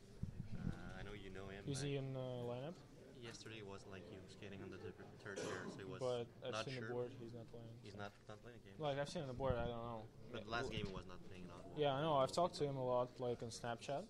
[0.65, 1.61] Uh, I know you know him.
[1.69, 2.73] Is he in the lineup?
[3.21, 6.25] Yesterday it wasn't like he was skating on the third pair, so he was But
[6.45, 6.89] I've not seen sure.
[6.89, 7.09] the board.
[7.21, 7.69] He's not playing.
[7.85, 8.77] He's not not playing a game.
[8.81, 9.53] Like I've seen on the board.
[9.57, 10.09] I don't know.
[10.33, 11.69] but last game he was not playing at all.
[11.77, 12.17] Yeah, I know.
[12.17, 14.01] I've talked to him a lot, like on Snapchat.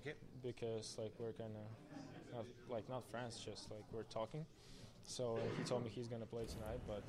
[0.00, 0.12] Okay.
[0.44, 1.64] Because like we're kind of
[2.36, 4.44] not like not friends, just like we're talking.
[5.04, 7.00] So uh, he told me he's gonna play tonight, but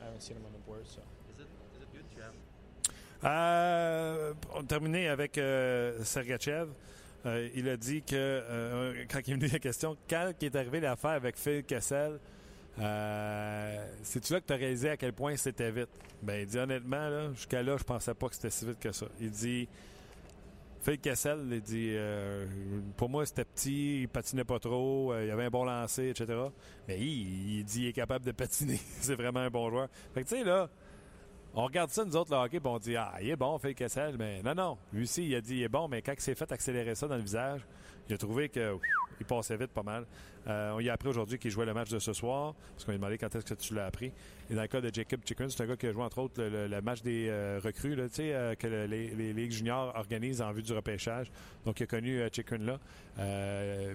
[0.00, 0.84] I haven't seen him on the board.
[0.88, 1.00] So
[1.32, 2.32] Is it is it good to have
[3.24, 6.68] Euh, on a terminé avec euh, Sergachev.
[7.24, 10.80] Euh, il a dit que, euh, quand il est venu la question, quand est arrivé
[10.80, 12.20] l'affaire avec Phil Kessel,
[12.78, 15.88] euh, c'est-tu là que tu as réalisé à quel point c'était vite?
[16.22, 18.92] Ben, il dit honnêtement, là, jusqu'à là, je pensais pas que c'était si vite que
[18.92, 19.06] ça.
[19.18, 19.66] Il dit,
[20.82, 22.46] Phil Kessel, il dit, euh,
[22.96, 26.38] pour moi, c'était petit, il patinait pas trop, euh, il avait un bon lancer, etc.
[26.86, 28.78] Mais il, il dit, il est capable de patiner.
[29.00, 29.88] c'est vraiment un bon joueur.
[30.14, 30.68] Fait que, tu sais, là,
[31.56, 33.74] on regarde ça, nous autres, le hockey, puis on dit Ah, il est bon, Phil
[33.74, 34.16] Kessel.
[34.18, 34.78] Mais non, non.
[34.92, 37.08] Lui aussi, il a dit il est bon, mais quand il s'est fait accélérer ça
[37.08, 37.66] dans le visage,
[38.08, 38.82] il a trouvé que ouf,
[39.20, 40.06] il passait vite pas mal.
[40.48, 42.92] Euh, on y a appris aujourd'hui qu'il jouait le match de ce soir, parce qu'on
[42.92, 44.12] lui a demandé quand est-ce que tu l'as appris.
[44.48, 46.40] Et dans le cas de Jacob Chicken, c'est un gars qui a joué entre autres
[46.40, 50.72] le, match des euh, recrues, euh, que le- les, ligues juniors organisent en vue du
[50.72, 51.32] repêchage.
[51.64, 52.78] Donc, il a connu Chicken là.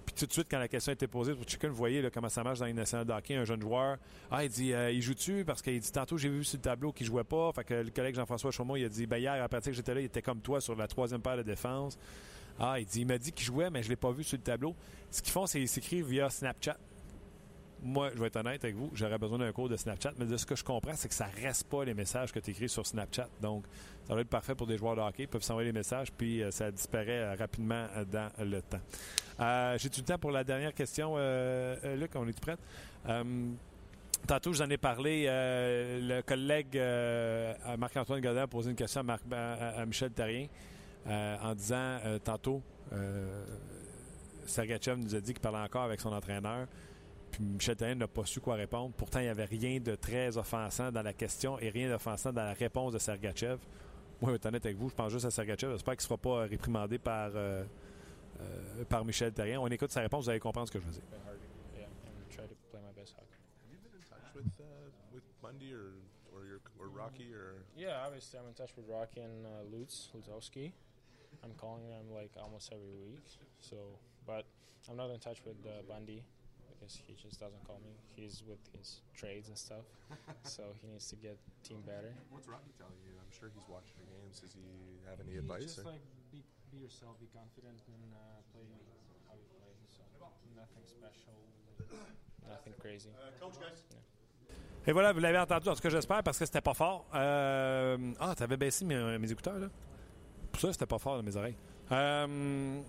[0.06, 2.28] Puis tout de suite, quand la question a été posée pour Chicken, vous voyez comment
[2.28, 3.98] ça marche dans les nationales de hockey, un jeune joueur.
[4.30, 7.08] Ah, il dit il joue-tu Parce qu'il dit tantôt, j'ai vu sur le tableau qu'il
[7.08, 7.52] jouait pas.
[7.54, 9.94] Fait que le collègue Jean-François Chaumont, il a dit ben, hier, à la pratique, j'étais
[9.94, 11.98] là, il était comme toi sur la troisième paire de défense.
[12.64, 14.44] Ah, il dit il m'a dit qu'il jouait, mais je l'ai pas vu sur le
[14.44, 14.76] tableau.
[15.10, 16.78] Ce qu'ils font, c'est qu'ils s'écrivent via Snapchat.
[17.84, 20.38] Moi, je vais être honnête avec vous, j'aurais besoin d'un cours de Snapchat, mais de
[20.38, 22.86] ce que je comprends, c'est que ça reste pas les messages que tu écris sur
[22.86, 23.28] Snapchat.
[23.42, 23.66] Donc,
[24.08, 25.24] ça va être parfait pour des joueurs de hockey.
[25.24, 28.80] Ils peuvent s'envoyer les messages, puis euh, ça disparaît euh, rapidement euh, dans le temps.
[29.40, 32.56] Euh, J'ai le temps pour la dernière question, euh, Luc, on est prêt?
[33.10, 33.24] Euh,
[34.28, 35.26] Tantôt, je vous en ai parlé.
[35.26, 36.80] le collègue
[37.80, 40.46] Marc-Antoine Godin a posé une question à, Marc- à- Michel Terrien
[41.08, 42.62] en disant euh, tantôt,
[42.94, 43.46] euh,
[44.46, 46.68] Sergachev nous a dit qu'il parlait encore avec son entraîneur.
[47.32, 48.94] Puis Michel Terrien n'a pas su quoi répondre.
[48.96, 52.44] Pourtant, il n'y avait rien de très offensant dans la question et rien d'offensant dans
[52.44, 53.58] la réponse de Sergachev.
[54.22, 55.72] Moi, je vais être honnête avec vous, je pense juste à Sergachev.
[55.72, 57.64] J'espère qu'il ne sera pas réprimandé par, euh,
[58.40, 59.60] euh, par Michel Terrien.
[59.62, 61.02] On écoute sa réponse, vous allez comprendre ce que je veux dire.
[61.10, 61.40] play hard,
[61.76, 63.40] yeah, and try to play my best hockey.
[63.64, 65.96] have you been in touch with uh, with Bundy or
[66.36, 67.64] or your or Rocky or?
[67.76, 70.74] Yeah, obviously I'm in touch with Rocky and uh, Lutz Lutzowski.
[71.44, 73.26] I'm calling them like almost every week.
[73.60, 73.76] So,
[74.26, 74.46] but
[74.90, 76.24] I'm not in touch with uh, Bundy
[76.70, 77.94] because he just doesn't call me.
[78.16, 79.86] He's with his trades and stuff,
[80.44, 82.14] so he needs to get team better.
[82.30, 83.14] what's Rocky telling you?
[83.22, 84.40] I'm sure he's watching the games.
[84.42, 84.66] Does he
[85.10, 85.64] have any He advice?
[85.64, 88.66] Just or- like be, be yourself, be confident, and uh, play
[89.30, 89.74] how you play.
[89.94, 90.02] So
[90.58, 91.38] nothing special,
[92.50, 93.10] nothing crazy.
[93.40, 93.82] Coach guys.
[94.88, 97.06] Et voilà, vous l'avez entendu, en tout cas j'espère, parce que c'était pas fort.
[97.14, 99.70] Euh, Ah, t'avais baissé mes, mes écouteurs, là?
[100.52, 101.56] Pour ça, c'était pas fort dans mes oreilles.
[101.92, 102.82] Euh,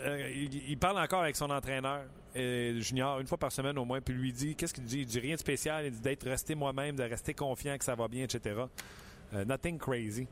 [0.00, 0.30] euh,
[0.68, 2.02] il, parle encore avec son entraîneur
[2.36, 5.00] euh, junior une fois par semaine au moins, puis lui dit, qu'est-ce qu'il dit?
[5.00, 7.94] Il dit rien de spécial, il dit d'être resté moi-même, de rester confiant que ça
[7.94, 8.60] va bien, etc.
[9.32, 10.26] Nothing crazy.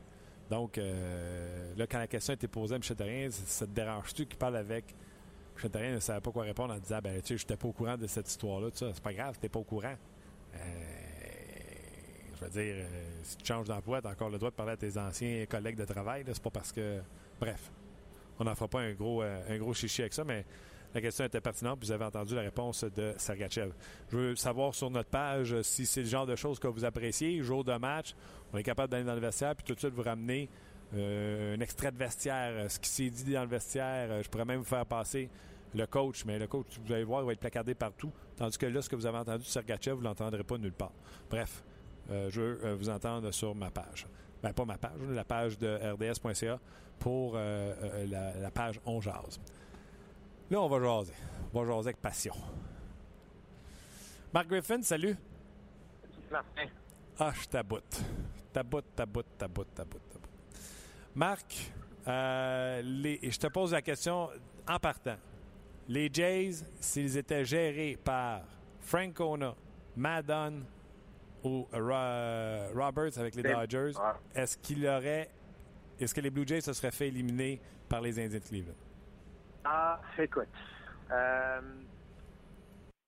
[0.49, 4.37] Donc, là, quand la question a été posée à Michel Therrien, ça te dérange-tu qu'il
[4.37, 4.95] parle avec?
[5.55, 7.67] Michel Therrien ne savait pas quoi répondre en disant ben, tu sais, je n'étais pas
[7.67, 8.69] au courant de cette histoire-là.
[8.73, 9.95] C'est pas grave, tu n'es pas au courant.
[12.39, 14.73] Je veux dire, euh, si tu changes d'emploi, tu as encore le droit de parler
[14.73, 16.23] à tes anciens collègues de travail.
[16.27, 16.99] C'est pas parce que.
[17.39, 17.71] Bref,
[18.39, 20.45] on n'en fera pas un gros, euh, un gros chichi avec ça, mais
[20.93, 21.79] la question était pertinente.
[21.79, 23.71] puis Vous avez entendu la réponse de Sergachev.
[24.11, 26.85] Je veux savoir sur notre page euh, si c'est le genre de choses que vous
[26.85, 27.41] appréciez.
[27.41, 28.13] Jour de match,
[28.53, 30.49] on est capable d'aller dans le vestiaire puis tout de suite vous ramener
[30.93, 34.23] un extrait de vestiaire, ce qui s'est dit dans le vestiaire.
[34.23, 35.29] Je pourrais même vous faire passer
[35.75, 38.09] le coach, mais le coach, vous allez voir, il va être placardé partout.
[38.37, 40.71] Tandis que là, ce que vous avez entendu de Sergachev, vous ne l'entendrez pas nulle
[40.71, 40.93] part.
[41.29, 41.61] Bref,
[42.09, 44.07] euh, je veux euh, vous entendre sur ma page.
[44.41, 46.59] Ben, pas ma page, la page de rds.ca
[46.99, 49.39] pour euh, la, la page On Jase.
[50.49, 51.13] Là, on va jaser.
[51.53, 52.33] On va jaser avec passion.
[54.33, 55.15] Mark Griffin, salut.
[56.31, 56.65] Martin.
[57.19, 58.01] Ah, je taboute.
[58.53, 60.29] Taboute, taboute, taboute, taboute, taboute.
[61.15, 61.71] Marc,
[62.07, 64.29] euh, les- je te pose la question
[64.67, 65.15] en partant.
[65.87, 68.41] Les Jays, s'ils étaient gérés par
[68.81, 69.55] Francona,
[69.95, 70.63] Madden
[71.43, 74.17] ou Ro- Roberts avec les Dodgers, ah.
[74.35, 75.29] est-ce qu'il aurait.
[75.99, 77.59] Est-ce que les Blue Jays se seraient fait éliminer
[77.89, 78.75] par les Indiens de Cleveland?
[79.63, 80.47] Ah, écoute.
[81.11, 81.61] Euh,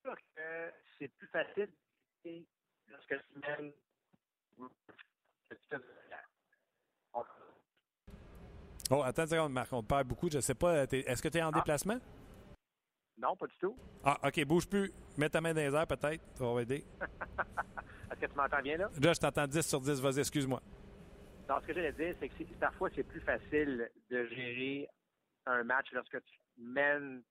[0.03, 1.69] sûr que c'est plus facile
[2.87, 3.71] lorsque tu mènes.
[8.91, 10.29] Oh, attends une seconde, Marc, on te parle beaucoup.
[10.31, 10.83] Je sais pas.
[10.83, 11.99] Est-ce que tu es en déplacement?
[13.19, 13.75] Non, pas du tout.
[14.03, 14.91] Ah, OK, bouge plus.
[15.17, 16.23] Mets ta main dans les airs, peut-être.
[16.35, 16.83] Ça va aider.
[18.11, 18.89] Est-ce que tu m'entends bien là?
[19.01, 20.01] Là, je t'entends 10 sur 10.
[20.01, 20.61] Vas-y, excuse-moi.
[21.47, 24.87] Non, ce que j'allais dire, c'est que parfois, c'est plus facile de gérer
[25.45, 27.23] un match lorsque tu mènes,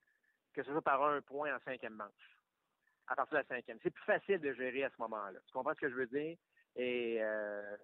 [0.52, 2.08] que ce soit par un point en cinquième manche.
[3.06, 3.78] À partir de la cinquième.
[3.82, 5.38] C'est plus facile de gérer à ce moment-là.
[5.46, 6.36] Tu comprends ce que je veux dire?
[6.76, 7.76] Et euh,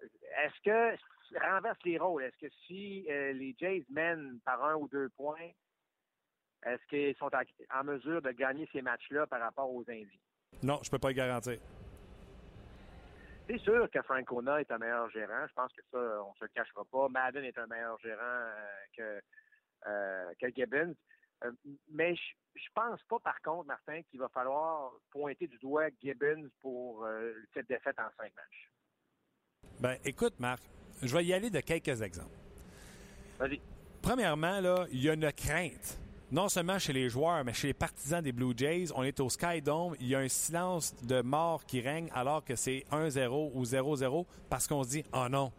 [0.43, 0.97] est-ce que
[1.39, 2.23] renverse les rôles?
[2.23, 5.49] Est-ce que si euh, les Jays mènent par un ou deux points,
[6.65, 10.07] est-ce qu'ils sont en, mesure de gagner ces matchs-là par rapport aux Indiens?
[10.63, 11.59] Non, je peux pas le garantir.
[13.47, 15.45] C'est sûr que Francona est un meilleur gérant.
[15.47, 17.07] Je pense que ça, on se le cachera pas.
[17.09, 18.51] Madden est un meilleur gérant euh,
[18.97, 19.21] que,
[19.87, 20.95] euh, que Gibbons.
[21.43, 21.51] Euh,
[21.91, 22.21] mais je,
[22.55, 27.07] je pense pas, par contre, Martin, qu'il va falloir pointer du doigt Gibbons pour
[27.53, 28.71] cette défaite en cinq matchs.
[29.79, 30.63] Ben, écoute, Marc,
[31.03, 32.37] je vais y aller de quelques exemples.
[33.37, 33.61] Vas-y.
[34.01, 35.99] Premièrement, là, il y a une crainte.
[36.31, 38.87] Non seulement chez les joueurs, mais chez les partisans des Blue Jays.
[38.95, 39.95] On est au Sky Dome.
[39.99, 44.25] Il y a un silence de mort qui règne alors que c'est 1-0 ou 0-0
[44.49, 45.51] parce qu'on se dit Oh non,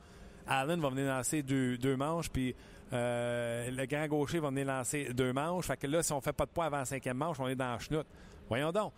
[0.46, 2.54] Allen va venir lancer deux, manches, puis
[2.92, 5.66] euh, le grand gaucher va venir lancer deux manches.
[5.66, 7.54] Fait que là, si on fait pas de points avant la cinquième manche, on est
[7.54, 8.06] dans la chenoute.
[8.48, 8.92] Voyons donc.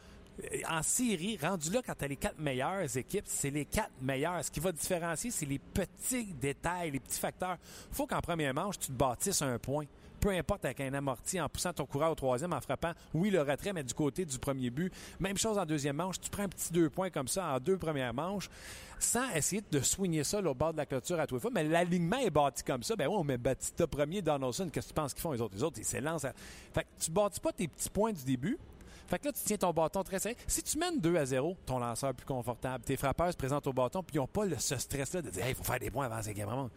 [0.71, 4.45] En série, rendu là, quand tu as les quatre meilleures équipes, c'est les quatre meilleures.
[4.45, 7.57] Ce qui va différencier, c'est les petits détails, les petits facteurs.
[7.91, 9.85] faut qu'en première manche, tu te bâtisses un point.
[10.21, 13.41] Peu importe avec un amorti, en poussant ton coureur au troisième, en frappant, oui, le
[13.43, 14.93] retrait, mais du côté du premier but.
[15.21, 16.21] Même chose en deuxième manche.
[16.21, 18.51] Tu prends un petit deux points comme ça en deux premières manches,
[18.99, 21.51] sans essayer de soigner ça au bord de la clôture à tous les fois.
[21.55, 22.97] Mais l'alignement est bâti comme ça.
[22.97, 24.69] Ben oui, on met Batista premier, Donaldson.
[24.73, 25.55] Qu'est-ce que tu penses qu'ils font les autres?
[25.55, 26.25] Les autres, ils s'élancent.
[26.25, 26.33] à-
[26.75, 28.59] Fait que tu bâtis pas tes petits points du début.
[29.07, 30.37] Fait que là, tu tiens ton bâton très serré.
[30.47, 33.67] Si tu mènes 2 à 0, ton lanceur est plus confortable, tes frappeurs se présentent
[33.67, 35.91] au bâton, puis ils n'ont pas le- ce stress-là de dire, il faut faire des
[35.91, 36.69] points avant ces game vraiment.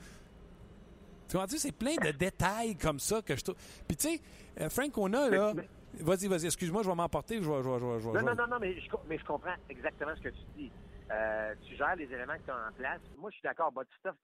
[1.32, 1.48] Tu comprends?
[1.58, 3.56] C'est plein de détails comme ça que je trouve.
[3.88, 4.22] Puis tu sais,
[4.60, 5.54] euh, Frank, on a là.
[5.94, 7.42] Vas-y, vas-y, excuse-moi, je vais m'emporter.
[7.42, 9.02] Je vais, je vais, je vais, je vais- Non, non, non, non, mais je, co-
[9.08, 10.72] mais je comprends exactement ce que tu dis.
[11.12, 13.02] Euh, tu gères les éléments que tu as en place.
[13.18, 13.72] Moi, je suis d'accord.
[13.74, 14.16] Batista,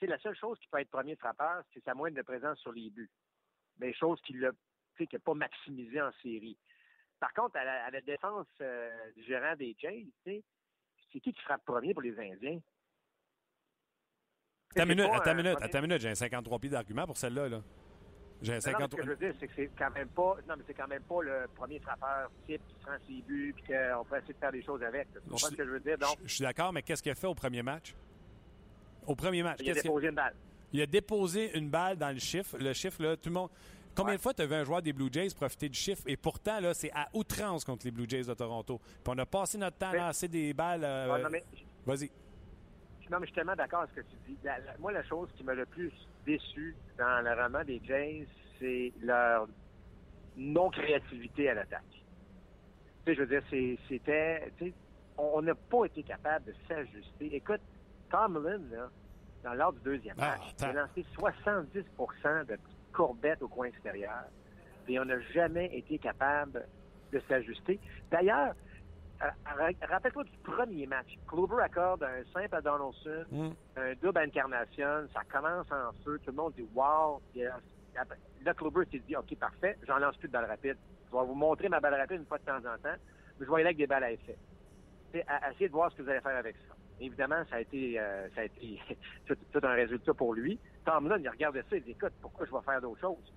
[0.00, 2.72] c'est la seule chose qui peut être premier frappeur, c'est sa moyenne de présence sur
[2.72, 3.10] les buts.
[3.78, 4.50] Mais chose qu'il n'a
[5.24, 6.56] pas maximisé en série.
[7.20, 10.44] Par contre, à la, à la défense euh, du gérant des Jays, tu sais,
[11.12, 12.58] c'est qui qui frappe premier pour les Indiens?
[14.76, 16.00] Attends une minute, pas attends une minute, attends une minute.
[16.00, 17.48] J'ai un 53 pieds d'argument pour celle-là.
[17.48, 17.60] Là.
[18.42, 18.98] J'ai un Non, non, mais ce 53.
[18.98, 21.02] que je veux dire, c'est que c'est quand même pas, non, mais c'est quand même
[21.02, 24.52] pas le premier frappeur type qui prend ses buts puis qu'on peut essayer de faire
[24.52, 25.08] des choses avec.
[25.12, 25.98] Tu comprends ce que je veux dire?
[25.98, 27.94] Donc, Je suis d'accord, mais qu'est-ce qu'il a fait au premier match?
[29.06, 30.34] Au premier match, il a déposé une balle.
[30.72, 32.56] Il a déposé une balle dans le chiffre.
[32.58, 33.50] Le chiffre, là, tout le monde.
[33.94, 36.02] Combien de fois tu as vu un joueur des Blue Jays profiter du chiffre?
[36.08, 38.78] Et pourtant, là, c'est à outrance contre les Blue Jays de Toronto.
[38.78, 40.82] Puis on a passé notre temps à lancer des balles.
[40.82, 41.28] euh, Ah,
[41.86, 42.10] Vas-y.
[43.10, 44.38] Non, mais je suis tellement d'accord avec ce que tu dis.
[44.42, 45.92] La- la- moi, la chose qui m'a le plus
[46.24, 48.26] déçu dans le roman des Jays,
[48.58, 49.46] c'est leur
[50.36, 51.82] non-créativité à l'attaque.
[51.90, 52.00] Tu
[53.06, 54.50] sais, je veux dire, c'était...
[54.58, 54.74] tu sais,
[55.18, 57.34] On n'a pas été capable de s'ajuster.
[57.36, 57.60] Écoute,
[58.10, 58.88] Tomlin, là,
[59.44, 60.78] dans l'ordre du deuxième Ah, match, il attends.
[60.78, 62.58] a lancé 70% de
[62.92, 64.24] courbettes au coin extérieur.
[64.88, 66.66] Et on n'a jamais été capable
[67.12, 67.78] de s'ajuster.
[68.10, 68.54] D'ailleurs,
[69.88, 71.14] rappelle-toi du premier match.
[71.26, 73.50] Clover accorde un simple à Donaldson, Mm.
[73.76, 77.20] un double à Incarnation, ça commence en feu, tout le monde dit wow.
[77.36, 77.50] Euh,
[78.42, 80.76] Là, Clover s'est dit OK, parfait, j'en lance plus de balles rapides.
[81.10, 82.96] Je vais vous montrer ma balle rapide une fois de temps en temps,
[83.38, 84.36] mais je vais y aller avec des balles à effet.
[85.12, 86.74] Sais, à- Essayez de voir ce que vous allez faire avec ça.
[86.98, 88.80] Évidemment, ça a été, euh, ça a été
[89.26, 90.60] tout, tout un résultat pour lui.
[90.84, 93.32] Tomlin, il regardait ça, il dit écoute, pourquoi je vais faire d'autres choses?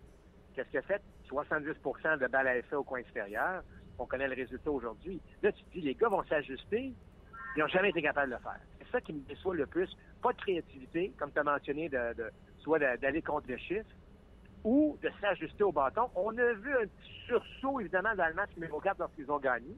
[0.56, 1.04] Qu'est-ce qu'il a fait?
[1.30, 3.62] 70% de balles à effet au coin extérieur.
[4.00, 5.22] On connaît le résultat aujourd'hui.
[5.42, 6.94] Là, tu te dis, les gars vont s'ajuster.
[7.56, 8.60] Ils n'ont jamais été capables de le faire.
[8.80, 9.90] C'est ça qui me déçoit le plus.
[10.22, 13.90] Pas de créativité, comme tu as mentionné, de, soit d'aller contre le chiffre
[14.64, 16.10] ou de s'ajuster au bâton.
[16.16, 19.76] On a vu un petit sursaut, évidemment, dans le match numéro 4 lorsqu'ils ont gagné.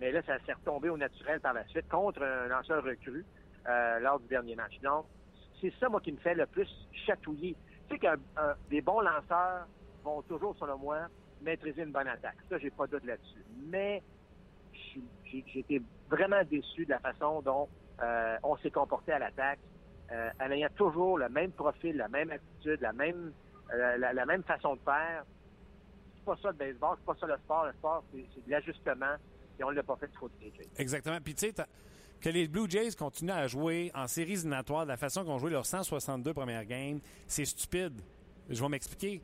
[0.00, 3.24] Mais là, ça s'est retombé au naturel par la suite contre un lanceur recru
[3.68, 4.80] euh, lors du dernier match.
[4.80, 5.04] Donc,
[5.60, 6.68] c'est ça, moi, qui me fait le plus
[7.06, 7.54] chatouiller.
[7.88, 8.08] Tu sais que
[8.70, 9.66] des bons lanceurs
[10.02, 11.08] vont toujours, selon moi,
[11.42, 12.36] maîtriser une bonne attaque.
[12.48, 13.44] Ça, j'ai pas de doute là-dessus.
[13.68, 14.02] Mais
[15.54, 17.68] été vraiment déçu de la façon dont
[18.02, 19.58] euh, on s'est comporté à l'attaque,
[20.12, 23.32] euh, en ayant toujours le même profil, la même attitude, la même,
[23.72, 25.24] euh, la, même façon de faire.
[26.16, 27.66] C'est pas ça le baseball, c'est pas ça le sport.
[27.66, 29.14] Le sport, c'est de l'ajustement
[29.58, 30.68] et on l'a pas fait du côté des.
[30.78, 31.18] Exactement.
[31.22, 31.54] Puis tu sais,
[32.20, 35.38] que les Blue Jays continuent à jouer en séries éliminatoires de la façon qu'ils ont
[35.38, 38.00] joué leurs 162 premières games, c'est stupide.
[38.48, 39.22] Je vais m'expliquer.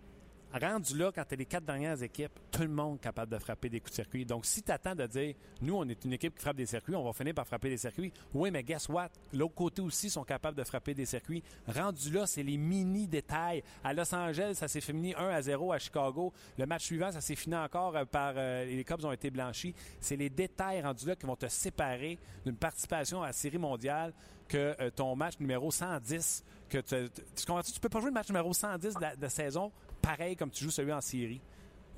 [0.61, 3.69] Rendu là, quand tu les quatre dernières équipes, tout le monde est capable de frapper
[3.69, 4.25] des coups de circuit.
[4.25, 6.95] Donc, si tu attends de dire, nous, on est une équipe qui frappe des circuits,
[6.95, 8.13] on va finir par frapper des circuits.
[8.33, 9.11] Oui, mais guess what?
[9.33, 11.43] L'autre côté aussi sont capables de frapper des circuits.
[11.67, 13.63] Rendu là, c'est les mini détails.
[13.85, 16.33] À Los Angeles, ça s'est fini 1 à 0 à Chicago.
[16.57, 18.35] Le match suivant, ça s'est fini encore euh, par.
[18.37, 19.75] euh, les Cubs ont été blanchis.
[20.01, 24.13] C'est les détails rendus là qui vont te séparer d'une participation à la Série mondiale
[24.49, 26.45] que euh, ton match numéro 110.
[26.69, 27.73] Que tu, tu, -tu?
[27.75, 29.71] tu peux pas jouer le match numéro 110 de la de saison
[30.07, 31.41] pareil comme tu joues celui en série.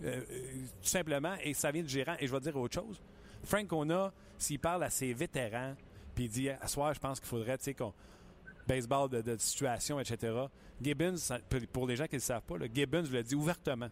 [0.03, 0.43] Euh, euh,
[0.81, 2.15] tout simplement, et ça vient du gérant.
[2.19, 3.01] Et je vais dire autre chose.
[3.45, 5.75] Frank Ona, s'il parle à ses vétérans,
[6.15, 7.93] puis il dit, à soir, je pense qu'il faudrait, tu sais, qu'on
[8.67, 10.35] baseball de, situation, etc.
[10.81, 11.17] Gibbons,
[11.73, 13.89] pour les gens qui ne le savent pas, Gibbons l'a dit ouvertement.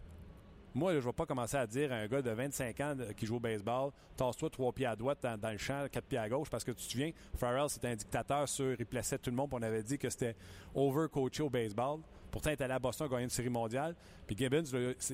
[0.75, 3.25] Moi, je ne vais pas commencer à dire à un gars de 25 ans qui
[3.25, 6.49] joue au baseball, tasse-toi trois pieds à droite dans, le champ, quatre pieds à gauche,
[6.49, 9.49] parce que tu te souviens, Farrell, c'était un dictateur sur, il plaçait tout le monde,
[9.51, 10.35] on avait dit que c'était
[10.75, 12.01] over-coaché au baseball.
[12.37, 13.95] Pourtant, il est allé à Boston gagner une série mondiale,
[14.27, 14.61] puis Gibbons,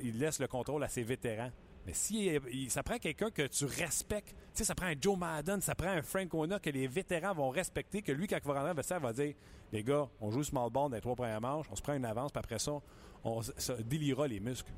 [0.03, 1.51] il laisse le contrôle à ses vétérans.
[1.85, 5.17] Mais si il- ça prend quelqu'un que tu respectes, tu sais, ça prend un Joe
[5.17, 8.45] Madden, ça prend un Frank Ona que les vétérans vont respecter, que lui, quand il
[8.45, 9.35] va rentrer vestiaire, va dire
[9.71, 12.03] Les gars, on joue small ball dans les trois premières manches, on se prend une
[12.03, 12.73] avance, puis après ça,
[13.23, 13.39] on
[13.85, 14.73] délira les muscles.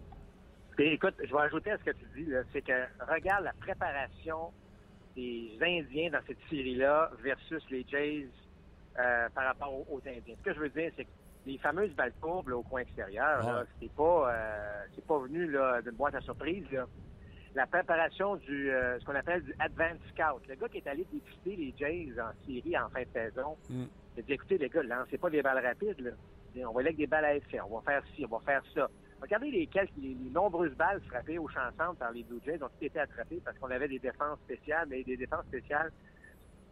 [0.78, 4.52] Écoute, je vais ajouter à ce que tu dis, c'est que regarde la préparation
[5.16, 8.28] des Indiens dans cette série-là versus les Jays
[9.00, 10.36] euh, par rapport aux, aux Indiens.
[10.38, 11.10] Ce que je veux dire, c'est que
[11.46, 13.66] les fameuses balles courbes là, au coin extérieur, là, Ouais.
[13.80, 16.66] c'est pas euh, c'est pas venu là, d'une boîte à surprise.
[16.72, 16.86] Là.
[17.54, 20.46] La préparation du euh, ce qu'on appelle du advance scout.
[20.50, 23.84] Le gars qui est allé dépister les Jays en série en fin de saison, Mm.
[24.16, 26.00] il a dit écoutez les gars, lancez pas des balles rapides.
[26.02, 26.12] Là.
[26.68, 28.64] On va aller avec des balles à effet, on va faire ci, on va faire
[28.74, 28.88] ça.
[29.22, 32.62] Regardez les, quelques, les, les nombreuses balles frappées au champ centre par les Blue Jays
[32.62, 35.92] ont toutes été attrapées parce qu'on avait des défenses spéciales, mais des défenses spéciales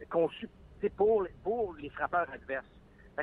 [0.10, 0.50] conçues
[0.98, 2.66] pour, pour les frappeurs adverses.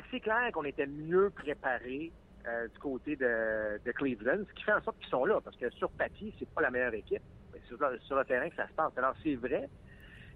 [0.09, 2.13] C'est clair qu'on était mieux préparés
[2.47, 5.57] euh, du côté de, de Cleveland, ce qui fait en sorte qu'ils sont là, parce
[5.57, 7.21] que sur papier, c'est pas la meilleure équipe.
[7.53, 8.97] Mais c'est sur, le- sur le terrain que ça se passe.
[8.97, 9.69] Alors c'est vrai.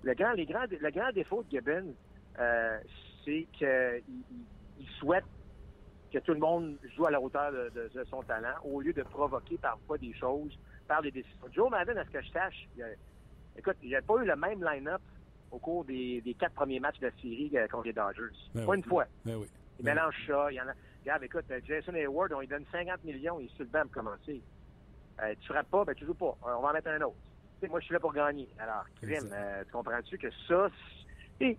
[0.03, 1.95] Le grand, les grands, le grand défaut de Gibbons,
[2.39, 2.79] euh,
[3.23, 4.03] c'est qu'il
[4.77, 5.23] il- souhaite
[6.11, 8.93] que tout le monde joue à la hauteur de, de- de son talent, au lieu
[8.93, 10.53] de provoquer parfois des choses
[10.87, 11.47] par des décisions.
[11.51, 12.89] Joe Madden, à ce que je sache, il a-
[13.55, 15.01] écoute, il n'a pas eu le même line-up
[15.51, 18.35] au cours des, des quatre premiers matchs de la série euh, contre les Dodgers.
[18.53, 18.77] Ben pas oui.
[18.77, 19.05] une fois.
[19.25, 19.47] Ben oui.
[19.79, 20.51] Il Ben mélange ça.
[20.51, 20.73] Il y en a.
[21.01, 23.83] Regarde, écoute, euh, Jason Hayward, on lui donne 50 millions, il est sur le banc
[23.83, 24.41] pour commencer.
[25.21, 26.35] Euh, tu frappes pas, ben tu joues pas.
[26.45, 27.15] Euh, on va en mettre un autre.
[27.69, 28.47] Moi, je suis là pour gagner.
[28.59, 30.67] Alors, euh, tu comprends-tu que ça,
[31.39, 31.57] c'est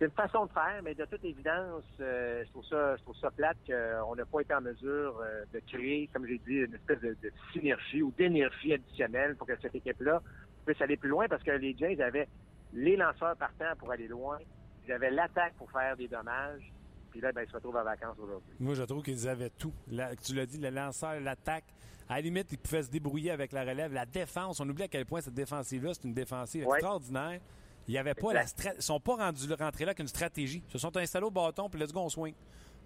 [0.00, 3.30] une façon de faire, mais de toute évidence, euh, je trouve ça, je trouve ça
[3.30, 5.22] plate qu'on n'a pas été en mesure
[5.52, 9.52] de créer, comme j'ai dit, une espèce de, de synergie ou d'énergie additionnelle pour que
[9.60, 10.20] cette équipe-là
[10.66, 12.28] puisse aller plus loin, parce que les Jays avaient
[12.72, 14.38] les lanceurs partants pour aller loin,
[14.86, 16.72] ils avaient l'attaque pour faire des dommages,
[17.10, 18.54] puis là, ben, ils se retrouvent en vacances aujourd'hui.
[18.58, 19.72] Moi, je trouve qu'ils avaient tout.
[19.88, 21.64] La- tu l'as dit, le lanceur, l'attaque.
[22.08, 23.92] À la limite, ils pouvaient se débrouiller avec la relève.
[23.92, 26.76] La défense, on oublie à quel point cette défensive-là, c'est une défensive Ouais.
[26.78, 27.40] extraordinaire.
[27.88, 28.42] Il y avait pas la
[28.76, 30.62] Ils sont pas rendus rentrés là avec une stratégie.
[30.68, 32.34] Ils se sont installés au bâton, puis let's go, on swing.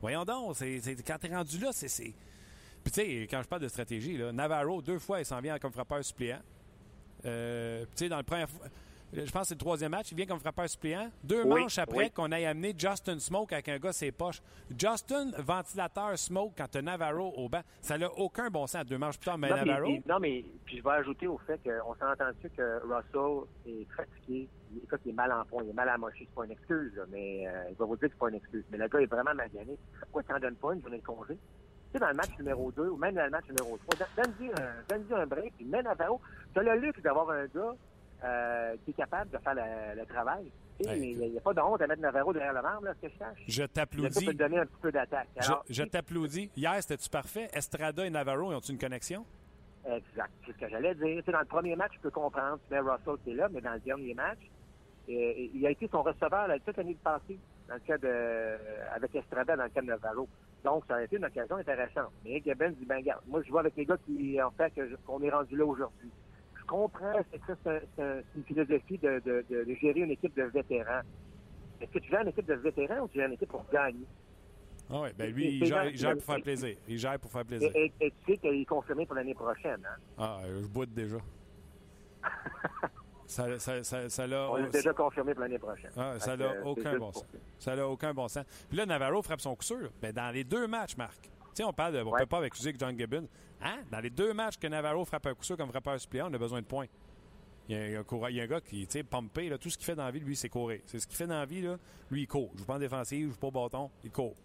[0.01, 1.87] Voyons donc, c'est, quand t'es rendu là, c'est.
[2.85, 5.59] Puis tu sais, quand je parle de stratégie, là, Navarro, deux fois, il s'en vient
[5.59, 6.41] comme frappeur suppléant.
[7.25, 8.45] Euh, puis tu sais, dans le premier.
[9.13, 11.11] Je pense que c'est le troisième match, il vient comme frappeur suppléant.
[11.25, 12.11] Deux Oui, manches après oui.
[12.11, 14.43] qu'on ait amené Justin Smoke avec un gars ses poches.
[14.77, 18.85] Justin, ventilateur Smoke, quand tu as Navarro au banc, ça n'a aucun bon sens.
[18.85, 19.89] Deux manches plus tard, mais non, Navarro...
[20.07, 24.49] non, mais puis je vais ajouter au fait qu'on s'est entendu que Russell est fatigué.
[24.73, 26.27] Il, écoute, il est mal en point, il est mal amoché.
[26.29, 28.35] C'est pas une excuse, là, mais euh, il va vous dire que c'est pas une
[28.35, 28.65] excuse.
[28.71, 29.79] Mais le gars est vraiment magané.
[30.01, 31.35] Pourquoi tu n'en donnes pas une journée de congé?
[31.35, 34.23] Tu sais, dans le match numéro 2 ou même dans le match numéro 3, don-
[34.25, 34.51] donne-lui
[35.15, 36.21] un, un break, puis mets Navarro.
[36.53, 37.75] Tu as le luxe d'avoir un gars
[38.25, 40.51] euh, qui est capable de faire le, le travail.
[40.81, 43.13] Il n'y a, pas de honte à mettre Navarro derrière le marbre, là, ce que
[43.13, 43.39] je sache.
[43.47, 44.27] Je t'applaudis.
[44.27, 45.29] peut te donner un petit peu d'attaque.
[45.69, 46.51] Je, t'applaudis.
[46.57, 47.49] Hier, c'était-tu parfait?
[47.53, 49.25] Estrada et Navarro, ils ont une connexion?
[49.87, 50.33] Exact.
[50.45, 51.19] C'est ce que j'allais dire.
[51.19, 52.59] Tu sais, dans le premier match, je peux comprendre.
[52.67, 54.39] Tu mets Russell qui est là, mais dans le dernier match,
[55.09, 57.39] euh, il a été son receveur là, toute l'année passée,
[57.69, 58.59] dans le cas de,
[58.95, 60.29] avec Estrada, dans le cas de Navarro.
[60.65, 62.11] Donc, ça a été une occasion intéressante.
[62.25, 64.73] Mais Gibbons dit, ben, regarde, moi, je vois avec les gars qui ont fait
[65.07, 66.11] qu'on est rendu là aujourd'hui.
[66.67, 69.75] Comprends, c'est que ça, c'est un- c'est un- c'est une philosophie de, de, de- de
[69.81, 71.03] gérer une équipe de vétérans.
[71.81, 74.07] Est-ce que tu gères une équipe de vétérans ou tu gères une équipe pour gagner?
[74.91, 76.77] Ah oui, ben lui, il gère, dans- il gère pour faire plaisir.
[76.89, 77.71] Il gère pour faire plaisir.
[77.75, 79.81] Et, et- et tu sais qu'il est confirmé pour l'année prochaine.
[79.85, 79.97] Hein?
[80.19, 81.17] Ah, euh, je boude déjà.
[83.27, 85.91] ça, ça, ça, ça l'a- On l'a déjà confirmé pour l'année prochaine.
[85.97, 87.27] Ah, ça n'a aucun bon sens.
[87.59, 88.45] Ça n'a aucun bon sens.
[88.69, 89.91] Puis là, Navarro frappe son coup sûr.
[90.01, 91.23] Ben, dans les deux matchs, Marc.
[91.23, 91.31] Tu
[91.63, 93.27] sais, on parle de, on peut pas accuser que John Gibbon.
[93.63, 93.79] Hein?
[93.91, 96.39] Dans les deux matchs que Navarro frappe un coup sûr comme frappeur suppléant, on a
[96.39, 96.87] besoin de points.
[97.69, 98.93] Il y a, il y a un, coureur- il y a un gars qui, tu
[98.93, 100.81] sais, pompé, là, tout ce qu'il fait dans la vie, lui, c'est courir.
[100.87, 101.77] C'est ce qu'il fait dans la vie, là.
[102.11, 102.51] Lui, il court.
[102.55, 104.37] Il joue pas en défensive, il joue pas au bâton, il court.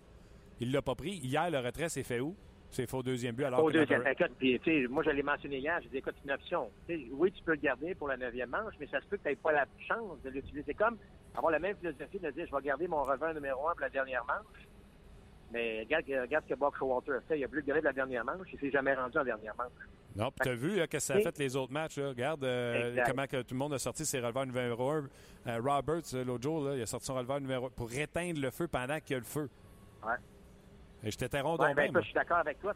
[0.59, 1.11] Il l'a pas pris.
[1.17, 2.35] Hier, le retrait s'est fait où?
[2.71, 3.43] C'est fait au deuxième but.
[3.43, 4.07] Alors Au que deuxième.
[4.07, 6.71] Écoute, puis, tu sais, moi, je l'ai mentionné hier, j'ai dit, écoute, c'est une option.
[7.11, 9.29] Oui, tu peux le garder pour la neuvième manche, mais ça se peut que tu
[9.29, 10.63] n'aies pas la chance de l'utiliser.
[10.67, 10.97] C'est comme
[11.35, 13.89] avoir la même philosophie de dire, je vais garder mon revers numéro un pour la
[13.89, 14.65] dernière manche.
[15.51, 17.39] Mais regarde, regarde ce que Buck Showalter a fait.
[17.39, 18.47] Il a garder de la dernière manche.
[18.53, 19.71] Il s'est jamais rendu en dernière manche.
[20.15, 21.97] Non, puis t'as vu là, que ça a fait les autres matchs.
[21.97, 22.09] Là?
[22.09, 25.05] Regarde euh, comment que tout le monde a sorti ses releveurs numéro 1.
[25.59, 28.51] Roberts, euh, l'autre jour, là, il a sorti son releveur numéro 1 pour éteindre le
[28.51, 29.49] feu pendant qu'il y a le feu.
[30.05, 30.15] Ouais.
[31.03, 32.73] Et je t'interromps Ouais, donc ben, je suis d'accord avec toi.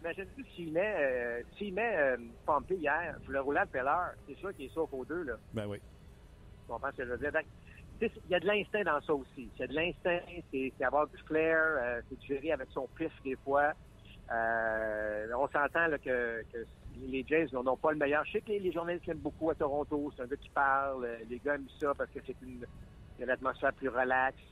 [0.00, 4.54] Imagine-tu s'il met, euh, s'il met euh, Pompey hier le roulant de Peller, c'est sûr
[4.54, 5.34] qu'il est sauf aux deux, là.
[5.52, 5.78] Ben oui.
[5.78, 7.32] Tu comprends ce que je veux dire?
[8.00, 9.48] Il y a de l'instinct dans ça aussi.
[9.56, 10.18] Il y a de l'instinct,
[10.52, 13.72] c'est avoir du flair, euh, c'est gérer avec son pif des fois.
[14.30, 16.66] Euh, on s'entend que, que
[17.00, 18.24] les Jays n'ont pas le meilleur.
[18.24, 20.12] Je sais que les, journalistes l'aiment beaucoup à Toronto.
[20.16, 21.04] C'est un gars qui parle.
[21.04, 22.64] euh, Les gars aiment ça parce que c'est une,
[23.30, 24.42] atmosphère plus relaxe.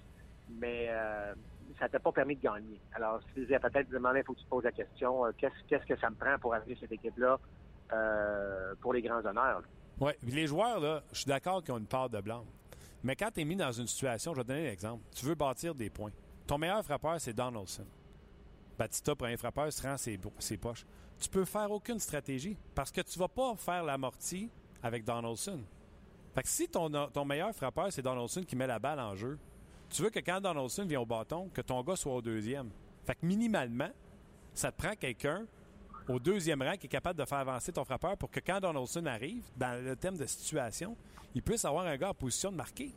[0.49, 1.35] Mais euh,
[1.79, 2.81] ça t'a pas permis de gagner.
[2.95, 5.87] Alors, si tu disais peut-être demander, il faut que tu te poses la question, qu'est-ce
[5.87, 7.39] que ça me prend pour amener cette équipe-là
[8.81, 9.63] pour les grands honneurs?
[10.01, 12.45] Oui, les joueurs, là, je suis d'accord qu'ils ont une part de blanc.
[13.05, 15.05] Mais quand tu es mis dans une situation, je vais te donner un exemple.
[15.15, 16.11] Tu veux bâtir des points.
[16.47, 17.87] Ton meilleur frappeur, c'est Donaldson.
[18.79, 20.87] Batista, premier frappeur, se rend ses, ses poches.
[21.21, 24.51] Tu peux faire aucune stratégie parce que tu vas pas faire l'amorti
[24.83, 25.61] avec Donaldson.
[26.35, 29.39] Fait que si ton, ton meilleur frappeur, c'est Donaldson qui met la balle en jeu,
[29.91, 32.71] tu veux que quand Donaldson vient au bâton, que ton gars soit au deuxième.
[33.05, 33.91] Fait que minimalement,
[34.55, 35.47] ça te prend quelqu'un
[36.09, 39.07] au deuxième rang qui est capable de faire avancer ton frappeur pour que quand Donaldson
[39.07, 40.97] arrive, dans le thème de situation,
[41.35, 42.93] il puisse avoir un gars en position de marquer.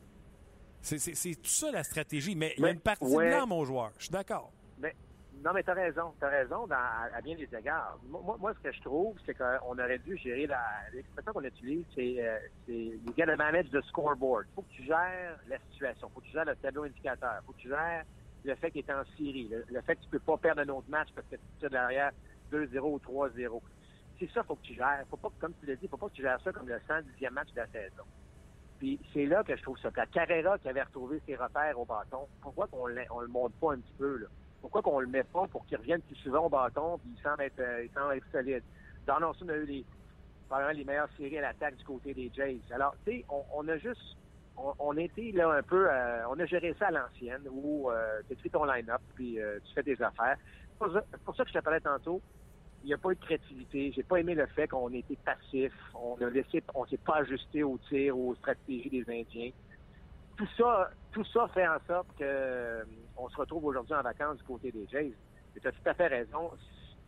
[0.81, 0.97] C'est
[1.35, 2.35] tout ça la stratégie.
[2.35, 3.39] Mais il y a une partie ouais.
[3.39, 3.91] de mon joueur.
[3.97, 4.51] Je suis d'accord.
[4.77, 4.95] Mais,
[5.43, 6.13] non, mais t'as raison.
[6.19, 7.97] T'as raison dans- à, à bien des égards.
[8.07, 10.61] Moi, moi- ce que je trouve, c'est qu'on aurait dû gérer la.
[10.93, 12.39] L'expression qu'on utilise, c'est euh,
[12.69, 14.45] you gotta manage the scoreboard.
[14.55, 16.09] Faut que tu gères la situation.
[16.13, 17.41] Faut que tu gères le tableau indicateur.
[17.45, 18.03] Faut que tu gères
[18.45, 19.49] le fait qu'il est en série.
[19.49, 21.69] Le, le fait que tu peux pas perdre un autre match parce que tu es
[21.69, 22.11] derrière
[22.51, 23.61] 2-0 ou 3-0.
[24.19, 25.03] C'est ça, faut que tu gères.
[25.09, 27.29] Faut pas, comme tu l'as dit, faut pas que tu gères ça comme le 110e
[27.31, 28.03] match de la saison.
[28.79, 29.89] Puis c'est là que je trouve ça.
[29.95, 33.73] La Carrera qui avait retrouvé ses repères au bâton, pourquoi qu'on on le monte pas
[33.73, 34.27] un petit peu, là?
[34.61, 37.43] Pourquoi qu'on le met pas pour qu'il revienne plus souvent au bâton puis il semble
[37.43, 38.63] être, euh, il semble être solide?
[39.05, 39.85] Donaldson a eu les,
[40.73, 42.59] les meilleures séries à l'attaque du côté des Jays.
[42.71, 44.17] Alors, tu sais, on, a juste,
[44.57, 48.21] on, on été là un peu, euh, on a géré ça à l'ancienne où euh,
[48.27, 50.37] tu écris ton line-up puis euh, tu fais tes affaires.
[50.71, 52.36] C'est pour pour ça que je te parlais tantôt, il
[52.87, 53.91] n'y a pas eu de créativité.
[53.91, 55.73] J'ai pas aimé le fait qu'on ait été passif.
[55.93, 59.51] On a laissé, on s'est pas ajusté au tir, aux stratégies des Indiens.
[60.37, 62.83] Tout ça, tout ça fait en sorte que euh,
[63.17, 65.13] on se retrouve aujourd'hui en vacances du côté des Jays.
[65.55, 66.51] Et tu as tout à fait raison.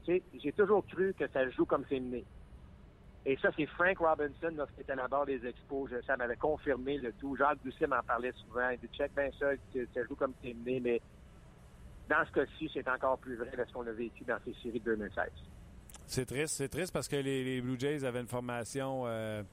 [0.07, 2.25] J'ai toujours cru que ça joue comme c'est mené.
[3.25, 5.91] Et ça, c'est Frank Robinson, lorsqu'il était à la barre des expos.
[6.07, 7.35] Ça m'avait confirmé le tout.
[7.35, 8.69] Jacques Doucet m'en parlait souvent.
[8.69, 9.51] Il dit, check bien ça
[9.93, 10.79] ça joue comme c'est mené.
[10.79, 11.01] Mais
[12.09, 14.79] dans ce cas-ci, c'est encore plus vrai de ce qu'on a vécu dans ces séries
[14.79, 15.29] de 2016.
[16.09, 16.55] C'est triste.
[16.55, 19.43] C'est triste parce que les, Blue Jays avaient une formation euh,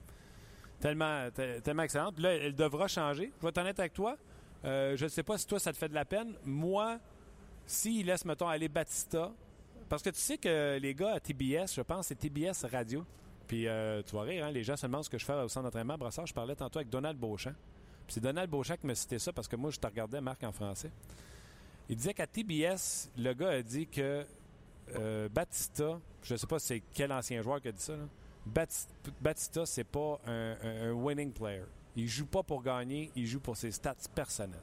[0.80, 2.18] tellement, te- tellement excellente.
[2.18, 3.30] Là, elle devra changer.
[3.36, 4.16] Je vais être honnête avec toi.
[4.64, 6.32] Euh, je ne sais pas si toi, ça te fait de la peine.
[6.46, 6.98] Moi,
[7.66, 9.32] s'ils laissent, mettons, aller Batista,
[9.90, 13.04] parce que tu sais que les gars à TBS, je pense, c'est TBS Radio,
[13.46, 15.48] Puis euh, tu vas rire, hein, les gens se demandent ce que je fais au
[15.48, 15.98] centre d'entraînement.
[15.98, 17.54] Brassard, je parlais tantôt avec Donald Beauchamp.
[18.06, 20.42] Puis c'est Donald Beauchamp qui me citait ça parce que moi, je te regardais, Marc,
[20.42, 20.90] en français.
[21.90, 24.24] Il disait qu'à TBS, le gars a dit que
[24.94, 28.04] euh, Batista, je ne sais pas c'est quel ancien joueur qui a dit ça, là.
[28.46, 28.88] Bat-
[29.20, 31.64] Batista, c'est pas un, winning player.
[31.96, 34.60] Il joue pas pour gagner, il joue pour ses stats personnelles.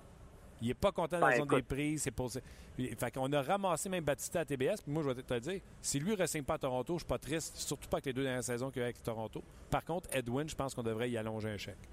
[0.61, 2.03] Il est pas content dans Ben, la zone des prises.
[2.03, 2.31] C'est pour...
[2.75, 4.81] Puis, Fait qu'on a ramassé même Batista à TBS.
[4.81, 7.07] Puis moi, je vais te dire, si lui ne signe pas à Toronto, je suis
[7.07, 9.43] pas triste, surtout pas avec les deux dernières saisons qu'il y a avec Toronto.
[9.69, 11.89] Par contre, Edwin, je pense qu'on devrait y allonger un chèque.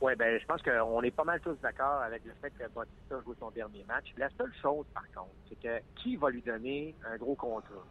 [0.00, 3.20] Oui, ben, je pense qu'on est pas mal tous d'accord avec le fait que Bautista
[3.24, 4.12] joue son dernier match.
[4.16, 7.86] La seule chose, par contre, c'est que qui va lui donner un gros contrat?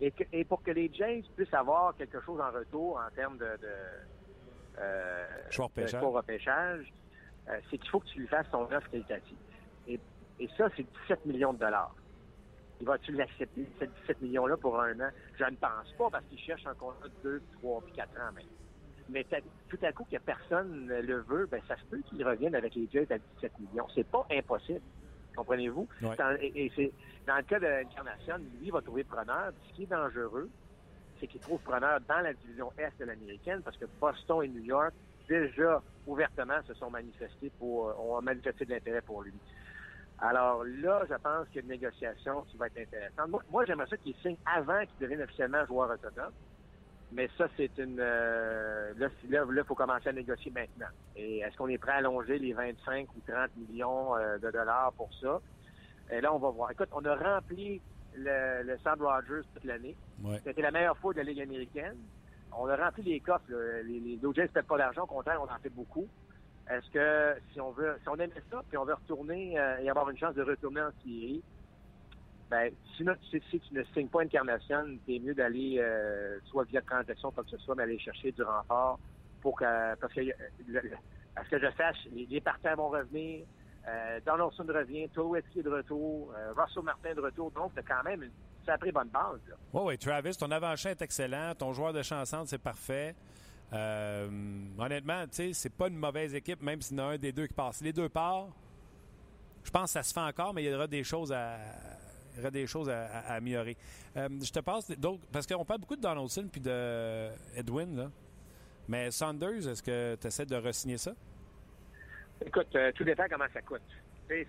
[0.00, 3.38] Et, que- et pour que les Jays puissent avoir quelque chose en retour en termes
[3.38, 3.74] de, de,
[4.78, 5.26] euh,
[5.76, 6.92] de repêchage.
[7.48, 9.38] euh, c'est qu'il faut que tu lui fasses son offre qualitative.
[9.86, 10.00] Et,
[10.40, 11.94] et ça, c'est 17 millions de dollars.
[12.80, 15.10] Il va-tu l'accepter, ces 17 millions-là, pour un an?
[15.38, 18.32] Je ne pense pas, parce qu'il cherche un contrat de 2, 3 puis 4 ans
[18.32, 18.44] même.
[19.08, 19.24] Mais
[19.68, 22.74] tout à coup, que personne ne le veut, ben, ça se peut qu'il revienne avec
[22.74, 23.86] les Jets à 17 millions.
[23.94, 24.80] C'est pas impossible.
[25.36, 25.86] Comprenez-vous?
[26.02, 26.16] Ouais.
[26.40, 26.92] Et, et c'est,
[27.26, 29.52] dans le cas de l'Incarnation, lui, va trouver preneur.
[29.68, 30.50] Ce qui est dangereux,
[31.20, 34.64] c'est qu'il trouve preneur dans la division Est de l'américaine parce que Boston et New
[34.64, 34.92] York,
[35.28, 39.32] déjà ouvertement, se sont manifestés pour, euh, ont manifesté de l'intérêt pour lui.
[40.18, 43.28] Alors là, je pense qu'il y a une négociation qui va être intéressante.
[43.28, 46.32] Moi, moi, j'aimerais ça qu'il signe avant qu'il devienne officiellement joueur autonome.
[47.12, 47.98] Mais ça, c'est une...
[48.00, 50.88] euh, là, il faut commencer à négocier maintenant.
[51.14, 54.92] Et est-ce qu'on est prêt à allonger les 25 ou 30 millions euh, de dollars
[54.96, 55.40] pour ça?
[56.10, 56.70] Et là, on va voir.
[56.72, 57.80] Écoute, on a rempli
[58.16, 59.96] le, le Sam Rogers toute l'année.
[60.22, 60.40] Ouais.
[60.44, 61.96] C'était la meilleure fois de la Ligue américaine.
[62.58, 63.50] On a rempli les coffres.
[63.50, 63.82] là.
[63.82, 65.02] Les, les ne perdent pas d'argent.
[65.02, 66.06] Au contraire, on en fait beaucoup.
[66.68, 69.88] Est-ce que si on veut, si on aimait ça, puis on veut retourner euh, et
[69.88, 71.42] avoir une chance de retourner en série,
[72.50, 73.04] ben, si,
[73.40, 77.58] tu ne signes pas Incarnation, c'est mieux d'aller, euh, soit via transaction, quoi que ce
[77.58, 78.98] soit, mais aller chercher du renfort
[79.40, 80.20] pour que, parce que,
[81.36, 83.44] à ce que je sache, les, partants vont revenir,
[83.88, 88.22] euh, Donaldson revient, est de retour, euh, Russell Martin de retour, donc c'est quand même
[88.22, 88.32] une
[88.64, 89.40] sacrée bonne base.
[89.72, 91.54] Oui, oui, Travis, ton avant-champ est excellent.
[91.54, 93.14] Ton joueur de chanson, c'est parfait.
[93.72, 94.28] Euh,
[94.78, 97.32] honnêtement, tu sais, c'est pas une mauvaise équipe, même s'il y en a un des
[97.32, 97.80] deux qui passe.
[97.80, 98.50] Les deux partent,
[99.64, 101.58] je pense que ça se fait encore, mais il y aura des choses à,
[102.36, 103.76] il y aura des choses à, améliorer.
[104.16, 108.10] Euh, je te passe d'autres, parce qu'on parle beaucoup de Donaldson puis de Edwin, là.
[108.88, 111.12] Mais Saunders, est-ce que tu essaies de re-signer ça?
[112.44, 113.82] Écoute, euh, tout dépend comment ça coûte.
[114.28, 114.48] C'est-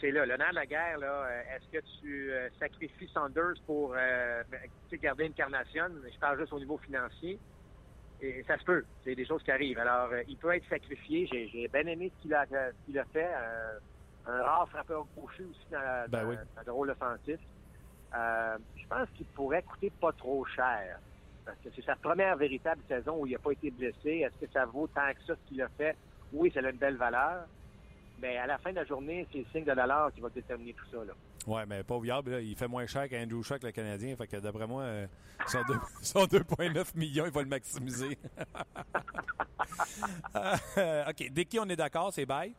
[0.00, 0.26] c'est là.
[0.26, 4.44] Le nerf de la guerre, là, euh, est-ce que tu sacrifies Saunders pour ben,
[5.00, 5.86] garder une carnation?
[6.12, 7.38] Je parle juste au niveau financier.
[8.20, 8.84] Et ça se peut.
[9.04, 9.78] C'est des choses qui arrivent.
[9.78, 11.28] Alors, il peut être sacrifié.
[11.30, 13.30] J'ai j'ai bien aimé ce qu'il a, ce qu'il a fait.
[14.26, 16.36] Un rare frappeur gaucher aussi dans, la- Ben dans- oui.
[16.56, 17.38] dans le rôle offensif.
[18.14, 20.98] Euh, je pense qu'il pourrait coûter pas trop cher.
[21.44, 24.24] Parce que c'est sa première véritable saison où il n'a pas été blessé.
[24.26, 25.94] Est-ce que ça vaut tant que ça ce qu'il a fait?
[26.32, 27.44] Oui, ça a une belle valeur.
[28.20, 30.72] Mais à la fin de la journée, c'est le signe de dollar qui va déterminer
[30.72, 31.04] tout ça.
[31.04, 31.12] Là.
[31.46, 32.30] Oui, mais pas viable.
[32.30, 32.40] là.
[32.40, 34.16] Il fait moins cher qu'Andrew Shaw, le Canadien.
[34.16, 35.06] Fait que d'après moi, euh,
[35.46, 38.16] son 2,9 millions, il va le maximiser.
[40.76, 41.30] Euh, OK.
[41.30, 42.54] Dès qui on est d'accord, c'est bye?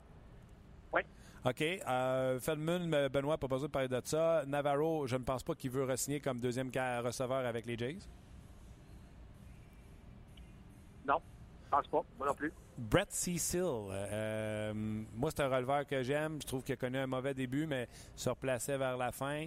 [0.91, 1.01] Oui.
[1.45, 1.61] OK.
[1.61, 4.43] Euh, Feldman, euh, Benoît, pas besoin de parler de ça.
[4.47, 6.69] Navarro, je ne pense pas qu'il veut re-signer comme deuxième
[7.03, 7.97] receveur avec les Jays.
[11.07, 11.21] Non,
[11.65, 12.01] je pense pas.
[12.17, 12.51] Moi non plus.
[12.77, 16.41] Brett Cecil, euh, moi, c'est un releveur que j'aime.
[16.41, 19.45] Je trouve qu'il a connu un mauvais début, mais se replaçait vers la fin.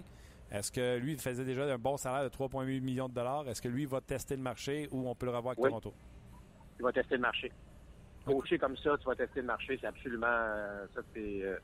[0.51, 3.47] Est-ce que lui, il faisait déjà un bon salaire de 3,8 millions de dollars?
[3.47, 5.69] Est-ce que lui va tester le marché ou on peut le revoir avec Oui.
[5.69, 5.93] Toronto?
[6.79, 7.51] Il va tester le marché.
[8.25, 10.27] Coacher comme ça, tu vas tester le marché, c'est absolument.
[10.27, 11.57] euh, ça, c'est, euh,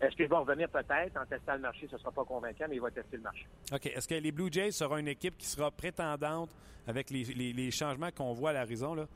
[0.00, 1.86] Est-ce qu'il va revenir peut-être en testant le marché?
[1.88, 3.46] Ce ne sera pas convaincant, mais il va tester le marché.
[3.72, 3.86] OK.
[3.86, 6.50] Est-ce que les Blue Jays seront une équipe qui sera prétendante
[6.86, 9.08] avec les, les- les changements qu'on voit à l'horizon?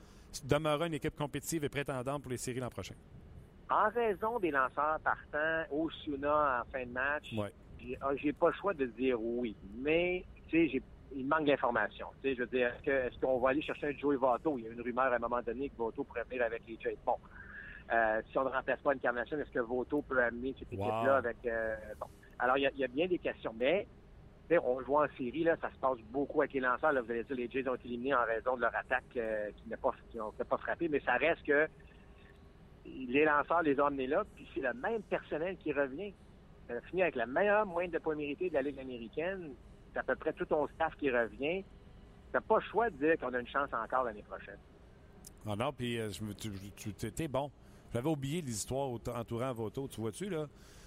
[0.45, 2.95] Demeurera une équipe compétitive et prétendante pour les séries l'an prochain?
[3.71, 7.53] En raison des lanceurs partants, Osuna en fin de match, Ouais.
[7.81, 9.55] j'ai ah, j'ai pas le choix de dire oui.
[9.77, 10.83] Mais, tu sais,
[11.15, 12.09] il manque d'informations.
[12.23, 14.59] Tu sais, je veux dire, est-ce qu'on va aller chercher un Joey Votto?
[14.59, 16.79] Il y a une rumeur à un moment donné que Votto pourrait venir avec les
[16.83, 16.97] Jays.
[17.07, 17.17] Bon.
[17.91, 20.85] Euh, si on ne remplace pas une carnation, est-ce que Votto peut amener cette Wow.
[20.87, 21.37] équipe-là avec...
[21.47, 22.07] euh, bon.
[22.39, 23.55] Alors, il y, a- il y a bien des questions.
[23.59, 23.87] Mais,
[24.65, 26.93] on le voit en série, là, ça se passe beaucoup avec les lanceurs.
[26.93, 29.51] Là, vous allez dire, les Jays ont été éliminés en raison de leur attaque euh,
[29.57, 30.89] qui n'a pas, qui pas frappé.
[30.89, 31.67] Mais ça reste que
[32.85, 36.13] les lanceurs les ont amenés là, puis c'est le même personnel qui revient.
[36.69, 39.55] Ça a fini avec la meilleure moyenne de points mérités de la Ligue américaine.
[39.93, 41.65] C'est à peu près tout ton staff qui revient.
[42.33, 44.59] T'as pas le choix de dire qu'on a une chance encore l'année prochaine.
[45.47, 46.11] Ah non, puis euh,
[46.77, 47.51] tu, t'es bon.
[47.93, 49.87] J'avais oublié les histoires au- entourant Voto.
[49.89, 50.47] Tu vois-tu, là?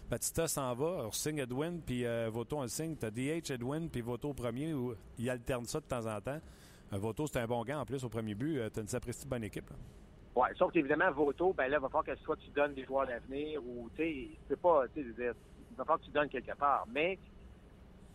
[0.10, 2.96] Batista s'en va, on signe Edwin, puis euh, Voto on signe.
[2.96, 6.40] T'as DH Edwin, puis Voto premier, où il alterne ça de temps en temps.
[6.92, 8.60] Un Voto, c'est un bon gars en plus au premier but.
[8.72, 9.70] Tu as une sapristi bonne équipe.
[9.70, 9.76] là.
[10.36, 13.08] Ouais, sauf qu'évidemment, Voto, ben là, il va falloir que soit tu donnes des joueurs
[13.08, 15.24] d'avenir ou, tu sais, tu peux pas, tu sais, il
[15.78, 16.86] va falloir que tu donnes quelque part.
[16.94, 17.18] Mais,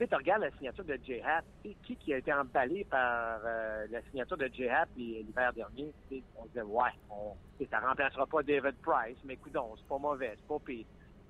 [0.06, 1.20] tu regardes la signature de J.
[1.20, 4.68] Happ, tu sais, qui qui a été emballé par euh, la signature de J.
[4.68, 7.36] Happ et- l'hiver dernier, tu sais, on disait, ouais, on,
[7.70, 10.86] ça remplacera pas David Price, mais écoute, c'est pas mauvais, c'est pas pire.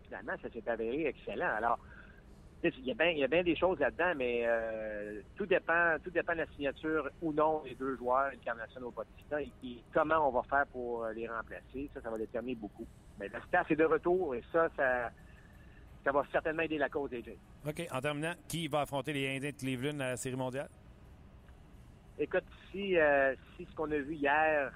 [0.07, 1.55] Finalement, ça s'est avéré excellent.
[1.57, 1.79] Alors,
[2.63, 6.47] il y a bien des choses là-dedans, mais euh, tout dépend tout dépend de la
[6.49, 10.67] signature ou non des deux joueurs, Incarnation au Bautista, et, et comment on va faire
[10.67, 11.91] pour les remplacer.
[11.95, 12.87] Ça, ça va déterminer beaucoup.
[13.17, 15.11] Mais le staff est de retour et ça, ça,
[16.05, 17.39] ça va certainement aider la cause des Jays.
[17.67, 17.87] OK.
[17.93, 20.69] En terminant, qui va affronter les Indiens de Cleveland à la Série mondiale?
[22.19, 24.73] Écoute, si, euh, si ce qu'on a vu hier,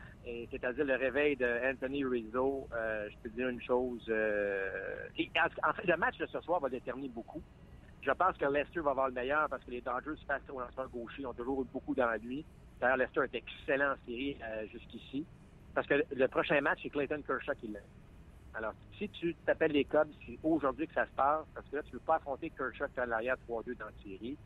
[0.51, 4.05] c'est-à-dire le réveil de Anthony Rizzo, euh, je peux te dire une chose.
[4.09, 7.43] euh, et en, en fait, le match de ce soir va déterminer beaucoup.
[8.01, 10.89] Je pense que Lester va avoir le meilleur parce que les Dodgers face au lanceur
[10.91, 12.45] gaucher ont toujours eu beaucoup dans lui.
[12.81, 14.37] D'ailleurs, Lester est excellent en série
[14.70, 15.25] jusqu'ici.
[15.75, 17.81] Parce que le prochain match, c'est Clayton Kershaw qui l'a.
[18.57, 21.83] Alors, si tu t'appelles les Cubs, c'est aujourd'hui que ça se passe, parce que là,
[21.83, 24.37] tu ne veux pas affronter Kershaw qui est à l'arrière 3-2 dans la série.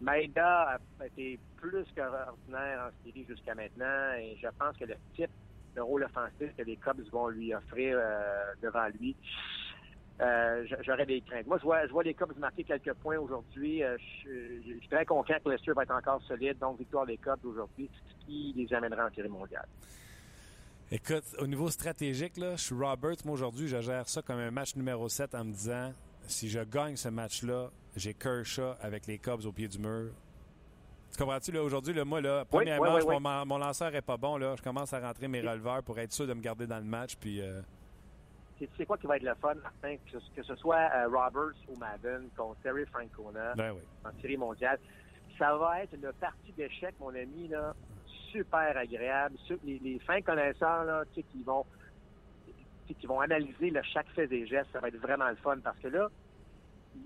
[0.00, 5.30] Maeda a été plus qu'ordinaire en série jusqu'à maintenant, et je pense que le type
[5.74, 9.14] de rôle offensif que les Cubs vont lui offrir euh, devant lui,
[10.20, 11.46] euh, j'aurais des craintes.
[11.46, 13.84] Moi, je vois, les Cubs marquer quelques points aujourd'hui.
[13.84, 17.44] Euh, je, suis très confiant que Lester va être encore solide, donc victoire des Cubs
[17.44, 19.66] aujourd'hui, ce qui les amènera en série mondiale.
[20.90, 23.16] Écoute, au niveau stratégique, là, je suis Roberts.
[23.24, 25.92] Moi, aujourd'hui, je gère ça comme un match numéro 7 en me disant
[26.26, 30.12] si je gagne ce match-là, j'ai Kershaw avec les Cubs au pied du mur.
[31.12, 33.20] Tu comprends-tu, là, aujourd'hui, là, moi, là, Oui, première oui, manche, oui, oui.
[33.22, 34.54] Mon, mon lanceur est pas bon, là.
[34.56, 37.16] Je commence à rentrer mes releveurs pour être sûr de me garder dans le match,
[37.16, 37.40] puis...
[37.40, 37.60] euh,
[38.58, 41.06] C'est c'est quoi qui va être le fun, Martin, que, ce- que ce soit euh,
[41.08, 43.74] Roberts ou Madden contre Terry Francona Ben
[44.04, 44.78] en série mondiale.
[45.38, 47.74] Ça va être une partie d'échecs, mon ami, là,
[48.30, 49.36] super agréable.
[49.62, 51.64] Les, les fins connaisseurs, là, qui vont
[52.86, 55.78] qui vont analyser là, chaque fait des gestes, ça va être vraiment le fun parce
[55.78, 56.08] que là,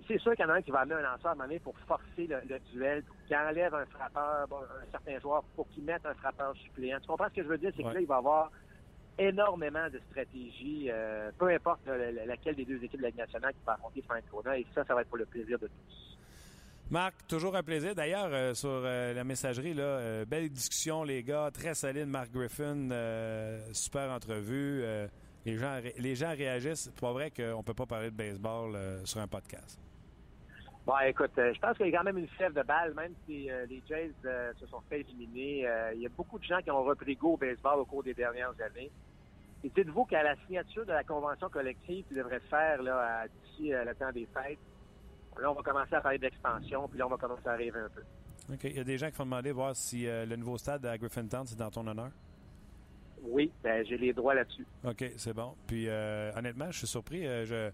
[0.07, 1.49] c'est sûr qu'il y en a un qui va amener un lanceur à un moment
[1.49, 5.69] donné pour forcer le, le duel, qu'il enlève un frappeur, bon, un certain joueur, pour
[5.71, 7.01] qu'il mette un frappeur suppléant.
[7.01, 7.73] Tu comprends ce que je veux dire?
[7.77, 7.91] C'est Ouais.
[7.91, 8.51] que là, il va y avoir
[9.19, 13.53] énormément de stratégies, euh, peu importe la- laquelle des deux équipes de la Ligue nationale
[13.55, 16.12] qui va affronter Francona, et ça, ça va être pour le plaisir de tous.
[16.91, 17.95] Marc, toujours un plaisir.
[17.95, 21.51] D'ailleurs, euh, sur euh, la messagerie, là, euh, belle discussion, les gars.
[21.53, 22.89] Très solide, Marc Griffin.
[23.73, 24.85] super entrevue.
[25.47, 26.85] les, gens, les gens réagissent.
[26.85, 29.81] C'est pas vrai qu'on peut pas parler de baseball sur un podcast.
[30.85, 33.49] Bon, écoute, je pense qu'il y a quand même une fève de balle, même si
[33.69, 34.13] les Jays
[34.59, 35.67] se sont fait éliminer.
[35.95, 38.15] il y a beaucoup de gens qui ont repris goût au baseball au cours des
[38.15, 38.91] dernières années.
[39.65, 43.71] Et dites-vous qu'à la signature de la convention collective qui devrait se faire là, d'ici
[43.71, 44.59] le temps des fêtes,
[45.41, 47.89] là, on va commencer à parler d'expansion, puis là, on va commencer à rêver un
[47.89, 48.03] peu.
[48.53, 48.65] OK.
[48.65, 50.99] Il y a des gens qui font demander voir si euh, le nouveau stade à
[50.99, 52.11] Griffintown, c'est dans ton honneur.
[53.23, 54.67] Oui, ben, j'ai les droits là-dessus.
[54.85, 55.55] OK, c'est bon.
[55.67, 57.27] Puis euh, honnêtement, je suis surpris.
[57.27, 57.71] euh, je,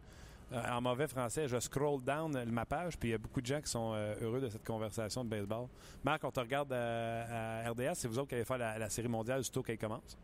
[0.70, 3.61] en mauvais français, je scroll down ma page, puis il y a beaucoup de gens
[3.61, 3.92] qui sont
[4.22, 5.66] heureux de cette conversation de baseball.
[6.04, 7.94] Marc, on te regarde à, à RDS.
[7.94, 10.16] C'est vous autres qui allez faire la, la série mondiale aussitôt qu'elle commence?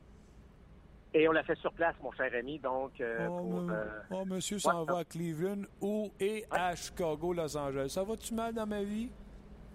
[1.16, 3.70] Et on l'a fait sur place, mon cher ami, donc euh, Oh, pour...
[3.70, 7.90] euh, oh, monsieur s'en ouais, va à Cleveland ou et à Chicago, Los Angeles.
[7.90, 9.10] Ça va-tu mal dans ma vie?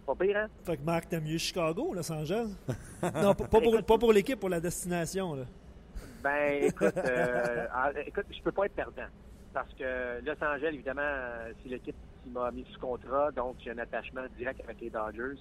[0.06, 0.48] pas pire, hein?
[0.66, 2.50] Fait que Marc, t'aimes mieux Chicago, Los Angeles?
[3.04, 5.36] non, pas, pas pour, pas pour l'équipe, pour la destination.
[5.36, 5.44] Là.
[6.24, 7.68] Ben, écoute, euh,
[8.06, 9.08] écoute, je peux pas être perdant.
[9.54, 13.72] Parce que Los Angeles, évidemment, euh, c'est l'équipe qui m'a mis sous contrat, donc j'ai
[13.72, 15.40] un attachement direct avec les Dodgers.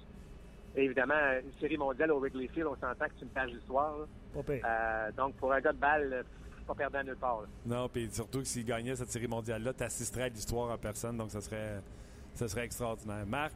[0.78, 4.06] Et évidemment, une série mondiale au Wrigley Field, on s'entend que c'est une page d'histoire.
[4.36, 6.22] Euh, donc, pour un gars de balle, euh,
[6.68, 7.40] pas perdant nulle part.
[7.40, 7.48] là.
[7.66, 11.16] Non, puis surtout que s'il gagnait cette série mondiale-là, tu assisterais à l'histoire en personne,
[11.16, 11.82] donc ça serait,
[12.34, 13.26] ça serait extraordinaire.
[13.26, 13.54] Marc,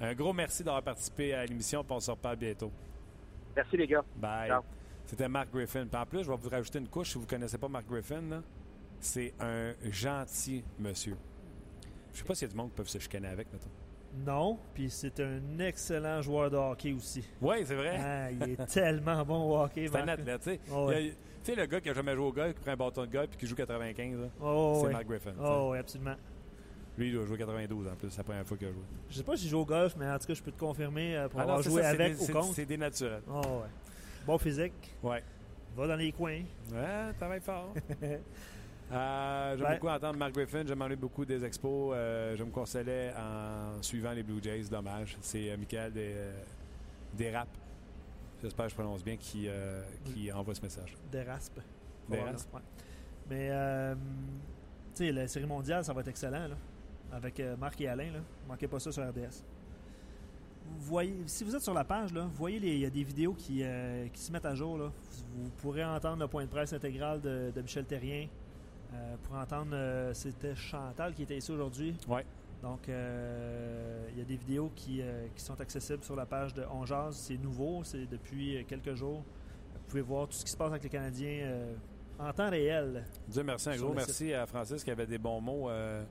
[0.00, 2.72] un gros merci d'avoir participé à l'émission, puis on se reparle bientôt.
[3.54, 4.04] Merci, les gars.
[4.16, 4.48] Bye.
[4.48, 4.62] Ciao.
[5.04, 5.86] C'était Marc Griffin.
[5.86, 7.86] Puis en plus, je vais vous rajouter une couche si vous ne connaissez pas Marc
[7.86, 8.42] Griffin.
[8.98, 11.18] C'est un gentil monsieur.
[12.14, 13.68] Je sais pas s'il y a du monde qui peuvent se chicaner avec, mettons.
[14.14, 17.24] Non, puis c'est un excellent joueur de hockey aussi.
[17.40, 17.96] Oui, c'est vrai.
[17.98, 19.88] Ah, il est tellement bon au hockey.
[19.90, 20.60] C'est un athlète, tu sais.
[20.70, 23.02] Oh, Tu sais, le gars qui a jamais joué au golf, qui prend un bâton
[23.06, 24.92] de golf puis qui joue 95, là, Oh, c'est.
[24.92, 25.32] Marc Griffin.
[25.42, 26.14] Oh, oui, absolument.
[26.98, 28.10] Lui, il doit jouer 92 en plus.
[28.10, 28.82] C'est la première fois qu'il a joué.
[29.08, 30.60] Je sais pas si je joue au golf, mais en tout cas, je peux te
[30.60, 32.54] confirmer euh, pour Ah avoir joué ça, avec des- ou contre.
[32.54, 33.22] C'est des naturels.
[33.30, 33.68] Oh, ouais.
[34.26, 34.94] Bon physique.
[35.02, 35.22] Ouais.
[35.74, 36.42] Va dans les coins.
[36.70, 37.72] Ouais, travaille fort.
[38.92, 40.64] Euh, j'aime Ben- beaucoup entendre Mark Griffin.
[40.66, 41.94] J'aime parler beaucoup des expos.
[41.96, 44.64] Euh, je me consolais en suivant les Blue Jays.
[44.70, 45.16] Dommage.
[45.20, 46.42] C'est euh, Michael des, euh,
[47.14, 47.48] des Rap.
[48.42, 49.48] J'espère que je prononce bien qui,
[50.04, 50.94] qui envoie ce message.
[51.12, 51.60] Des raspes.
[52.08, 52.32] Des Voilà.
[53.30, 53.94] Mais,
[54.96, 56.56] tu sais, la série mondiale, ça va être excellent, là.
[57.12, 58.18] Avec Marc et Alain, là.
[58.48, 59.44] Manquez pas ça sur RDS.
[60.80, 63.04] voyez, si vous êtes sur la page, là, vous voyez, les- il y a des
[63.04, 63.62] vidéos qui,
[64.12, 64.76] qui se mettent à jour.
[64.76, 64.90] Là.
[65.36, 68.26] Vous pourrez entendre le point de presse intégral de, de Michel Terrien.
[68.94, 71.96] Euh, pour entendre, euh, c'était Chantal qui était ici aujourd'hui.
[72.08, 72.24] Ouais.
[72.62, 75.02] Donc, euh, il y a des vidéos qui,
[75.34, 76.84] qui sont accessibles sur la page de On.
[77.10, 79.24] C'est nouveau, c'est depuis quelques jours.
[79.74, 81.50] Vous pouvez voir tout ce qui se passe avec les Canadiens
[82.20, 83.04] en temps réel.
[83.26, 86.04] Dieu merci, un gros merci à Francis qui avait des bons mots euh,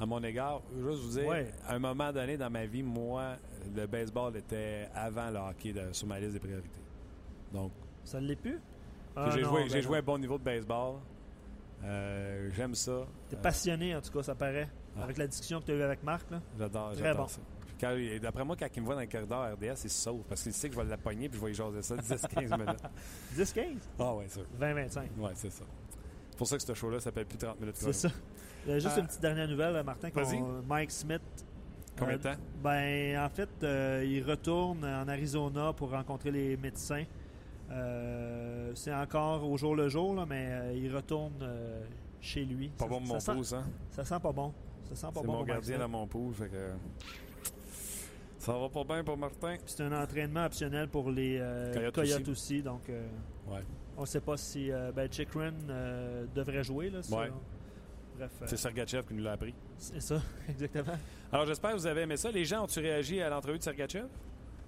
[0.00, 0.62] à mon égard.
[0.76, 1.48] Juste vous dire, Ouais.
[1.66, 3.36] à un moment donné dans ma vie, moi,
[3.74, 6.68] le baseball était avant le hockey de- sur ma liste des priorités.
[7.52, 7.70] Donc,
[8.04, 8.58] Ça ne l'est plus?
[9.16, 10.96] j'ai non, joué, ben joué un bon niveau de baseball.
[11.84, 13.06] Euh, J'aime ça.
[13.28, 14.68] T'es Euh, passionné, en tout cas, ça paraît.
[14.96, 15.04] Ah.
[15.04, 16.30] Avec la discussion que tu as eue avec Marc.
[16.30, 16.40] Là?
[16.58, 17.28] J'adore, Très j'adore bon.
[17.28, 17.40] ça.
[18.20, 20.52] D'après moi, quand il me voit dans le corridor RDS, il se sauve parce qu'il
[20.52, 22.82] sait que je vais la pogner puis je vais y jaser ça 10-15 minutes.
[23.36, 23.64] 10-15?
[24.00, 24.40] Ah ouais, ça.
[24.60, 24.98] 20-25.
[25.18, 25.64] Ouais, c'est ça.
[26.30, 27.76] C'est pour ça que ce show-là s'appelle plus 30 minutes.
[27.76, 28.08] C'est ça.
[28.66, 28.98] Juste Ah.
[29.00, 30.08] une petite dernière nouvelle, euh, Martin.
[30.66, 31.22] Mike Smith.
[31.96, 32.40] Combien de euh, temps?
[32.62, 37.04] Ben, en fait, euh, il retourne en Arizona pour rencontrer les médecins.
[37.70, 41.84] Euh, c'est encore au jour le jour, là, mais euh, il retourne euh,
[42.20, 42.68] chez lui.
[42.68, 43.64] Pas Ça- bon pour mon ça sent- hein?
[43.90, 44.52] Ça sent pas bon.
[44.88, 45.32] Ça sent pas C'est bon.
[45.34, 46.36] mon gardien dans mon pouce.
[46.36, 46.70] Fait que...
[48.38, 49.56] Ça va pas bien pour Martin.
[49.66, 51.38] C'est un entraînement optionnel pour les
[51.74, 52.30] Coyotes Coyotes, aussi.
[52.30, 52.62] aussi.
[52.62, 53.06] Donc, euh,
[53.48, 53.62] Ouais.
[53.96, 55.52] on ne sait pas si ben, Chikrin
[56.34, 56.88] devrait jouer.
[56.90, 57.00] Là.
[57.10, 57.30] Ouais.
[58.16, 59.54] Bref, C'est Sergachev qui nous l'a appris.
[59.76, 60.96] c'est ça, exactement.
[61.30, 62.30] Alors, j'espère que vous avez aimé ça.
[62.32, 64.06] Les gens, ont-tu réagi à l'entrevue de Sergachev?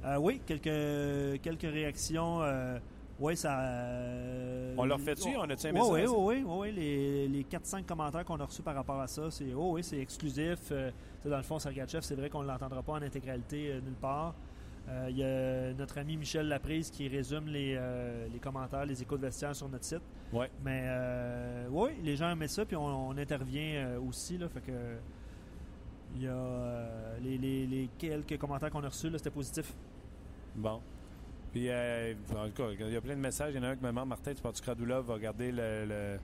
[0.04, 2.42] Euh, oui, quelques, quelques réactions.
[2.42, 2.78] euh,
[3.18, 3.60] oui, ça.
[3.60, 5.28] euh, On leur fait-tu?
[5.36, 6.10] On a-tu Ouais, ça?
[6.12, 6.72] Oui, oui, oui, oui.
[6.72, 9.98] Les, les 4-5 commentaires qu'on a reçus par rapport à ça, c'est oh, oui, c'est
[9.98, 10.72] exclusif.
[11.24, 14.34] Dans le fond, Sergachev, c'est vrai qu'on ne l'entendra pas en intégralité nulle part.
[15.08, 17.78] Il y a notre ami Michel Laprise qui résume les,
[18.32, 20.00] les commentaires, les échos de vestiaire sur notre site.
[20.32, 20.50] Ouais.
[20.64, 20.86] Mais
[21.70, 24.38] oui, les gens aimaient ça, puis on, on intervient aussi.
[24.38, 24.72] Là, fait que,
[26.16, 29.72] il y a euh, les, les- les quelques commentaires qu'on a reçus, là, c'était positif.
[30.54, 30.80] Bon.
[31.52, 33.52] Puis, euh, en tout cas, il y a plein de messages.
[33.54, 35.50] Il y en a un qui me demande Martin, tu penses que Radulov va garder
[35.50, 36.18] le, le,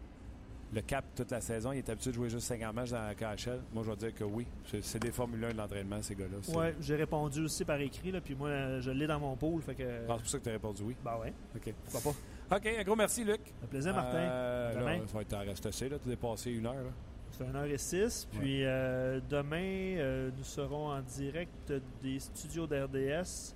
[0.72, 1.72] le cap toute la saison?
[1.72, 3.60] Il est habitué de jouer juste 50 matchs dans la KHL.
[3.74, 4.46] Moi, je vais dire que oui.
[4.66, 6.38] C'est c'est des Formule 1 de l'entraînement, ces gars-là.
[6.42, 9.74] C'est- Ouais, j'ai répondu aussi par écrit, là, puis moi, je l'ai dans mon fait
[9.74, 9.82] que...
[10.08, 10.96] Ah, c'est pour ça que tu as répondu oui.
[11.04, 11.74] Bah ouais, OK.
[11.90, 12.56] pourquoi pas?
[12.58, 13.40] OK, un gros merci, Luc.
[13.64, 14.18] Un plaisir, Martin.
[14.18, 15.00] Euh, là, Demain.
[15.08, 15.98] ça va être à rester là.
[15.98, 16.74] Tu as dépassé une heure.
[16.74, 16.90] Là.
[17.32, 19.58] Fait 1h06, puis euh, demain,
[19.98, 23.55] euh, nous serons en direct des studios d'RDS,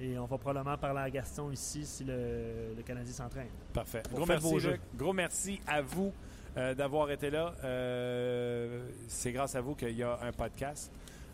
[0.00, 3.48] et on va probablement parler à Gaston ici si le, le Canadien s'entraîne.
[3.72, 4.02] Parfait.
[4.08, 4.68] Pour Gros merci.
[4.68, 4.80] Luc.
[4.96, 6.12] Gros merci à vous
[6.56, 7.54] euh, d'avoir été là.
[7.62, 10.90] Euh, c'est grâce à vous qu'il y a un podcast.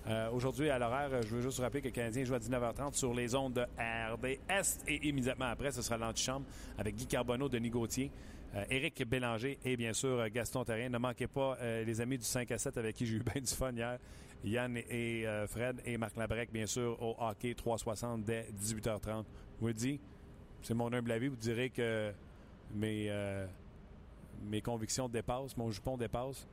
[0.09, 2.95] Euh, Aujourd'hui, à l'horaire, je veux juste vous rappeler que le Canadien joue à 19h30
[2.95, 3.63] sur les ondes de
[4.13, 6.47] RDS et immédiatement après, ce sera l'antichambre
[6.79, 8.11] avec Guy Carbonneau, Denis Gauthier,
[8.71, 10.89] Éric Bélanger et bien sûr Gaston Terrien.
[10.89, 13.53] Ne manquez pas les amis du 5 à 7 avec qui j'ai eu bien du
[13.53, 13.99] fun hier.
[14.45, 19.25] Yann et euh, Fred et Marc Labrec, bien sûr, au hockey 360 dès 18h30.
[19.57, 20.01] Je vous le dis,
[20.63, 21.29] c'est mon humble avis.
[21.29, 22.13] Vous direz que
[22.75, 23.47] mes, euh,
[24.45, 26.47] mes convictions dépassent, mon jupon dépasse.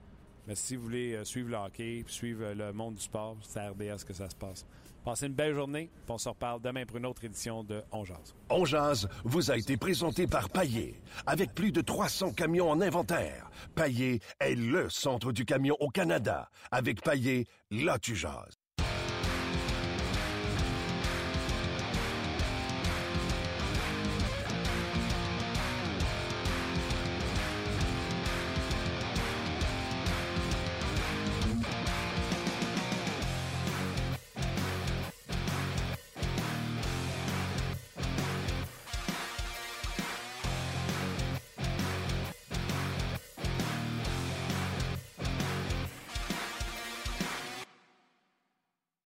[0.47, 3.59] Mais si vous voulez euh, suivre le hockey, suivre euh, le monde du sport, c'est
[3.59, 4.65] à RDS que ça se passe.
[5.05, 8.05] Passez une belle journée, puis on se reparle demain pour une autre édition de On
[8.05, 8.33] Jase.
[8.49, 11.01] On jase vous a été présenté par Paillé.
[11.25, 16.49] Avec plus de 300 camions en inventaire, Paillé est le centre du camion au Canada.
[16.71, 18.62] Avec Paillé, là tu jases.